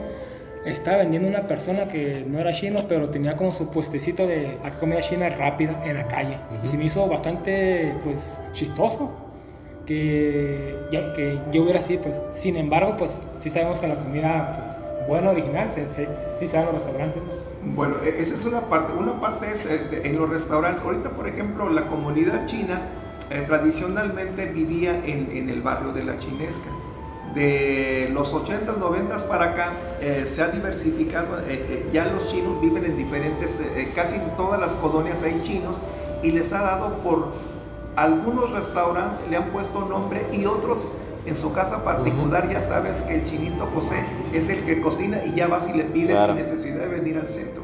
estaba 0.66 0.98
vendiendo 0.98 1.28
una 1.28 1.48
persona 1.48 1.88
que 1.88 2.24
no 2.28 2.40
era 2.40 2.54
chino, 2.54 2.82
pero 2.88 3.10
tenía 3.10 3.36
como 3.36 3.52
su 3.52 3.70
puestecito 3.70 4.28
de 4.28 4.58
comida 4.80 5.00
china 5.00 5.30
rápida 5.30 5.82
en 5.86 5.98
la 5.98 6.08
calle. 6.08 6.38
Y 6.64 6.68
se 6.68 6.78
me 6.78 6.86
hizo 6.86 7.08
bastante, 7.08 7.96
pues, 8.04 8.38
chistoso 8.54 9.12
que, 9.86 10.76
que 11.16 11.40
yo 11.52 11.64
hubiera 11.64 11.80
así, 11.80 11.98
pues. 11.98 12.22
Sin 12.32 12.58
embargo, 12.58 12.96
pues, 12.98 13.20
sí 13.40 13.50
sabemos 13.50 13.80
que 13.80 13.88
la 13.88 13.96
comida, 13.96 14.76
pues, 14.98 15.08
buena, 15.08 15.32
original, 15.32 15.72
se, 15.72 15.90
se, 15.90 16.08
sí 16.40 16.48
saben 16.48 16.68
los 16.68 16.76
restaurantes, 16.76 17.22
Bueno, 17.64 17.96
e, 18.04 18.22
esa 18.22 18.36
es 18.36 18.46
una 18.46 18.62
parte. 18.62 18.94
Una 18.94 19.20
parte 19.20 19.50
es 19.52 19.66
este, 19.66 20.08
en 20.08 20.18
los 20.18 20.30
restaurantes. 20.30 20.84
Ahorita, 20.84 21.10
por 21.10 21.28
ejemplo, 21.28 21.70
la 21.70 21.88
comunidad 21.88 22.46
china 22.46 22.82
eh, 23.32 23.44
tradicionalmente 23.48 24.46
vivía 24.46 25.02
en, 25.06 25.30
en 25.32 25.50
el 25.50 25.62
barrio 25.62 25.92
de 25.92 26.04
la 26.04 26.18
chinesca 26.20 26.70
de 27.34 28.10
los 28.12 28.34
80s, 28.34 28.78
90s 28.78 29.24
para 29.24 29.52
acá 29.52 29.74
eh, 30.02 30.26
se 30.26 30.42
ha 30.42 30.50
diversificado, 30.50 31.40
eh, 31.40 31.44
eh, 31.48 31.90
ya 31.92 32.06
los 32.06 32.28
chinos 32.28 32.60
viven 32.62 32.86
en 32.86 32.98
diferentes, 32.98 33.62
casi 33.96 34.16
en 34.16 34.36
todas 34.36 34.60
las 34.60 34.76
colonias 34.76 35.24
hay 35.24 35.42
chinos 35.42 35.78
y 36.24 36.32
les 36.32 36.52
ha 36.54 36.62
dado 36.62 36.98
por 36.98 37.32
algunos 37.96 38.52
restaurantes 38.52 39.22
le 39.30 39.38
han 39.38 39.50
puesto 39.50 39.86
nombre 39.86 40.26
y 40.32 40.46
otros 40.46 40.92
en 41.26 41.36
su 41.36 41.54
casa 41.54 41.84
particular 41.84 42.50
ya 42.50 42.62
sabes 42.62 43.04
que 43.04 43.16
el 43.16 43.24
chinito 43.24 43.68
José 43.68 44.04
es 44.34 44.50
el 44.50 44.64
que 44.64 44.82
cocina 44.82 45.22
y 45.24 45.36
ya 45.36 45.48
vas 45.48 45.70
y 45.70 45.74
le 45.74 45.84
pides 45.84 46.20
sin 46.20 46.36
necesidad 46.36 46.80
de 46.80 46.88
venir 46.88 47.18
al 47.18 47.30
centro. 47.30 47.62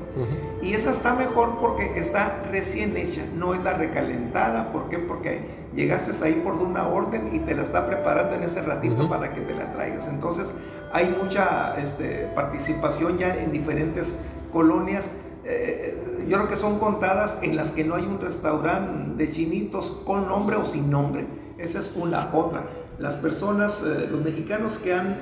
Y 0.62 0.74
esa 0.74 0.92
está 0.92 1.14
mejor 1.14 1.58
porque 1.60 1.98
está 1.98 2.42
recién 2.52 2.98
hecha, 2.98 3.22
no 3.36 3.54
es 3.54 3.64
la 3.64 3.74
recalentada. 3.74 4.72
¿Por 4.72 4.90
qué? 4.90 4.98
Porque 4.98 5.42
llegaste 5.78 6.12
ahí 6.26 6.42
por 6.44 6.56
una 6.56 6.88
orden 6.88 7.30
y 7.34 7.40
te 7.40 7.56
la 7.56 7.62
está 7.62 7.86
preparando 7.86 8.36
en 8.36 8.44
ese 8.44 8.62
ratito 8.62 9.08
para 9.08 9.34
que 9.34 9.42
te 9.42 9.54
la 9.54 9.72
traigas. 9.72 10.08
Entonces 10.08 10.52
hay 10.92 11.16
mucha 11.22 11.78
este, 11.78 12.30
participación 12.36 13.18
ya 13.18 13.36
en 13.36 13.54
diferentes 13.54 14.18
colonias. 14.52 15.12
Eh, 15.46 16.26
yo 16.28 16.38
creo 16.38 16.50
que 16.50 16.56
son 16.56 16.80
contadas 16.80 17.38
en 17.44 17.56
las 17.56 17.72
que 17.72 17.86
no 17.86 17.96
hay 17.96 18.04
un 18.04 18.20
restaurante 18.20 19.24
de 19.24 19.32
chinitos 19.32 19.92
con 20.04 20.28
nombre 20.28 20.58
o 20.58 20.66
sin 20.66 20.90
nombre. 20.90 21.26
Esa 21.58 21.80
es 21.80 21.94
una 21.96 22.30
otra. 22.34 22.64
Las 22.98 23.18
personas, 23.18 23.84
eh, 23.86 24.08
los 24.10 24.22
mexicanos 24.22 24.80
que 24.80 24.94
han 24.94 25.12
eh, 25.12 25.18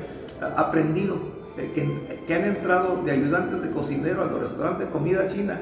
aprendido, 0.56 1.18
que, 1.56 2.34
han 2.34 2.45
entrado 2.45 3.01
de 3.03 3.12
ayudantes 3.12 3.62
de 3.62 3.72
cocinero 3.72 4.24
a 4.24 4.26
los 4.26 4.41
restaurantes 4.41 4.88
de 4.88 4.91
comida 4.91 5.28
china, 5.28 5.60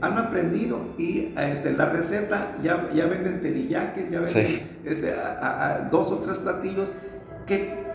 han 0.00 0.18
aprendido 0.18 0.78
y 0.98 1.32
este, 1.38 1.72
la 1.72 1.86
receta 1.90 2.56
ya, 2.62 2.90
ya 2.94 3.06
venden 3.06 3.40
teriyaques, 3.40 4.10
ya 4.10 4.20
venden 4.20 4.68
este, 4.84 5.12
a, 5.12 5.88
dos 5.90 6.12
o 6.12 6.18
tres 6.18 6.38
platillos 6.38 6.92
que 7.46 7.86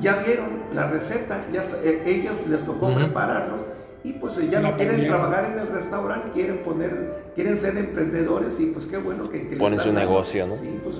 ya 0.00 0.22
vieron 0.22 0.48
la 0.72 0.88
receta, 0.88 1.44
ya, 1.52 1.62
eh, 1.84 2.02
ellos 2.06 2.34
les 2.48 2.64
tocó 2.64 2.94
prepararlos 2.94 3.62
y 4.04 4.14
pues 4.14 4.50
ya 4.50 4.60
no 4.60 4.76
quieren 4.76 5.06
trabajar 5.06 5.52
en 5.52 5.58
el 5.58 5.68
restaurante, 5.68 6.30
quieren 6.32 6.58
poner, 6.58 7.30
quieren 7.34 7.56
ser 7.58 7.76
emprendedores 7.76 8.58
y 8.58 8.66
pues 8.66 8.86
qué 8.86 8.96
bueno 8.96 9.28
que, 9.28 9.48
que 9.48 9.56
ponen 9.56 9.78
su 9.78 9.92
negocio, 9.92 10.46
¿no? 10.46 10.56
Sí, 10.56 10.80
pues 10.82 10.96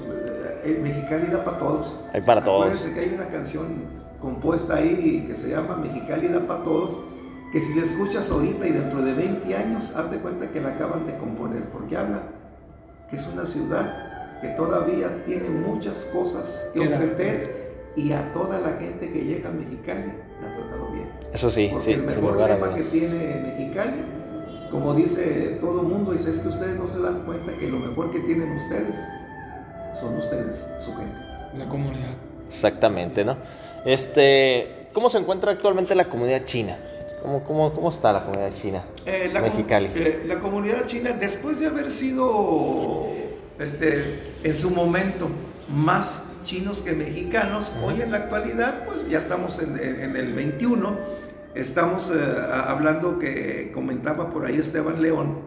el 0.64 0.78
Mexicali 0.80 1.26
da 1.26 1.42
para 1.42 1.58
todos. 1.58 1.98
Hay 2.12 2.20
para 2.22 2.40
Acuérdense 2.40 2.84
todos. 2.84 2.94
que 2.94 3.00
hay 3.00 3.14
una 3.14 3.26
canción 3.26 3.66
compuesta 4.20 4.76
ahí 4.76 5.24
que 5.26 5.34
se 5.34 5.50
llama 5.50 5.76
Mexicali 5.76 6.28
da 6.28 6.40
para 6.40 6.62
todos 6.62 6.98
que 7.52 7.60
si 7.60 7.74
la 7.74 7.82
escuchas 7.82 8.30
ahorita 8.30 8.66
y 8.66 8.72
dentro 8.72 9.02
de 9.02 9.12
20 9.12 9.54
años, 9.54 9.92
haz 9.94 10.10
de 10.10 10.16
cuenta 10.18 10.50
que 10.50 10.60
la 10.60 10.70
acaban 10.70 11.06
de 11.06 11.16
componer, 11.18 11.64
porque 11.64 11.98
habla 11.98 12.22
que 13.10 13.16
es 13.16 13.28
una 13.28 13.44
ciudad 13.44 14.40
que 14.40 14.48
todavía 14.48 15.22
tiene 15.26 15.50
muchas 15.50 16.06
cosas 16.06 16.70
que 16.72 16.80
ofrecer 16.80 17.62
y 17.94 18.12
a 18.12 18.32
toda 18.32 18.58
la 18.58 18.72
gente 18.78 19.12
que 19.12 19.20
llega 19.20 19.50
a 19.50 19.52
Mexicali 19.52 20.14
la 20.40 20.48
ha 20.48 20.52
tratado 20.52 20.90
bien. 20.92 21.10
Eso 21.30 21.50
sí, 21.50 21.68
porque 21.70 21.84
sí. 21.84 21.92
El 21.92 22.04
mejor 22.04 22.36
lema 22.38 22.74
que 22.74 22.82
tiene 22.82 23.40
Mexicali, 23.42 24.02
como 24.70 24.94
dice 24.94 25.58
todo 25.60 25.82
el 25.82 25.88
mundo, 25.88 26.12
dice 26.12 26.30
es 26.30 26.38
que 26.38 26.48
ustedes 26.48 26.78
no 26.78 26.88
se 26.88 27.00
dan 27.02 27.20
cuenta 27.26 27.56
que 27.58 27.68
lo 27.68 27.78
mejor 27.78 28.10
que 28.10 28.20
tienen 28.20 28.50
ustedes 28.56 28.98
son 29.92 30.16
ustedes, 30.16 30.66
su 30.78 30.96
gente. 30.96 31.20
La 31.58 31.68
comunidad. 31.68 32.14
Exactamente, 32.46 33.26
¿no? 33.26 33.36
Este, 33.84 34.88
¿cómo 34.94 35.10
se 35.10 35.18
encuentra 35.18 35.52
actualmente 35.52 35.94
la 35.94 36.06
comunidad 36.06 36.44
china? 36.44 36.78
¿Cómo, 37.22 37.44
cómo, 37.44 37.72
cómo 37.72 37.88
está 37.88 38.12
la 38.12 38.24
comunidad 38.24 38.52
china? 38.52 38.84
Eh, 39.06 39.30
la 39.32 39.40
Mexicali. 39.40 39.88
Eh, 39.94 40.24
la 40.26 40.40
comunidad 40.40 40.86
china, 40.86 41.12
después 41.12 41.60
de 41.60 41.66
haber 41.66 41.92
sido 41.92 43.06
este, 43.60 44.32
en 44.42 44.54
su 44.54 44.70
momento 44.70 45.28
más 45.68 46.24
chinos 46.42 46.82
que 46.82 46.92
mexicanos, 46.94 47.70
hoy 47.84 48.02
en 48.02 48.10
la 48.10 48.18
actualidad, 48.18 48.84
pues 48.86 49.08
ya 49.08 49.20
estamos 49.20 49.62
en, 49.62 49.78
en 49.78 50.16
el 50.16 50.32
21, 50.32 50.98
estamos 51.54 52.10
eh, 52.10 52.18
hablando 52.50 53.20
que 53.20 53.70
comentaba 53.72 54.30
por 54.30 54.44
ahí 54.44 54.56
Esteban 54.56 55.00
León, 55.00 55.38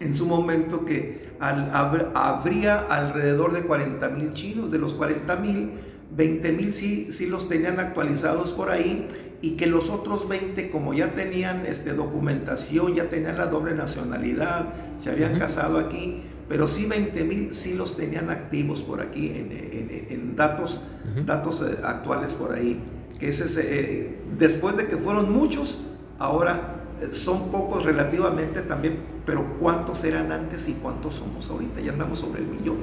en 0.00 0.12
su 0.12 0.26
momento 0.26 0.84
que 0.84 1.30
al, 1.38 1.70
habría 2.14 2.80
alrededor 2.80 3.52
de 3.52 3.62
40 3.62 4.08
mil 4.08 4.32
chinos, 4.32 4.72
de 4.72 4.78
los 4.78 4.94
40 4.94 5.36
mil, 5.36 5.70
20 6.10 6.52
mil 6.52 6.72
sí, 6.72 7.12
sí 7.12 7.26
los 7.26 7.48
tenían 7.48 7.78
actualizados 7.78 8.52
por 8.52 8.72
ahí 8.72 9.06
y 9.42 9.52
que 9.52 9.66
los 9.66 9.88
otros 9.88 10.28
20, 10.28 10.70
como 10.70 10.92
ya 10.92 11.14
tenían 11.14 11.64
este, 11.64 11.94
documentación, 11.94 12.94
ya 12.94 13.08
tenían 13.08 13.38
la 13.38 13.46
doble 13.46 13.74
nacionalidad, 13.74 14.74
se 14.98 15.10
habían 15.10 15.38
casado 15.38 15.78
aquí, 15.78 16.22
pero 16.48 16.68
sí 16.68 16.84
20 16.84 17.24
mil 17.24 17.54
sí 17.54 17.74
los 17.74 17.96
tenían 17.96 18.28
activos 18.28 18.82
por 18.82 19.00
aquí 19.00 19.28
en, 19.28 20.06
en, 20.10 20.36
datos, 20.36 20.82
datos 21.24 21.62
eh, 21.62 21.78
actuales 21.82 22.34
por 22.34 22.52
ahí. 22.52 22.82
Que 23.18 23.28
es 23.28 23.56
eh, 23.56 24.18
después 24.38 24.76
de 24.76 24.88
que 24.88 24.96
fueron 24.96 25.32
muchos, 25.32 25.78
ahora 26.18 26.82
eh, 27.00 27.12
son 27.12 27.50
pocos 27.50 27.84
relativamente 27.84 28.60
también, 28.62 28.98
pero 29.24 29.58
¿cuántos 29.58 30.04
eran 30.04 30.32
antes 30.32 30.68
y 30.68 30.72
cuántos 30.72 31.14
somos 31.14 31.48
ahorita? 31.48 31.80
Ya 31.80 31.92
andamos 31.92 32.18
sobre 32.18 32.40
el 32.40 32.48
millón. 32.48 32.78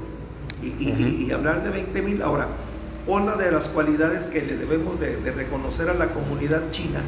Y, 0.64 0.68
y, 0.68 1.26
y 1.28 1.32
hablar 1.32 1.64
de 1.64 1.70
20 1.70 2.02
mil, 2.02 2.22
ahora, 2.24 2.48
una 3.08 3.36
de 3.36 3.52
las 3.52 3.70
cualidades 3.70 4.28
que 4.28 4.42
le 4.42 4.58
debemos 4.58 5.00
de, 5.00 5.16
reconocer 5.32 5.90
a 5.90 5.94
la 5.94 6.10
comunidad 6.10 6.70
china 6.72 7.02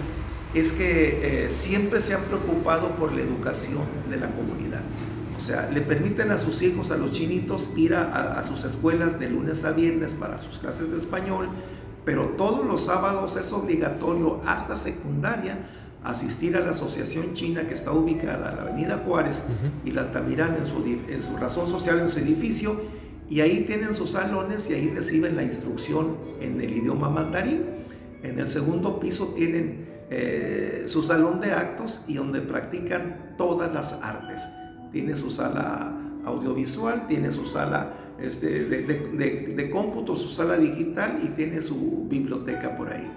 es 0.54 0.72
que 0.72 1.46
eh, 1.46 1.50
siempre 1.50 2.02
se 2.02 2.16
han 2.16 2.24
preocupado 2.24 2.96
por 2.96 3.12
la 3.12 3.22
educación 3.22 3.84
de 4.10 4.18
la 4.18 4.32
comunidad. 4.32 4.82
O 5.38 5.42
sea, 5.42 5.70
le 5.72 5.82
permiten 5.82 6.32
a 6.32 6.38
sus 6.38 6.62
hijos, 6.62 6.92
a 6.92 6.98
los 6.98 7.12
chinitos, 7.12 7.70
ir 7.76 7.96
a, 7.96 8.44
sus 8.48 8.66
escuelas 8.66 9.20
de 9.20 9.30
lunes 9.30 9.64
a 9.64 9.72
viernes 9.72 10.14
para 10.14 10.40
sus 10.40 10.60
clases 10.60 10.92
de 10.92 10.98
español, 10.98 11.50
pero 12.04 12.30
todos 12.30 12.66
los 12.66 12.84
sábados 12.86 13.38
es 13.38 13.54
obligatorio 13.54 14.42
hasta 14.46 14.76
secundaria 14.76 15.60
asistir 16.04 16.56
a 16.58 16.62
la 16.62 16.72
Asociación 16.72 17.34
China 17.34 17.68
que 17.68 17.74
está 17.74 17.92
ubicada 17.92 18.52
en 18.52 18.56
la 18.56 18.62
Avenida 18.64 19.04
Juárez 19.06 19.44
y 19.86 19.92
la 19.92 20.02
Altamirán 20.02 20.58
en 20.58 20.68
su, 20.68 20.84
en 20.86 21.22
su 21.22 21.38
razón 21.38 21.70
social, 21.70 22.00
en 22.00 22.10
su 22.10 22.20
edificio, 22.20 22.82
Y 23.30 23.42
ahí 23.42 23.64
tienen 23.66 23.94
sus 23.94 24.12
salones 24.12 24.70
y 24.70 24.74
ahí 24.74 24.90
reciben 24.90 25.36
la 25.36 25.44
instrucción 25.44 26.18
en 26.42 26.60
el 26.60 26.72
idioma 26.72 27.10
mandarín. 27.10 27.64
En 28.24 28.40
el 28.40 28.50
segundo 28.50 29.00
piso 29.00 29.34
tienen 29.36 29.88
eh, 30.10 30.86
su 30.88 31.04
salón 31.04 31.40
de 31.40 31.52
actos 31.52 32.04
y 32.08 32.16
donde 32.16 32.42
practican 32.42 33.36
todas 33.38 33.72
las 33.74 33.94
artes. 34.02 34.42
Tiene 34.92 35.16
su 35.16 35.30
sala 35.30 35.96
audiovisual, 36.26 37.08
tiene 37.08 37.32
su 37.32 37.46
sala 37.46 37.94
este, 38.20 38.66
de, 38.66 39.70
cómputo, 39.70 40.18
su 40.18 40.30
sala 40.30 40.58
digital 40.58 41.20
y 41.24 41.28
tiene 41.28 41.62
su 41.62 42.08
biblioteca 42.10 42.76
por 42.76 42.92
ahí. 42.92 43.10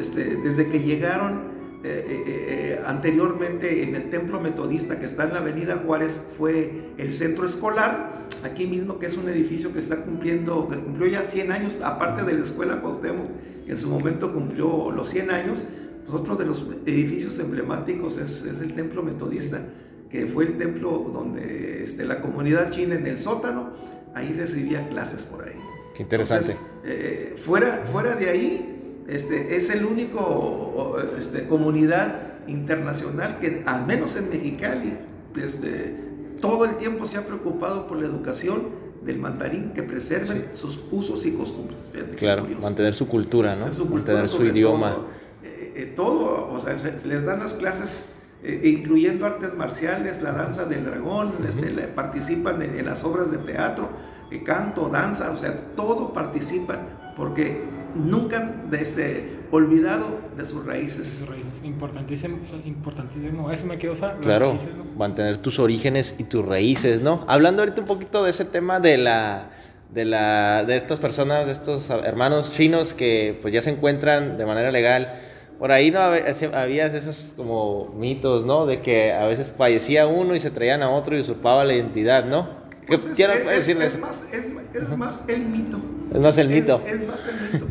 Este, 0.00 0.36
desde 0.36 0.68
que 0.68 0.80
llegaron 0.80 1.51
eh, 1.84 2.06
eh, 2.06 2.22
eh, 2.26 2.82
anteriormente 2.86 3.82
en 3.82 3.96
el 3.96 4.08
templo 4.08 4.38
metodista 4.38 5.00
que 5.00 5.06
está 5.06 5.24
en 5.24 5.32
la 5.32 5.40
avenida 5.40 5.82
Juárez 5.84 6.20
fue 6.38 6.92
el 6.96 7.12
centro 7.12 7.44
escolar, 7.44 8.28
aquí 8.44 8.68
mismo 8.68 9.00
que 9.00 9.06
es 9.06 9.16
un 9.16 9.28
edificio 9.28 9.72
que 9.72 9.80
está 9.80 9.96
cumpliendo, 10.04 10.68
que 10.68 10.76
cumplió 10.76 11.08
ya 11.08 11.24
100 11.24 11.50
años, 11.50 11.80
aparte 11.82 12.22
de 12.22 12.34
la 12.34 12.44
escuela 12.44 12.80
Cuauhtémoc, 12.80 13.26
que 13.66 13.72
en 13.72 13.76
su 13.76 13.90
momento 13.90 14.32
cumplió 14.32 14.92
los 14.92 15.08
100 15.08 15.30
años, 15.32 15.64
pues 16.06 16.20
otro 16.20 16.36
de 16.36 16.46
los 16.46 16.64
edificios 16.86 17.36
emblemáticos 17.40 18.16
es, 18.16 18.44
es, 18.44 18.60
el 18.60 18.74
templo 18.74 19.02
metodista, 19.02 19.60
que 20.08 20.26
fue 20.26 20.44
el 20.44 20.58
templo 20.58 21.10
donde 21.12 21.82
este, 21.82 22.04
la 22.04 22.20
comunidad 22.20 22.70
china 22.70 22.94
en 22.94 23.08
el 23.08 23.18
sótano, 23.18 23.70
ahí 24.14 24.32
recibía 24.38 24.88
clases 24.88 25.24
por 25.24 25.48
ahí. 25.48 25.56
Qué 25.96 26.04
interesante. 26.04 26.56
fuera, 27.38 27.82
fuera 27.90 28.14
de 28.14 28.30
ahí, 28.30 28.81
este, 29.08 29.56
es 29.56 29.70
el 29.70 29.84
único 29.84 30.96
este, 31.18 31.46
comunidad 31.46 32.32
internacional 32.46 33.38
que, 33.38 33.62
al 33.66 33.86
menos 33.86 34.16
en 34.16 34.30
Mexicali, 34.30 34.96
este, 35.36 35.96
todo 36.40 36.64
el 36.64 36.76
tiempo 36.76 37.06
se 37.06 37.18
ha 37.18 37.26
preocupado 37.26 37.86
por 37.86 37.98
la 37.98 38.06
educación 38.06 38.82
del 39.04 39.18
mandarín, 39.18 39.72
que 39.72 39.82
preserven 39.82 40.48
sus 40.52 40.84
usos 40.90 41.26
y 41.26 41.32
costumbres. 41.32 41.80
claro, 42.16 42.46
mantener 42.60 42.94
su 42.94 43.08
cultura, 43.08 43.56
¿no? 43.56 43.84
mantener 43.86 44.28
su 44.28 44.44
idioma. 44.44 44.96
Eh, 45.42 45.72
eh, 45.74 45.92
todo, 45.96 46.52
o 46.52 46.58
sea, 46.58 46.74
les 47.04 47.24
dan 47.24 47.40
las 47.40 47.54
clases, 47.54 48.10
eh, 48.44 48.60
incluyendo 48.64 49.26
artes 49.26 49.54
marciales, 49.54 50.22
la 50.22 50.32
danza 50.32 50.66
del 50.66 50.84
dragón, 50.84 51.32
este, 51.46 51.70
participan 51.88 52.62
en, 52.62 52.84
las 52.84 53.02
obras 53.04 53.30
de 53.30 53.38
teatro, 53.38 53.88
canto, 54.44 54.88
danza, 54.88 55.30
o 55.30 55.36
sea, 55.36 55.74
todo 55.76 56.12
participan, 56.12 57.12
porque 57.16 57.60
nunca 57.94 58.62
este, 58.72 59.38
olvidado 59.50 60.18
de 60.36 60.44
sus 60.44 60.64
raíces. 60.64 61.24
Importantísimo, 61.62 62.38
importantísimo. 62.64 63.50
Eso 63.50 63.66
me 63.66 63.78
quedó 63.78 63.92
Claro, 64.20 64.56
mantener 64.96 65.36
tus 65.36 65.58
orígenes 65.58 66.16
y 66.18 66.24
tus 66.24 66.44
raíces, 66.44 67.00
¿no? 67.00 67.24
Hablando 67.28 67.62
ahorita 67.62 67.82
un 67.82 67.86
poquito 67.86 68.24
de 68.24 68.30
ese 68.30 68.44
tema 68.44 68.80
de 68.80 68.98
la 68.98 69.50
de 69.92 70.06
la 70.06 70.64
de 70.64 70.76
estas 70.76 71.00
personas, 71.00 71.46
de 71.46 71.52
estos 71.52 71.90
hermanos 71.90 72.52
chinos 72.54 72.94
que 72.94 73.38
pues 73.42 73.52
ya 73.52 73.60
se 73.60 73.70
encuentran 73.70 74.38
de 74.38 74.46
manera 74.46 74.70
legal. 74.70 75.18
Por 75.58 75.70
ahí 75.70 75.90
no 75.92 76.00
había 76.00 76.86
esos 76.86 77.34
como 77.36 77.94
mitos, 77.96 78.44
¿no? 78.44 78.66
De 78.66 78.80
que 78.80 79.12
a 79.12 79.26
veces 79.26 79.52
fallecía 79.56 80.06
uno 80.06 80.34
y 80.34 80.40
se 80.40 80.50
traían 80.50 80.82
a 80.82 80.90
otro 80.90 81.16
y 81.16 81.20
usurpaba 81.20 81.64
la 81.64 81.74
identidad, 81.74 82.24
¿no? 82.24 82.62
¿Qué 82.80 82.98
pues 82.98 83.10
quiero 83.14 83.34
decirles? 83.48 83.94
Es 83.94 84.00
más, 84.00 84.26
es, 84.32 84.48
más 84.98 85.24
el 85.28 85.46
mito. 85.46 85.80
Es 86.12 86.20
más 86.20 86.38
el 86.38 86.48
mito. 86.48 86.82
Es, 86.84 87.06
más 87.06 87.28
el 87.28 87.52
mito. 87.52 87.66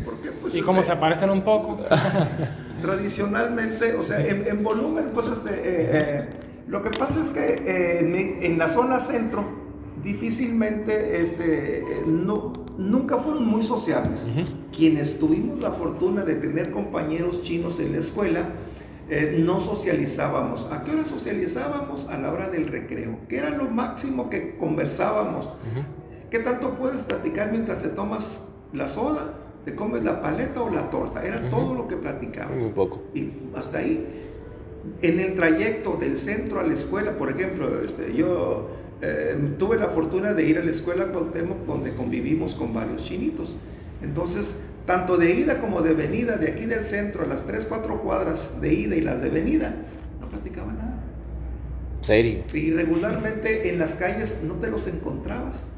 Pues, 0.52 0.62
y 0.62 0.66
como 0.66 0.80
este, 0.80 0.92
se 0.92 0.98
aparecen 0.98 1.30
un 1.30 1.42
poco. 1.42 1.78
tradicionalmente, 2.82 3.94
o 3.94 4.02
sea, 4.02 4.24
en, 4.26 4.62
volumen, 4.62 5.10
pues 5.14 5.28
este, 5.28 5.50
eh, 5.50 5.62
eh, 5.64 6.28
lo 6.68 6.82
que 6.82 6.90
pasa 6.90 7.20
es 7.20 7.30
que 7.30 7.62
eh, 7.64 8.38
en, 8.42 8.58
la 8.58 8.68
zona 8.68 8.98
centro, 9.00 9.44
difícilmente, 10.02 11.22
este, 11.22 11.84
no, 12.06 12.52
nunca 12.76 13.18
fueron 13.18 13.46
muy 13.46 13.62
sociables. 13.62 14.26
Quienes 14.76 15.18
tuvimos 15.18 15.60
la 15.60 15.70
fortuna 15.70 16.24
de 16.24 16.34
tener 16.34 16.70
compañeros 16.70 17.42
chinos 17.42 17.78
en 17.80 17.92
la 17.92 17.98
escuela, 17.98 18.48
eh, 19.08 19.42
no 19.44 19.60
socializábamos. 19.60 20.68
¿A 20.72 20.84
qué 20.84 20.92
hora 20.92 21.04
socializábamos? 21.04 22.08
A 22.08 22.18
la 22.18 22.32
hora 22.32 22.48
del 22.48 22.66
recreo, 22.66 23.18
que 23.28 23.38
era 23.38 23.50
lo 23.50 23.70
máximo 23.70 24.28
que 24.28 24.56
conversábamos. 24.56 25.48
¿Qué 26.30 26.38
tanto 26.40 26.74
puedes 26.74 27.02
platicar 27.04 27.52
mientras 27.52 27.82
te 27.82 27.90
tomas 27.90 28.48
la 28.72 28.88
soda? 28.88 29.41
¿Te 29.64 29.74
comes 29.74 30.02
la 30.02 30.20
paleta 30.20 30.62
o 30.62 30.70
la 30.70 30.90
torta? 30.90 31.24
Era 31.24 31.48
todo 31.50 31.74
lo 31.74 31.86
que 31.86 31.96
platicábamos. 31.96 32.62
Un 32.62 32.72
poco. 32.72 33.02
Y 33.14 33.30
hasta 33.54 33.78
ahí. 33.78 34.06
En 35.00 35.20
el 35.20 35.34
trayecto 35.34 35.96
del 35.96 36.18
centro 36.18 36.58
a 36.58 36.64
la 36.64 36.74
escuela, 36.74 37.12
por 37.12 37.30
ejemplo, 37.30 37.80
este, 37.84 38.12
yo 38.12 38.70
eh, 39.00 39.36
tuve 39.58 39.76
la 39.76 39.88
fortuna 39.88 40.34
de 40.34 40.44
ir 40.44 40.58
a 40.58 40.64
la 40.64 40.72
escuela 40.72 41.06
Cuauhtémoc 41.06 41.64
donde 41.66 41.94
convivimos 41.94 42.54
con 42.54 42.74
varios 42.74 43.04
chinitos. 43.04 43.56
Entonces, 44.02 44.56
tanto 44.86 45.16
de 45.16 45.32
ida 45.32 45.60
como 45.60 45.82
de 45.82 45.94
venida, 45.94 46.36
de 46.36 46.50
aquí 46.50 46.66
del 46.66 46.84
centro, 46.84 47.22
a 47.22 47.26
las 47.26 47.46
3, 47.46 47.66
4 47.66 48.00
cuadras 48.02 48.60
de 48.60 48.74
ida 48.74 48.96
y 48.96 49.00
las 49.00 49.22
de 49.22 49.30
venida, 49.30 49.76
no 50.20 50.28
platicaban 50.28 50.78
nada. 50.78 51.04
¿Serio? 52.00 52.42
Y 52.52 52.72
regularmente 52.72 53.70
en 53.70 53.78
las 53.78 53.94
calles 53.94 54.40
no 54.44 54.54
te 54.54 54.68
los 54.68 54.88
encontrabas. 54.88 55.68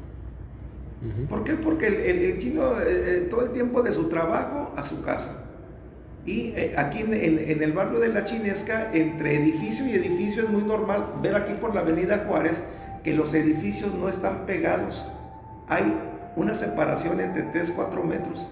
¿Por 1.29 1.43
qué? 1.43 1.53
Porque 1.53 1.87
el, 1.87 2.39
chino 2.39 2.79
eh, 2.81 2.83
eh, 2.87 3.27
todo 3.29 3.45
el 3.45 3.51
tiempo 3.51 3.83
de 3.83 3.91
su 3.91 4.09
trabajo 4.09 4.73
a 4.75 4.83
su 4.83 5.01
casa. 5.01 5.43
Y 6.25 6.53
eh, 6.55 6.73
aquí 6.77 7.01
en, 7.01 7.13
en, 7.13 7.61
el 7.61 7.73
barrio 7.73 7.99
de 7.99 8.07
la 8.07 8.25
Chinesca, 8.25 8.91
entre 8.93 9.35
edificio 9.35 9.85
y 9.85 9.91
edificio 9.91 10.43
es 10.43 10.49
muy 10.49 10.63
normal 10.63 11.13
ver 11.21 11.35
aquí 11.35 11.53
por 11.53 11.75
la 11.75 11.81
avenida 11.81 12.25
Juárez 12.27 12.57
que 13.03 13.13
los 13.13 13.33
edificios 13.35 13.93
no 13.93 14.09
están 14.09 14.47
pegados. 14.47 15.11
Hay 15.67 15.83
una 16.35 16.55
separación 16.55 17.19
entre 17.19 17.43
3, 17.43 17.73
4 17.75 18.03
metros. 18.03 18.49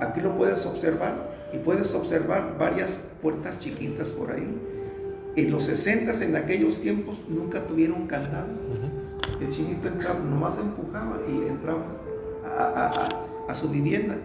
Aquí 0.00 0.20
lo 0.20 0.36
puedes 0.36 0.64
observar 0.66 1.30
y 1.52 1.58
puedes 1.58 1.94
observar 1.94 2.56
varias 2.58 3.04
puertas 3.20 3.58
chiquitas 3.58 4.10
por 4.10 4.30
ahí. 4.30 4.46
En 5.36 5.50
los 5.50 5.64
60 5.64 6.24
en 6.24 6.36
aquellos 6.36 6.80
tiempos 6.80 7.18
nunca 7.28 7.66
tuvieron 7.66 8.06
candado. 8.06 8.48
El 9.40 9.48
chinito 9.48 9.88
entraba, 9.88 10.20
nomás 10.20 10.58
empujaba 10.58 11.18
y 11.26 11.48
entraba 11.48 11.82
a, 13.48 13.54
su 13.54 13.68
vivienda. 13.70 14.16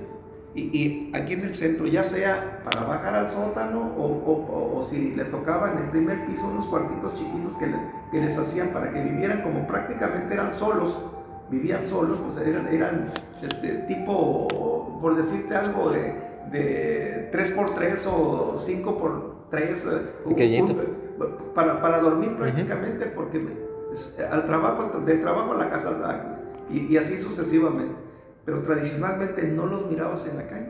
Y, 0.53 1.11
aquí 1.13 1.34
en 1.34 1.41
el 1.41 1.53
centro, 1.53 1.86
ya 1.86 2.03
sea 2.03 2.61
para 2.63 2.86
bajar 2.86 3.16
al 3.16 3.30
sótano 3.30 3.93
o, 3.97 4.84
si 4.86 5.16
le 5.16 5.26
tocaba 5.26 5.72
en 5.72 5.80
el 5.80 5.89
primer 5.89 6.26
piso 6.28 6.47
unos 6.47 6.68
cuartitos 6.68 7.13
chiquitos 7.16 7.57
que, 7.57 7.66
que 8.11 8.22
les 8.22 8.38
hacían 8.38 8.70
para 8.70 8.91
que 8.91 9.01
vivieran 9.01 9.41
como 9.41 9.68
prácticamente 9.68 10.34
eran 10.34 10.53
solos, 10.53 10.97
vivían 11.49 11.86
solos, 11.86 12.20
pues 12.24 12.38
eran, 12.38 12.68
eran 12.68 13.11
este, 13.41 13.70
tipo, 13.88 14.99
por 15.01 15.16
decirte 15.16 15.55
algo, 15.55 15.89
de, 15.89 16.13
de 16.51 17.32
3x3 17.34 18.07
o 18.07 18.55
5x3. 18.57 19.36
Uh, 20.26 21.53
para, 21.53 21.82
para 21.82 21.99
dormir 21.99 22.36
prácticamente, 22.36 23.05
porque 23.07 23.39
al 24.31 24.45
trabajo, 24.45 24.99
del 25.01 25.21
trabajo 25.21 25.53
a 25.53 25.57
la 25.57 25.69
casa, 25.69 25.91
y, 26.69 26.93
y, 26.93 26.97
así 26.97 27.17
sucesivamente. 27.17 27.95
Pero 28.45 28.61
tradicionalmente 28.61 29.43
no 29.47 29.65
los 29.65 29.89
mirabas 29.89 30.27
en 30.27 30.37
la 30.37 30.47
calle. 30.47 30.69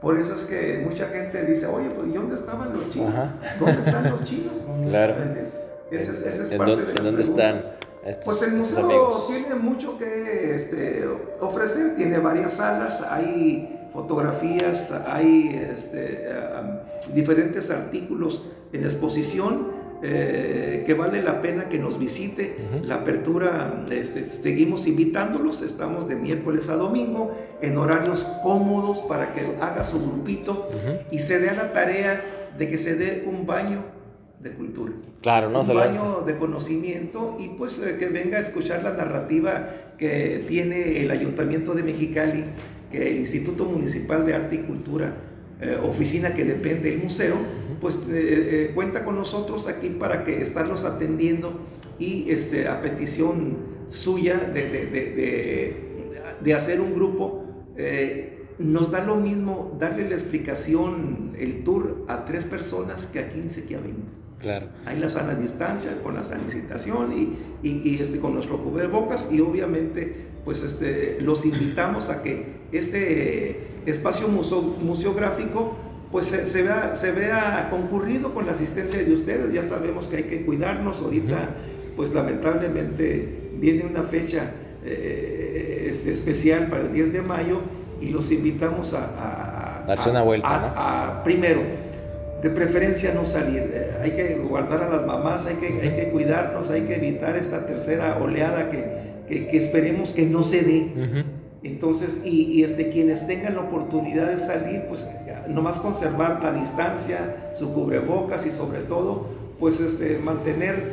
Por 0.00 0.18
eso 0.18 0.34
es 0.34 0.44
que 0.46 0.84
mucha 0.84 1.06
gente 1.06 1.44
dice, 1.46 1.66
oye, 1.66 1.90
pues 1.90 2.08
¿y 2.08 2.12
dónde 2.12 2.34
estaban 2.34 2.72
los 2.72 2.90
chinos? 2.90 3.14
¿Dónde 3.60 3.80
están 3.80 4.10
los 4.10 4.24
chinos? 4.24 4.58
Claro. 4.88 5.14
Esa 5.90 6.12
es, 6.12 6.26
esa 6.26 6.42
es 6.44 6.50
parte 6.52 6.76
dónde, 6.76 6.92
¿En 6.92 7.04
dónde 7.04 7.22
están? 7.22 7.60
pues 8.24 8.42
el 8.42 8.54
museo 8.54 9.26
tiene 9.28 9.54
mucho 9.54 9.96
que 9.98 10.54
este, 10.56 11.04
ofrecer, 11.40 11.94
tiene 11.94 12.18
varias 12.18 12.54
salas, 12.54 13.02
hay 13.02 13.88
fotografías, 13.92 14.90
hay 15.06 15.62
este, 15.76 16.28
diferentes 17.14 17.70
artículos 17.70 18.48
en 18.72 18.84
exposición 18.84 19.71
eh, 20.02 20.82
que 20.84 20.94
vale 20.94 21.22
la 21.22 21.40
pena 21.40 21.68
que 21.68 21.78
nos 21.78 21.98
visite. 21.98 22.56
La 22.82 22.96
apertura, 22.96 23.84
este, 23.90 24.28
seguimos 24.28 24.86
invitándolos, 24.86 25.62
estamos 25.62 26.08
de 26.08 26.16
miércoles 26.16 26.68
a 26.68 26.76
domingo 26.76 27.32
en 27.60 27.76
horarios 27.78 28.24
cómodos 28.42 28.98
para 29.00 29.32
que 29.32 29.42
haga 29.60 29.84
su 29.84 30.00
grupito 30.00 30.68
y 31.10 31.20
se 31.20 31.38
dé 31.38 31.50
a 31.50 31.54
la 31.54 31.72
tarea 31.72 32.20
de 32.58 32.68
que 32.68 32.78
se 32.78 32.96
dé 32.96 33.24
un 33.26 33.46
baño 33.46 33.84
de 34.40 34.50
cultura. 34.50 34.92
Claro, 35.20 35.50
¿no? 35.50 35.60
Un 35.60 35.68
baño 35.68 36.22
de 36.26 36.36
conocimiento 36.36 37.36
y 37.38 37.50
pues 37.50 37.80
eh, 37.80 37.96
que 37.98 38.08
venga 38.08 38.38
a 38.38 38.40
escuchar 38.40 38.82
la 38.82 38.92
narrativa 38.94 39.68
que 39.96 40.44
tiene 40.48 41.00
el 41.00 41.12
Ayuntamiento 41.12 41.74
de 41.74 41.84
Mexicali, 41.84 42.44
que 42.90 43.12
el 43.12 43.18
Instituto 43.18 43.64
Municipal 43.66 44.26
de 44.26 44.34
Arte 44.34 44.56
y 44.56 44.58
Cultura, 44.58 45.14
eh, 45.62 45.78
oficina 45.82 46.34
que 46.34 46.44
depende 46.44 46.90
del 46.90 47.02
museo, 47.02 47.36
pues 47.80 48.02
eh, 48.10 48.72
cuenta 48.74 49.04
con 49.04 49.16
nosotros 49.16 49.68
aquí 49.68 49.88
para 49.90 50.24
que 50.24 50.42
estarlos 50.42 50.84
atendiendo 50.84 51.60
y 51.98 52.30
este, 52.30 52.68
a 52.68 52.82
petición 52.82 53.56
suya 53.90 54.36
de, 54.38 54.68
de, 54.68 54.86
de, 54.86 55.76
de 56.40 56.54
hacer 56.54 56.80
un 56.80 56.94
grupo 56.94 57.40
nos 58.58 58.90
da 58.90 59.04
lo 59.04 59.16
mismo 59.16 59.76
darle 59.78 60.08
la 60.08 60.14
explicación, 60.14 61.32
el 61.38 61.64
tour 61.64 62.04
a 62.08 62.24
tres 62.24 62.44
personas 62.44 63.06
que 63.06 63.18
a 63.18 63.28
15 63.28 63.64
que 63.64 63.76
a 63.76 63.80
20. 63.80 64.00
Claro. 64.40 64.68
Hay 64.86 64.98
la 64.98 65.08
sana 65.08 65.34
distancia 65.34 66.02
con 66.02 66.14
la 66.14 66.22
sanitización 66.22 67.12
y, 67.12 67.68
y, 67.68 67.98
este, 68.00 68.18
con 68.18 68.34
nuestro 68.34 68.58
cubrebocas 68.58 69.30
y 69.32 69.40
obviamente 69.40 70.32
pues 70.44 70.64
este, 70.64 71.18
los 71.20 71.46
invitamos 71.46 72.10
a 72.10 72.22
que 72.22 72.61
este 72.72 73.60
espacio 73.86 74.28
museográfico 74.28 75.76
pues 76.12 76.26
se, 76.26 76.62
vea, 76.62 76.94
se 76.94 77.10
vea 77.10 77.68
concurrido 77.70 78.34
con 78.34 78.44
la 78.44 78.52
asistencia 78.52 79.02
de 79.02 79.12
ustedes. 79.14 79.52
Ya 79.52 79.62
sabemos 79.62 80.08
que 80.08 80.18
hay 80.18 80.22
que 80.24 80.44
cuidarnos. 80.44 81.00
Ahorita, 81.00 81.54
pues 81.96 82.12
lamentablemente 82.12 83.50
viene 83.54 83.84
una 83.84 84.02
fecha 84.02 84.50
eh, 84.84 85.88
este, 85.90 86.12
especial 86.12 86.68
para 86.68 86.82
el 86.82 86.92
10 86.92 87.14
de 87.14 87.22
mayo 87.22 87.60
y 88.00 88.10
los 88.10 88.30
invitamos 88.30 88.92
a... 88.92 89.84
Darse 89.86 90.10
una 90.10 90.22
vuelta, 90.22 90.74
a, 90.76 91.24
primero, 91.24 91.60
de 92.42 92.50
preferencia 92.50 93.14
no 93.14 93.24
salir. 93.24 93.70
Eh, 93.72 93.96
hay 94.02 94.10
que 94.10 94.34
guardar 94.36 94.82
a 94.82 94.90
las 94.90 95.06
mamás, 95.06 95.46
hay 95.46 95.54
que, 95.56 95.66
hay 95.80 95.96
que 95.96 96.10
cuidarnos, 96.10 96.70
hay 96.70 96.82
que 96.82 96.96
evitar 96.96 97.36
esta 97.36 97.66
tercera 97.66 98.18
oleada 98.18 98.70
que, 98.70 99.48
que, 99.50 99.56
esperemos 99.56 100.12
que 100.12 100.26
no 100.26 100.42
se 100.42 100.62
dé. 100.62 101.24
Entonces, 101.64 102.22
y, 102.24 102.64
este, 102.64 102.90
quienes 102.90 103.26
tengan 103.26 103.54
la 103.54 103.60
oportunidad 103.60 104.28
de 104.28 104.38
salir, 104.38 104.82
pues 104.88 105.08
nomás 105.48 105.78
conservar 105.78 106.42
la 106.42 106.52
distancia, 106.52 107.52
su 107.56 107.72
cubrebocas 107.72 108.46
y 108.46 108.50
sobre 108.50 108.80
todo, 108.80 109.26
pues 109.60 109.80
este, 109.80 110.18
mantener, 110.18 110.92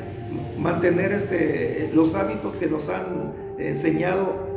mantener 0.60 1.12
este, 1.12 1.90
los 1.94 2.14
hábitos 2.14 2.58
que 2.58 2.68
nos 2.68 2.90
han 2.90 3.34
enseñado 3.58 4.50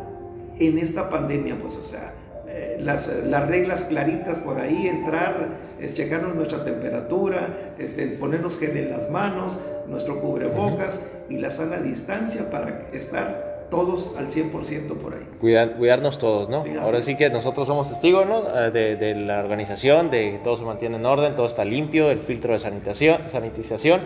en 0.59 0.79
esta 0.79 1.09
pandemia, 1.09 1.57
pues 1.61 1.77
o 1.77 1.85
sea, 1.85 2.13
eh, 2.47 2.77
las, 2.79 3.11
las, 3.25 3.49
reglas 3.49 3.85
claritas 3.85 4.41
por 4.41 4.59
ahí, 4.59 4.87
entrar, 4.87 5.49
es 5.81 5.95
checarnos 5.95 6.35
nuestra 6.35 6.63
temperatura, 6.63 7.73
este, 7.79 8.07
ponernos 8.09 8.59
gel 8.59 8.77
en 8.77 8.91
las 8.91 9.11
manos, 9.11 9.59
nuestro 9.89 10.21
cubrebocas 10.21 11.01
y 11.31 11.39
la 11.39 11.51
sana 11.51 11.79
distancia 11.79 12.51
para 12.51 12.89
estar 12.93 13.52
todos 13.73 14.15
al 14.19 14.29
100% 14.29 14.99
por 14.99 15.15
ahí. 15.15 15.23
Cuidar, 15.41 15.77
cuidarnos 15.77 16.19
todos, 16.19 16.51
¿no? 16.51 16.63
Ahora 16.83 17.01
sí 17.01 17.17
que 17.17 17.31
nosotros 17.31 17.67
somos 17.67 17.89
testigos, 17.89 18.27
¿no? 18.27 18.43
Eh, 18.55 18.71
de, 18.71 18.97
de, 18.97 19.15
la 19.15 19.41
organización, 19.41 20.11
de 20.11 20.33
que 20.33 20.39
todo 20.45 20.57
se 20.57 20.65
mantiene 20.65 20.97
en 20.97 21.07
orden, 21.07 21.35
todo 21.35 21.47
está 21.47 21.65
limpio, 21.65 22.11
el 22.11 22.19
filtro 22.19 22.53
de 22.53 22.59
sanitación, 22.59 23.23
sanitización. 23.29 24.03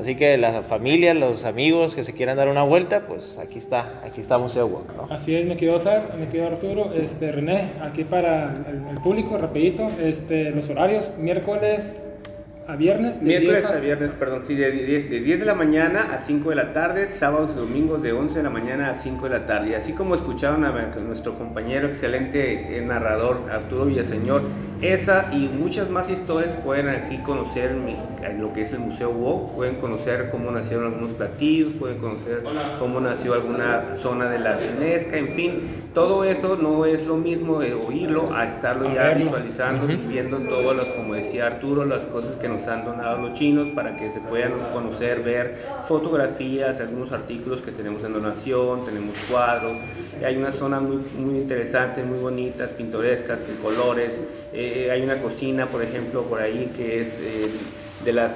Así 0.00 0.16
que 0.16 0.36
la 0.36 0.62
familia, 0.62 1.14
los 1.14 1.44
amigos 1.44 1.94
que 1.94 2.02
se 2.02 2.12
quieran 2.12 2.36
dar 2.36 2.48
una 2.48 2.64
vuelta, 2.64 3.06
pues 3.06 3.38
aquí 3.38 3.58
está, 3.58 4.00
aquí 4.04 4.20
está 4.20 4.36
Museo 4.36 4.66
Walk, 4.66 4.96
¿no? 4.96 5.14
Así 5.14 5.32
es, 5.36 5.46
me 5.46 5.56
quedo 5.56 5.78
Sar, 5.78 6.16
me 6.18 6.28
quedo 6.28 6.48
Arturo, 6.48 6.92
este, 6.92 7.30
René, 7.30 7.70
aquí 7.80 8.02
para 8.02 8.64
el, 8.68 8.82
el 8.90 9.00
público, 9.00 9.38
rapidito, 9.38 9.86
este, 10.02 10.50
los 10.50 10.68
horarios, 10.70 11.12
miércoles 11.18 11.94
a 12.66 12.76
viernes. 12.76 13.20
Miércoles 13.20 13.64
a... 13.64 13.78
viernes, 13.78 14.12
perdón, 14.18 14.42
sí, 14.46 14.54
de 14.54 14.70
10, 14.70 15.10
de 15.10 15.20
10 15.20 15.40
de 15.40 15.44
la 15.44 15.54
mañana 15.54 16.14
a 16.14 16.18
5 16.18 16.50
de 16.50 16.56
la 16.56 16.72
tarde, 16.72 17.08
sábados 17.08 17.50
y 17.54 17.58
domingos 17.58 18.02
de 18.02 18.12
11 18.12 18.36
de 18.36 18.42
la 18.42 18.50
mañana 18.50 18.90
a 18.90 18.94
5 18.94 19.28
de 19.28 19.38
la 19.38 19.46
tarde. 19.46 19.70
Y 19.70 19.74
así 19.74 19.92
como 19.92 20.14
escucharon 20.14 20.64
a 20.64 20.72
nuestro 21.00 21.36
compañero 21.36 21.88
excelente 21.88 22.76
eh, 22.76 22.84
narrador 22.84 23.40
Arturo 23.50 23.86
Villaseñor, 23.86 24.42
esa 24.80 25.32
y 25.32 25.48
muchas 25.48 25.88
más 25.88 26.10
historias 26.10 26.54
pueden 26.64 26.88
aquí 26.88 27.18
conocer 27.18 27.76
lo 28.38 28.52
que 28.52 28.62
es 28.62 28.72
el 28.72 28.80
Museo 28.80 29.10
WOW, 29.10 29.54
pueden 29.54 29.76
conocer 29.76 30.30
cómo 30.30 30.50
nacieron 30.50 30.86
algunos 30.86 31.12
platillos, 31.12 31.72
pueden 31.78 31.98
conocer 31.98 32.42
cómo 32.78 33.00
nació 33.00 33.34
alguna 33.34 33.96
zona 34.02 34.28
de 34.28 34.38
la 34.38 34.58
chinesca, 34.58 35.16
en 35.16 35.28
fin, 35.28 35.60
todo 35.94 36.24
eso 36.24 36.58
no 36.60 36.84
es 36.86 37.06
lo 37.06 37.16
mismo 37.16 37.60
de 37.60 37.72
oírlo 37.72 38.34
a 38.34 38.46
estarlo 38.46 38.92
ya 38.92 39.10
visualizando 39.14 39.90
y 39.90 39.96
viendo 39.96 40.38
todas 40.38 40.76
las, 40.76 40.86
como 40.86 41.14
decía 41.14 41.46
Arturo, 41.46 41.84
las 41.84 42.04
cosas 42.06 42.36
que 42.36 42.48
nos 42.48 42.53
han 42.68 42.84
donado 42.84 43.18
los 43.18 43.38
chinos 43.38 43.68
para 43.74 43.96
que 43.96 44.12
se 44.12 44.20
puedan 44.20 44.72
conocer, 44.72 45.22
ver 45.22 45.56
fotografías, 45.86 46.80
algunos 46.80 47.12
artículos 47.12 47.60
que 47.60 47.72
tenemos 47.72 48.04
en 48.04 48.12
donación, 48.12 48.84
tenemos 48.84 49.14
cuadros, 49.30 49.76
hay 50.24 50.36
una 50.36 50.52
zona 50.52 50.80
muy, 50.80 50.98
muy 51.18 51.36
interesante, 51.36 52.02
muy 52.02 52.18
bonitas, 52.18 52.70
pintorescas, 52.70 53.46
de 53.46 53.54
colores, 53.56 54.18
eh, 54.52 54.90
hay 54.90 55.02
una 55.02 55.18
cocina, 55.18 55.66
por 55.66 55.82
ejemplo, 55.82 56.22
por 56.22 56.40
ahí 56.40 56.72
que 56.76 57.02
es 57.02 57.20
eh, 57.20 57.50
de 58.04 58.12
las 58.12 58.32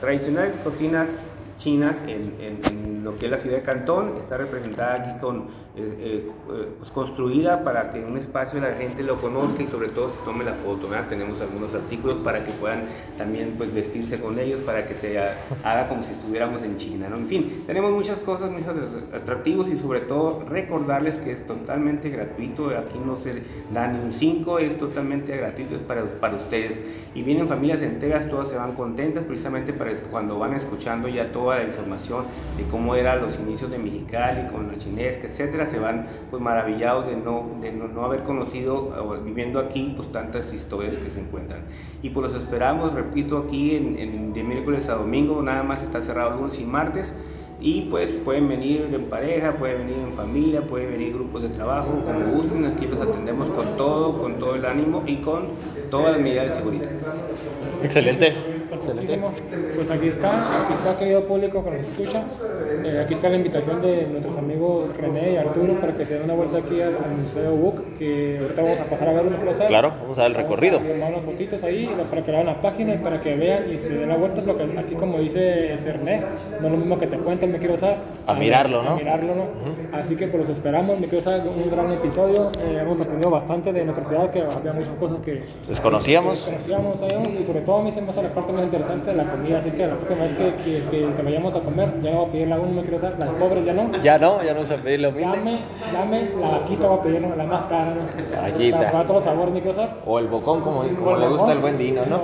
tradicionales 0.00 0.56
cocinas 0.62 1.26
chinas 1.60 1.98
en, 2.06 2.34
en, 2.40 3.04
lo 3.04 3.16
que 3.18 3.26
es 3.26 3.30
la 3.30 3.38
ciudad 3.38 3.56
de 3.56 3.62
Cantón, 3.62 4.16
está 4.18 4.36
representada 4.36 4.94
aquí 4.94 5.20
con 5.20 5.44
eh, 5.76 5.96
eh, 6.00 6.30
pues 6.78 6.90
construida 6.90 7.64
para 7.64 7.90
que 7.90 8.04
un 8.04 8.18
espacio 8.18 8.60
la 8.60 8.74
gente 8.74 9.02
lo 9.02 9.18
conozca 9.18 9.62
y 9.62 9.66
sobre 9.68 9.88
todo 9.88 10.10
se 10.10 10.16
tome 10.24 10.44
la 10.44 10.54
foto. 10.54 10.88
Tenemos 11.08 11.40
algunos 11.40 11.74
artículos 11.74 12.18
para 12.18 12.42
que 12.42 12.50
puedan 12.52 12.82
también 13.16 13.54
pues, 13.56 13.72
vestirse 13.72 14.20
con 14.20 14.38
ellos, 14.38 14.60
para 14.60 14.86
que 14.86 14.94
se 14.94 15.18
haga 15.18 15.88
como 15.88 16.02
si 16.02 16.12
estuviéramos 16.12 16.62
en 16.62 16.76
China. 16.76 17.08
¿no? 17.08 17.16
En 17.16 17.26
fin, 17.26 17.64
tenemos 17.66 17.92
muchas 17.92 18.18
cosas, 18.18 18.50
muchos 18.50 18.74
atractivos 19.14 19.68
y 19.68 19.78
sobre 19.78 20.00
todo 20.00 20.44
recordarles 20.48 21.20
que 21.20 21.32
es 21.32 21.46
totalmente 21.46 22.10
gratuito. 22.10 22.68
Aquí 22.68 22.98
no 23.04 23.18
se 23.20 23.42
da 23.72 23.86
ni 23.86 23.98
un 23.98 24.12
5, 24.12 24.58
es 24.58 24.78
totalmente 24.78 25.36
gratuito, 25.36 25.76
es 25.76 25.82
para, 25.82 26.04
para 26.20 26.36
ustedes. 26.36 26.80
Y 27.14 27.22
vienen 27.22 27.48
familias 27.48 27.80
enteras, 27.82 28.28
todas 28.28 28.48
se 28.48 28.56
van 28.56 28.74
contentas 28.74 29.24
precisamente 29.24 29.72
para 29.72 29.94
cuando 30.10 30.38
van 30.38 30.54
escuchando 30.54 31.08
ya 31.08 31.32
toda 31.50 31.62
la 31.62 31.68
información 31.68 32.24
de 32.56 32.62
cómo 32.70 32.94
eran 32.94 33.22
los 33.22 33.36
inicios 33.40 33.72
de 33.72 33.78
Mexicali 33.78 34.48
con 34.52 34.68
la 34.68 34.78
chinesca, 34.78 35.26
etcétera 35.26 35.66
se 35.66 35.80
van 35.80 36.06
pues 36.30 36.40
maravillados 36.40 37.08
de 37.08 37.16
no, 37.16 37.56
de 37.60 37.72
no, 37.72 38.04
haber 38.04 38.22
conocido 38.22 39.20
viviendo 39.24 39.58
aquí 39.58 39.92
pues 39.96 40.12
tantas 40.12 40.54
historias 40.54 40.96
que 40.96 41.10
se 41.10 41.20
encuentran. 41.20 41.62
Y 42.02 42.10
pues 42.10 42.30
los 42.30 42.40
esperamos, 42.40 42.92
repito, 42.94 43.38
aquí 43.38 43.74
en, 43.74 44.32
de 44.32 44.44
miércoles 44.44 44.88
a 44.88 44.94
domingo, 44.94 45.42
nada 45.42 45.64
más 45.64 45.82
está 45.82 46.00
cerrado 46.02 46.36
lunes 46.36 46.60
y 46.60 46.64
martes. 46.64 47.12
Y 47.62 47.88
pues 47.90 48.12
pueden 48.24 48.48
venir 48.48 48.88
en 48.90 49.04
pareja, 49.06 49.52
pueden 49.52 49.86
venir 49.86 49.96
en 49.98 50.12
familia, 50.14 50.62
pueden 50.62 50.92
venir 50.92 51.12
grupos 51.12 51.42
de 51.42 51.50
trabajo, 51.50 51.88
como 52.06 52.20
gusten, 52.30 52.64
aquí 52.64 52.86
los 52.86 53.00
atendemos 53.00 53.50
con 53.50 53.76
todo, 53.76 54.18
con 54.18 54.38
todo 54.38 54.54
el 54.54 54.64
ánimo 54.64 55.02
y 55.06 55.16
con 55.16 55.48
todas 55.90 56.12
las 56.12 56.20
medidas 56.22 56.48
de 56.48 56.54
seguridad. 56.54 56.88
Excelente. 57.82 58.59
Pues 58.70 59.90
aquí 59.90 60.06
está, 60.06 60.62
aquí 60.62 60.74
está 60.74 60.96
querido 60.96 61.24
público 61.24 61.64
que 61.64 61.70
nos 61.70 61.80
escucha. 61.80 62.22
Eh, 62.84 63.00
aquí 63.04 63.14
está 63.14 63.28
la 63.28 63.36
invitación 63.36 63.80
de 63.80 64.06
nuestros 64.06 64.36
amigos 64.36 64.96
René 64.96 65.32
y 65.32 65.36
Arturo 65.36 65.74
para 65.80 65.92
que 65.92 66.04
se 66.04 66.14
den 66.14 66.24
una 66.24 66.34
vuelta 66.34 66.58
aquí 66.58 66.80
al, 66.80 66.94
Museo 67.20 67.56
BUC, 67.56 67.98
que 67.98 68.38
ahorita 68.40 68.62
vamos 68.62 68.80
a 68.80 68.84
pasar 68.84 69.08
a 69.08 69.12
ver 69.12 69.26
una 69.26 69.36
clase. 69.38 69.66
Claro, 69.66 69.92
vamos 70.00 70.18
a 70.18 70.22
ver 70.22 70.30
el 70.30 70.36
recorrido. 70.36 70.78
Vamos 70.78 71.02
a 71.02 71.06
unas 71.08 71.24
fotitos 71.24 71.64
ahí 71.64 71.90
para 72.08 72.22
que 72.22 72.32
vean 72.32 72.46
la 72.46 72.60
página 72.60 72.94
y 72.94 72.98
para 72.98 73.20
que 73.20 73.34
vean 73.34 73.72
y 73.72 73.78
se 73.78 73.88
den 73.88 74.08
la 74.08 74.16
vuelta. 74.16 74.40
Porque 74.42 74.78
aquí, 74.78 74.94
como 74.94 75.18
dice 75.18 75.76
René, 75.76 76.20
no 76.60 76.66
es 76.66 76.72
lo 76.72 76.76
mismo 76.76 76.98
que 76.98 77.06
te 77.06 77.18
cuenten, 77.18 77.52
me 77.52 77.58
quiero 77.58 77.74
usar. 77.74 77.98
A, 78.26 78.34
mirarlo, 78.34 78.82
¿no? 78.82 78.90
A 78.90 78.96
mirarlo, 78.96 79.34
¿no? 79.34 79.44
Así 79.92 80.16
que 80.16 80.28
pues 80.28 80.48
los 80.48 80.48
esperamos, 80.50 80.98
me 81.00 81.08
quiero 81.08 81.18
usar 81.18 81.42
un 81.46 81.68
gran 81.70 81.90
episodio. 81.92 82.50
Eh, 82.64 82.78
hemos 82.80 83.00
aprendido 83.00 83.30
bastante 83.30 83.72
de 83.72 83.84
nuestra 83.84 84.04
ciudad, 84.04 84.30
que 84.30 84.42
había 84.42 84.72
muchas 84.72 84.94
cosas 84.98 85.18
que 85.20 85.42
desconocíamos. 85.68 86.34
desconocíamos, 86.34 87.00
sabíamos, 87.00 87.32
y 87.34 87.44
sobre 87.44 87.60
todo 87.62 87.76
a 87.76 87.82
mí 87.82 87.90
se 87.90 88.00
me 88.00 88.10
hace 88.10 88.22
la 88.22 88.28
parte 88.30 88.52
más 88.60 88.64
interesante 88.64 89.10
de 89.10 89.16
la 89.16 89.24
comida. 89.30 89.58
Así 89.58 89.70
que 89.70 89.86
la 89.86 89.96
próxima 89.96 90.22
vez 90.22 90.34
que, 90.34 90.54
que, 90.90 91.14
que, 91.14 91.22
vayamos 91.22 91.54
a 91.54 91.60
comer, 91.60 91.92
ya 92.02 92.10
no 92.10 92.18
voy 92.18 92.28
a 92.28 92.32
pedir 92.32 92.48
la 92.48 92.60
uno, 92.60 92.72
me 92.72 92.82
quiero 92.82 92.96
usar, 92.98 93.14
las 93.18 93.28
pobres 93.30 93.64
ya 93.64 93.72
no. 93.72 94.02
Ya 94.02 94.18
no, 94.18 94.42
ya 94.42 94.54
no 94.54 94.66
se 94.66 94.78
pedir 94.78 95.00
lo 95.00 95.12
mismo. 95.12 95.34
Dame, 95.34 95.60
dame 95.92 96.30
la 96.40 96.50
vaquita, 96.50 96.86
voy 96.86 96.98
a 96.98 97.02
pedir 97.02 97.36
la 97.36 97.44
más 97.44 97.64
cara, 97.66 97.94
¿no? 97.94 98.34
La 98.34 98.42
vaquita. 98.42 98.92
Para 98.92 99.04
todos 99.04 99.16
los 99.16 99.24
sabores, 99.24 99.54
me 99.54 99.60
quiero 99.60 99.76
usar. 99.76 99.96
O 100.06 100.18
el 100.18 100.28
bocón, 100.28 100.60
como, 100.60 100.82
como 100.82 101.16
le 101.16 101.28
gusta 101.28 101.52
el 101.52 101.58
buen 101.58 101.78
vino, 101.78 102.02
¿no? 102.06 102.22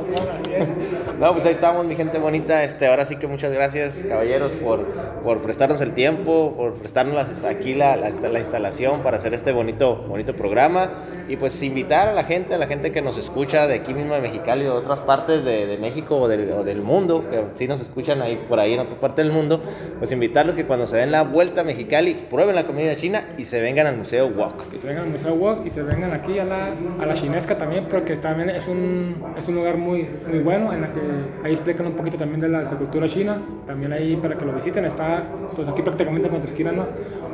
No, 1.19 1.33
pues 1.33 1.47
ahí 1.47 1.53
estamos, 1.53 1.87
mi 1.87 1.97
gente 1.97 2.19
bonita. 2.19 2.63
Este, 2.65 2.87
ahora 2.87 3.07
sí 3.07 3.17
que 3.17 3.27
muchas 3.27 3.53
gracias, 3.53 4.05
caballeros, 4.07 4.53
por, 4.53 4.85
por 5.23 5.41
prestarnos 5.41 5.81
el 5.81 5.95
tiempo, 5.95 6.55
por 6.57 6.75
prestarnos 6.75 7.45
aquí 7.45 7.75
la, 7.75 7.97
la, 7.97 8.11
la, 8.11 8.39
instalación 8.39 9.01
para 9.01 9.17
hacer 9.17 9.33
este 9.33 9.53
bonito, 9.53 10.05
bonito 10.09 10.35
programa. 10.35 10.91
Y 11.29 11.37
pues 11.37 11.63
invitar 11.63 12.09
a 12.09 12.13
la 12.13 12.25
gente, 12.25 12.55
a 12.55 12.59
la 12.59 12.67
gente 12.67 12.93
que 12.93 13.01
nos 13.01 13.17
escucha 13.17 13.67
de 13.67 13.75
aquí 13.75 13.95
mismo 13.95 14.15
de 14.15 14.21
Mexicali 14.21 14.67
o 14.67 14.75
de 14.75 14.79
otras 14.79 15.01
partes 15.01 15.45
de, 15.45 15.67
de 15.67 15.79
México 15.79 16.26
o 16.27 16.29
del, 16.29 16.51
o 16.53 16.65
del, 16.65 16.83
mundo, 16.83 17.25
que 17.31 17.43
sí 17.55 17.67
nos 17.67 17.81
escuchan 17.81 18.21
ahí 18.23 18.37
por 18.49 18.61
ahí 18.61 18.75
en 18.75 18.81
otra 18.81 18.99
parte 18.99 19.23
del 19.23 19.33
mundo, 19.33 19.63
pues 19.99 20.13
invitarlos 20.13 20.55
que 20.55 20.65
cuando 20.65 20.87
se 20.87 20.97
den 20.97 21.11
la 21.11 21.23
vuelta 21.23 21.63
a 21.63 21.65
Mexicali, 21.65 22.15
prueben 22.15 22.55
la 22.55 22.67
comida 22.67 22.95
china 22.97 23.29
y 23.39 23.45
se 23.45 23.61
vengan 23.61 23.87
al 23.87 23.97
Museo 23.97 24.29
Wok. 24.29 24.71
Que 24.71 24.79
se 24.79 24.89
vengan 24.89 25.05
al 25.05 25.11
Museo 25.11 25.35
Wok 25.35 25.65
y 25.65 25.71
se 25.71 25.83
vengan 25.83 26.13
aquí 26.13 26.39
a 26.39 26.45
la, 26.45 26.75
a 27.01 27.07
la 27.07 27.15
chinesca 27.15 27.57
también, 27.57 27.87
porque 27.91 28.17
también 28.17 28.51
es 28.51 28.69
un, 28.69 29.17
es 29.37 29.49
un 29.49 29.55
lugar 29.55 29.79
muy, 29.79 30.09
muy 30.29 30.41
bueno 30.41 30.73
en 30.73 30.83
la 30.83 30.89
que 30.89 31.01
ahí 31.45 31.53
explican 31.53 31.87
un 31.87 31.95
poquito 31.95 32.17
también 32.19 32.41
de 32.41 32.49
la, 32.49 32.65
cultura 32.77 33.09
china, 33.09 33.41
también 33.67 33.93
ahí 33.93 34.17
para 34.17 34.37
que 34.37 34.45
lo 34.45 34.53
visiten, 34.53 34.85
está 34.85 35.23
pues 35.55 35.67
aquí 35.69 35.83
prácticamente 35.83 36.29
con 36.29 36.41
tu 36.41 36.49
esquina, 36.49 36.73
¿no? 36.73 36.87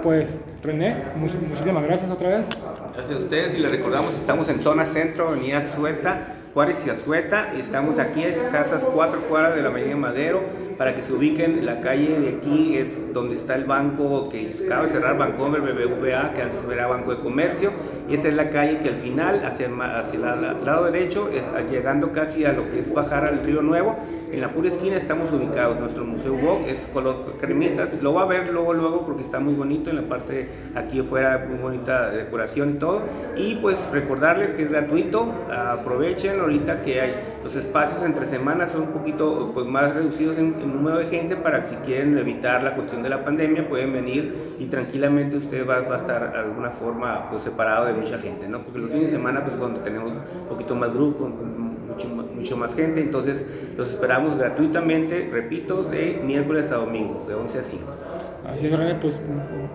Pues 0.02 0.40
René, 0.62 0.96
muchísimas 1.16 1.82
gracias 1.82 2.10
otra 2.10 2.28
vez. 2.28 2.46
Gracias 2.94 3.18
a 3.18 3.22
ustedes 3.22 3.54
y 3.54 3.58
les 3.58 3.70
recordamos, 3.70 4.12
estamos 4.14 4.48
en 4.48 4.60
zona 4.60 4.84
centro, 4.84 5.28
avenida 5.28 5.66
Sueta, 5.74 6.36
Juárez 6.54 6.76
y 6.86 6.90
Azueta, 6.90 7.54
estamos 7.54 7.98
aquí 7.98 8.22
en 8.24 8.34
casas 8.50 8.84
cuatro 8.94 9.20
cuadras 9.22 9.54
de 9.54 9.62
la 9.62 9.68
Avenida 9.68 9.96
Madero, 9.96 10.42
para 10.76 10.94
que 10.94 11.02
se 11.02 11.14
ubiquen, 11.14 11.64
la 11.64 11.80
calle 11.80 12.20
de 12.20 12.28
aquí 12.36 12.76
es 12.76 13.14
donde 13.14 13.36
está 13.36 13.54
el 13.54 13.64
banco 13.64 14.28
que 14.28 14.52
acaba 14.66 14.84
de 14.84 14.90
cerrar, 14.90 15.16
Bancomer 15.16 15.62
BBVA, 15.62 16.34
que 16.34 16.42
antes 16.42 16.60
era 16.70 16.88
Banco 16.88 17.14
de 17.14 17.22
Comercio, 17.22 17.70
y 18.06 18.16
esa 18.16 18.28
es 18.28 18.34
la 18.34 18.50
calle 18.50 18.80
que 18.80 18.90
al 18.90 18.96
final, 18.96 19.42
hacia, 19.46 19.68
hacia 19.68 20.34
el 20.34 20.64
lado 20.64 20.90
derecho, 20.90 21.30
eh, 21.32 21.42
llegando 21.70 22.12
casi 22.12 22.44
a 22.44 22.52
lo 22.52 22.70
que 22.70 22.80
es 22.80 22.92
bajar 22.92 23.24
al 23.24 23.42
Río 23.42 23.62
Nuevo, 23.62 23.96
en 24.32 24.40
la 24.40 24.52
pura 24.52 24.68
esquina 24.68 24.96
estamos 24.96 25.30
ubicados. 25.32 25.78
Nuestro 25.78 26.04
Museo 26.04 26.34
Wok 26.34 26.66
es 26.66 26.78
color 26.92 27.34
cremita. 27.40 27.88
Lo 28.00 28.14
va 28.14 28.22
a 28.22 28.26
ver 28.26 28.50
luego, 28.52 28.72
luego, 28.72 29.04
porque 29.04 29.22
está 29.22 29.38
muy 29.38 29.54
bonito. 29.54 29.90
En 29.90 29.96
la 29.96 30.02
parte 30.02 30.48
aquí 30.74 31.00
afuera, 31.00 31.46
muy 31.48 31.58
bonita 31.58 32.10
decoración 32.10 32.70
y 32.70 32.74
todo. 32.74 33.02
Y 33.36 33.56
pues 33.56 33.76
recordarles 33.92 34.52
que 34.52 34.62
es 34.62 34.70
gratuito. 34.70 35.32
Aprovechen 35.50 36.40
ahorita 36.40 36.82
que 36.82 37.00
hay 37.00 37.12
los 37.44 37.56
espacios 37.56 38.02
entre 38.04 38.26
semanas 38.26 38.70
son 38.70 38.82
un 38.82 38.92
poquito 38.92 39.50
pues, 39.52 39.66
más 39.66 39.92
reducidos 39.92 40.38
en, 40.38 40.58
número 40.72 40.98
de 40.98 41.06
gente 41.06 41.34
para 41.36 41.62
que 41.62 41.70
si 41.70 41.76
quieren 41.76 42.16
evitar 42.16 42.62
la 42.62 42.74
cuestión 42.76 43.02
de 43.02 43.08
la 43.08 43.24
pandemia 43.24 43.68
pueden 43.68 43.92
venir 43.92 44.56
y 44.60 44.66
tranquilamente 44.66 45.36
usted 45.36 45.68
va, 45.68 45.80
va 45.82 45.96
a 45.96 45.98
estar 45.98 46.32
de 46.32 46.38
alguna 46.38 46.70
forma 46.70 47.28
pues, 47.30 47.42
separado 47.42 47.86
de 47.86 47.94
mucha 47.94 48.18
gente, 48.18 48.48
¿no? 48.48 48.62
Porque 48.62 48.78
los 48.78 48.90
fines 48.92 49.06
de 49.06 49.16
semana 49.16 49.44
pues 49.44 49.58
donde 49.58 49.80
tenemos 49.80 50.12
un 50.12 50.48
poquito 50.48 50.76
más 50.76 50.94
grupo, 50.94 51.28
mucho, 51.28 52.08
mucho 52.08 52.56
más 52.56 52.74
gente, 52.76 53.00
entonces 53.00 53.44
los 53.76 53.88
esperamos 53.88 54.36
gratuitamente, 54.36 55.28
repito, 55.32 55.84
de 55.84 56.20
miércoles 56.24 56.70
a 56.70 56.76
domingo, 56.76 57.24
de 57.26 57.34
11 57.34 57.58
a 57.58 57.62
5. 57.62 58.01
Así 58.46 58.66
es, 58.66 58.76
René, 58.76 58.96
pues 58.96 59.18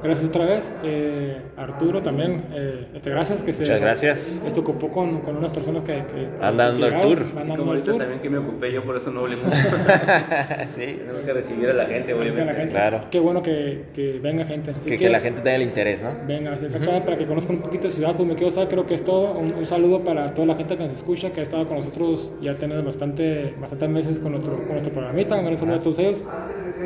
gracias 0.03 0.29
otra 0.29 0.45
vez. 0.45 0.73
Eh, 0.83 1.41
Arturo 1.55 2.01
también, 2.01 2.43
eh, 2.53 2.87
este, 2.93 3.09
gracias. 3.09 3.41
Que 3.41 3.53
se, 3.53 3.61
Muchas 3.61 3.79
gracias. 3.79 4.41
Esto 4.45 4.61
ocupó 4.61 4.89
con, 4.89 5.21
con 5.21 5.37
unas 5.37 5.51
personas 5.51 5.83
que... 5.83 5.93
que 5.93 6.27
Andando 6.41 6.87
el 6.87 7.01
tour. 7.01 7.23
Andando 7.31 7.57
como 7.57 7.71
ahorita 7.71 7.97
también 7.97 8.19
que 8.19 8.29
me 8.29 8.37
ocupé 8.39 8.71
yo, 8.71 8.83
por 8.83 8.97
eso 8.97 9.11
no 9.11 9.21
hablé 9.21 9.35
mucho. 9.43 9.57
sí. 10.75 10.99
Tengo 11.05 11.25
que 11.25 11.33
recibir 11.33 11.69
a 11.69 11.73
la 11.73 11.85
gente, 11.85 12.13
obviamente. 12.13 12.45
La 12.45 12.53
gente. 12.53 12.71
Claro. 12.71 13.01
Qué 13.09 13.19
bueno 13.19 13.41
que, 13.41 13.85
que 13.93 14.19
venga 14.19 14.43
gente. 14.43 14.73
que, 14.73 14.97
que, 14.97 15.09
la 15.09 15.19
gente 15.19 15.41
tenga 15.41 15.55
el 15.55 15.63
interés, 15.63 16.01
¿no? 16.01 16.09
Venga, 16.27 16.53
exactamente, 16.53 17.05
para 17.05 17.17
que 17.17 17.25
conozcan 17.25 17.57
un 17.57 17.61
poquito 17.61 17.87
de 17.87 17.91
ciudad. 17.91 18.15
Pues 18.15 18.27
me 18.27 18.35
quiero 18.35 18.51
saber, 18.51 18.69
creo 18.69 18.85
que 18.85 18.95
es 18.95 19.03
todo. 19.03 19.31
Un, 19.33 19.65
saludo 19.65 20.03
para 20.03 20.33
toda 20.33 20.47
la 20.47 20.55
gente 20.55 20.77
que 20.77 20.83
nos 20.83 20.93
escucha, 20.93 21.31
que 21.31 21.41
ha 21.41 21.43
estado 21.43 21.67
con 21.67 21.77
nosotros 21.77 22.31
ya 22.41 22.55
tenemos 22.55 22.85
bastante, 22.85 23.53
bastantes 23.59 23.89
meses 23.89 24.19
con 24.19 24.31
nuestro, 24.31 24.57
con 24.57 24.69
nuestro 24.69 24.93
programita. 24.93 25.35
Un 25.35 25.57
saludo 25.57 25.75
a 25.75 25.79
todos 25.79 25.99
ellos. 25.99 26.23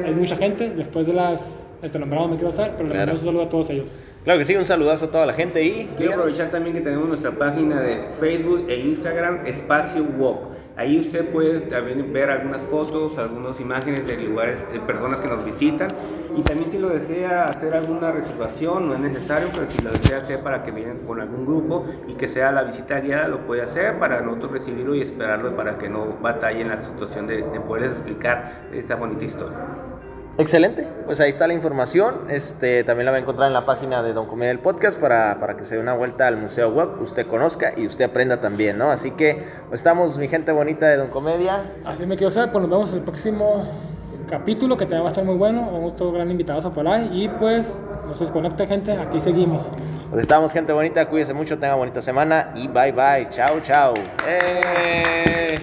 Hay 0.06 0.14
mucha 0.14 0.36
gente, 0.36 0.70
después 0.70 1.08
de 1.08 1.14
las 1.14 1.70
este 1.82 1.98
nombrado 1.98 2.28
me 2.28 2.36
quiero 2.36 2.50
hacer, 2.50 2.74
pero 2.78 2.90
le 2.90 3.12
un 3.12 3.20
saludo 3.20 3.44
a 3.44 3.50
todos 3.50 3.70
ellos. 3.70 3.96
Claro 4.24 4.38
que 4.38 4.46
sí, 4.46 4.56
un 4.56 4.66
saludazo 4.66 5.06
a 5.06 5.12
toda 5.12 5.26
la 5.26 5.34
gente 5.34 5.64
y 5.64 5.90
quiero 5.98 6.14
aprovechar 6.14 6.52
también 6.52 6.76
que 6.76 6.82
tenemos 6.82 7.08
nuestra 7.08 7.32
página 7.32 7.82
de 7.82 8.04
Facebook 8.20 8.66
e 8.70 8.80
Instagram 8.80 9.48
Espacio 9.48 10.04
Walk. 10.18 10.52
Ahí 10.78 11.00
usted 11.00 11.30
puede 11.30 11.60
también 11.62 12.14
ver 12.14 12.30
algunas 12.30 12.62
fotos, 12.62 13.18
algunas 13.18 13.60
imágenes 13.60 14.08
de 14.08 14.18
lugares, 14.24 14.60
de 14.72 14.80
personas 14.80 15.20
que 15.20 15.28
nos 15.28 15.44
visitan. 15.44 15.90
Y 16.36 16.42
también 16.44 16.72
si 16.72 16.80
lo 16.80 16.90
desea 16.90 17.46
hacer 17.46 17.74
alguna 17.74 18.12
reservación, 18.12 18.88
no 18.88 18.94
es 18.94 19.00
necesario, 19.02 19.50
pero 19.54 19.70
si 19.70 19.82
lo 19.82 19.92
desea 19.92 20.20
hacer 20.20 20.40
para 20.40 20.64
que 20.64 20.72
vienen 20.72 21.00
con 21.00 21.20
algún 21.20 21.46
grupo 21.46 21.86
y 22.08 22.14
que 22.14 22.30
sea 22.30 22.52
la 22.52 22.64
visita 22.64 23.00
guiada, 23.02 23.28
lo 23.28 23.46
puede 23.46 23.64
hacer 23.64 24.00
para 24.00 24.22
nosotros 24.22 24.54
recibirlo 24.54 24.96
y 24.96 25.02
esperarlo 25.02 25.56
para 25.56 25.78
que 25.78 25.90
no 25.90 26.18
batalle 26.22 26.62
en 26.62 26.70
la 26.70 26.82
situación 26.82 27.28
de, 27.28 27.42
de 27.42 27.60
poderles 27.60 27.92
explicar 27.92 28.70
esta 28.72 28.96
bonita 28.96 29.26
historia. 29.26 29.91
Excelente, 30.38 30.88
pues 31.06 31.20
ahí 31.20 31.30
está 31.30 31.46
la 31.48 31.54
información. 31.54 32.28
Este, 32.30 32.84
también 32.84 33.06
la 33.06 33.12
va 33.12 33.18
a 33.18 33.20
encontrar 33.22 33.48
en 33.48 33.54
la 33.54 33.66
página 33.66 34.02
de 34.02 34.14
Don 34.14 34.28
Comedia 34.28 34.50
del 34.50 34.60
Podcast 34.60 35.00
para, 35.00 35.40
para 35.40 35.58
que 35.58 35.66
se 35.66 35.76
dé 35.76 35.82
una 35.82 35.94
vuelta 35.94 36.28
al 36.28 36.38
Museo 36.38 36.72
WOC, 36.72 37.02
usted 37.02 37.28
conozca 37.28 37.74
y 37.76 37.86
usted 37.86 38.06
aprenda 38.06 38.40
también, 38.40 38.78
¿no? 38.78 38.92
Así 38.92 39.12
que 39.12 39.44
pues, 39.70 39.82
estamos, 39.82 40.18
mi 40.18 40.28
gente 40.28 40.52
bonita 40.52 40.88
de 40.88 40.98
Don 40.98 41.10
Comedia. 41.10 41.64
Así 41.86 42.06
me 42.06 42.16
quiero 42.16 42.32
saber, 42.32 42.52
pues 42.52 42.62
nos 42.62 42.72
vemos 42.72 42.92
en 42.92 42.98
el 42.98 43.04
próximo 43.04 43.66
capítulo 44.30 44.78
que 44.78 44.86
también 44.86 45.04
va 45.04 45.08
a 45.08 45.10
estar 45.10 45.26
muy 45.26 45.36
bueno, 45.36 45.70
con 45.70 45.84
otro 45.84 46.12
gran 46.12 46.32
invitado 46.32 46.66
a 46.66 46.74
por 46.74 46.88
ahí. 46.88 47.10
Y 47.12 47.28
pues 47.28 47.78
nos 48.08 48.20
desconecta, 48.20 48.66
gente, 48.66 48.94
aquí 48.94 49.20
seguimos. 49.20 49.68
Pues 50.10 50.22
estamos, 50.22 50.54
gente 50.54 50.74
bonita, 50.74 51.08
cuídense 51.08 51.34
mucho, 51.34 51.60
tenga 51.60 51.76
bonita 51.76 52.02
semana 52.02 52.52
y 52.56 52.68
bye 52.68 52.92
bye. 52.94 53.28
Chao, 53.30 53.60
chao. 53.62 53.94
¡Eh! 54.28 55.60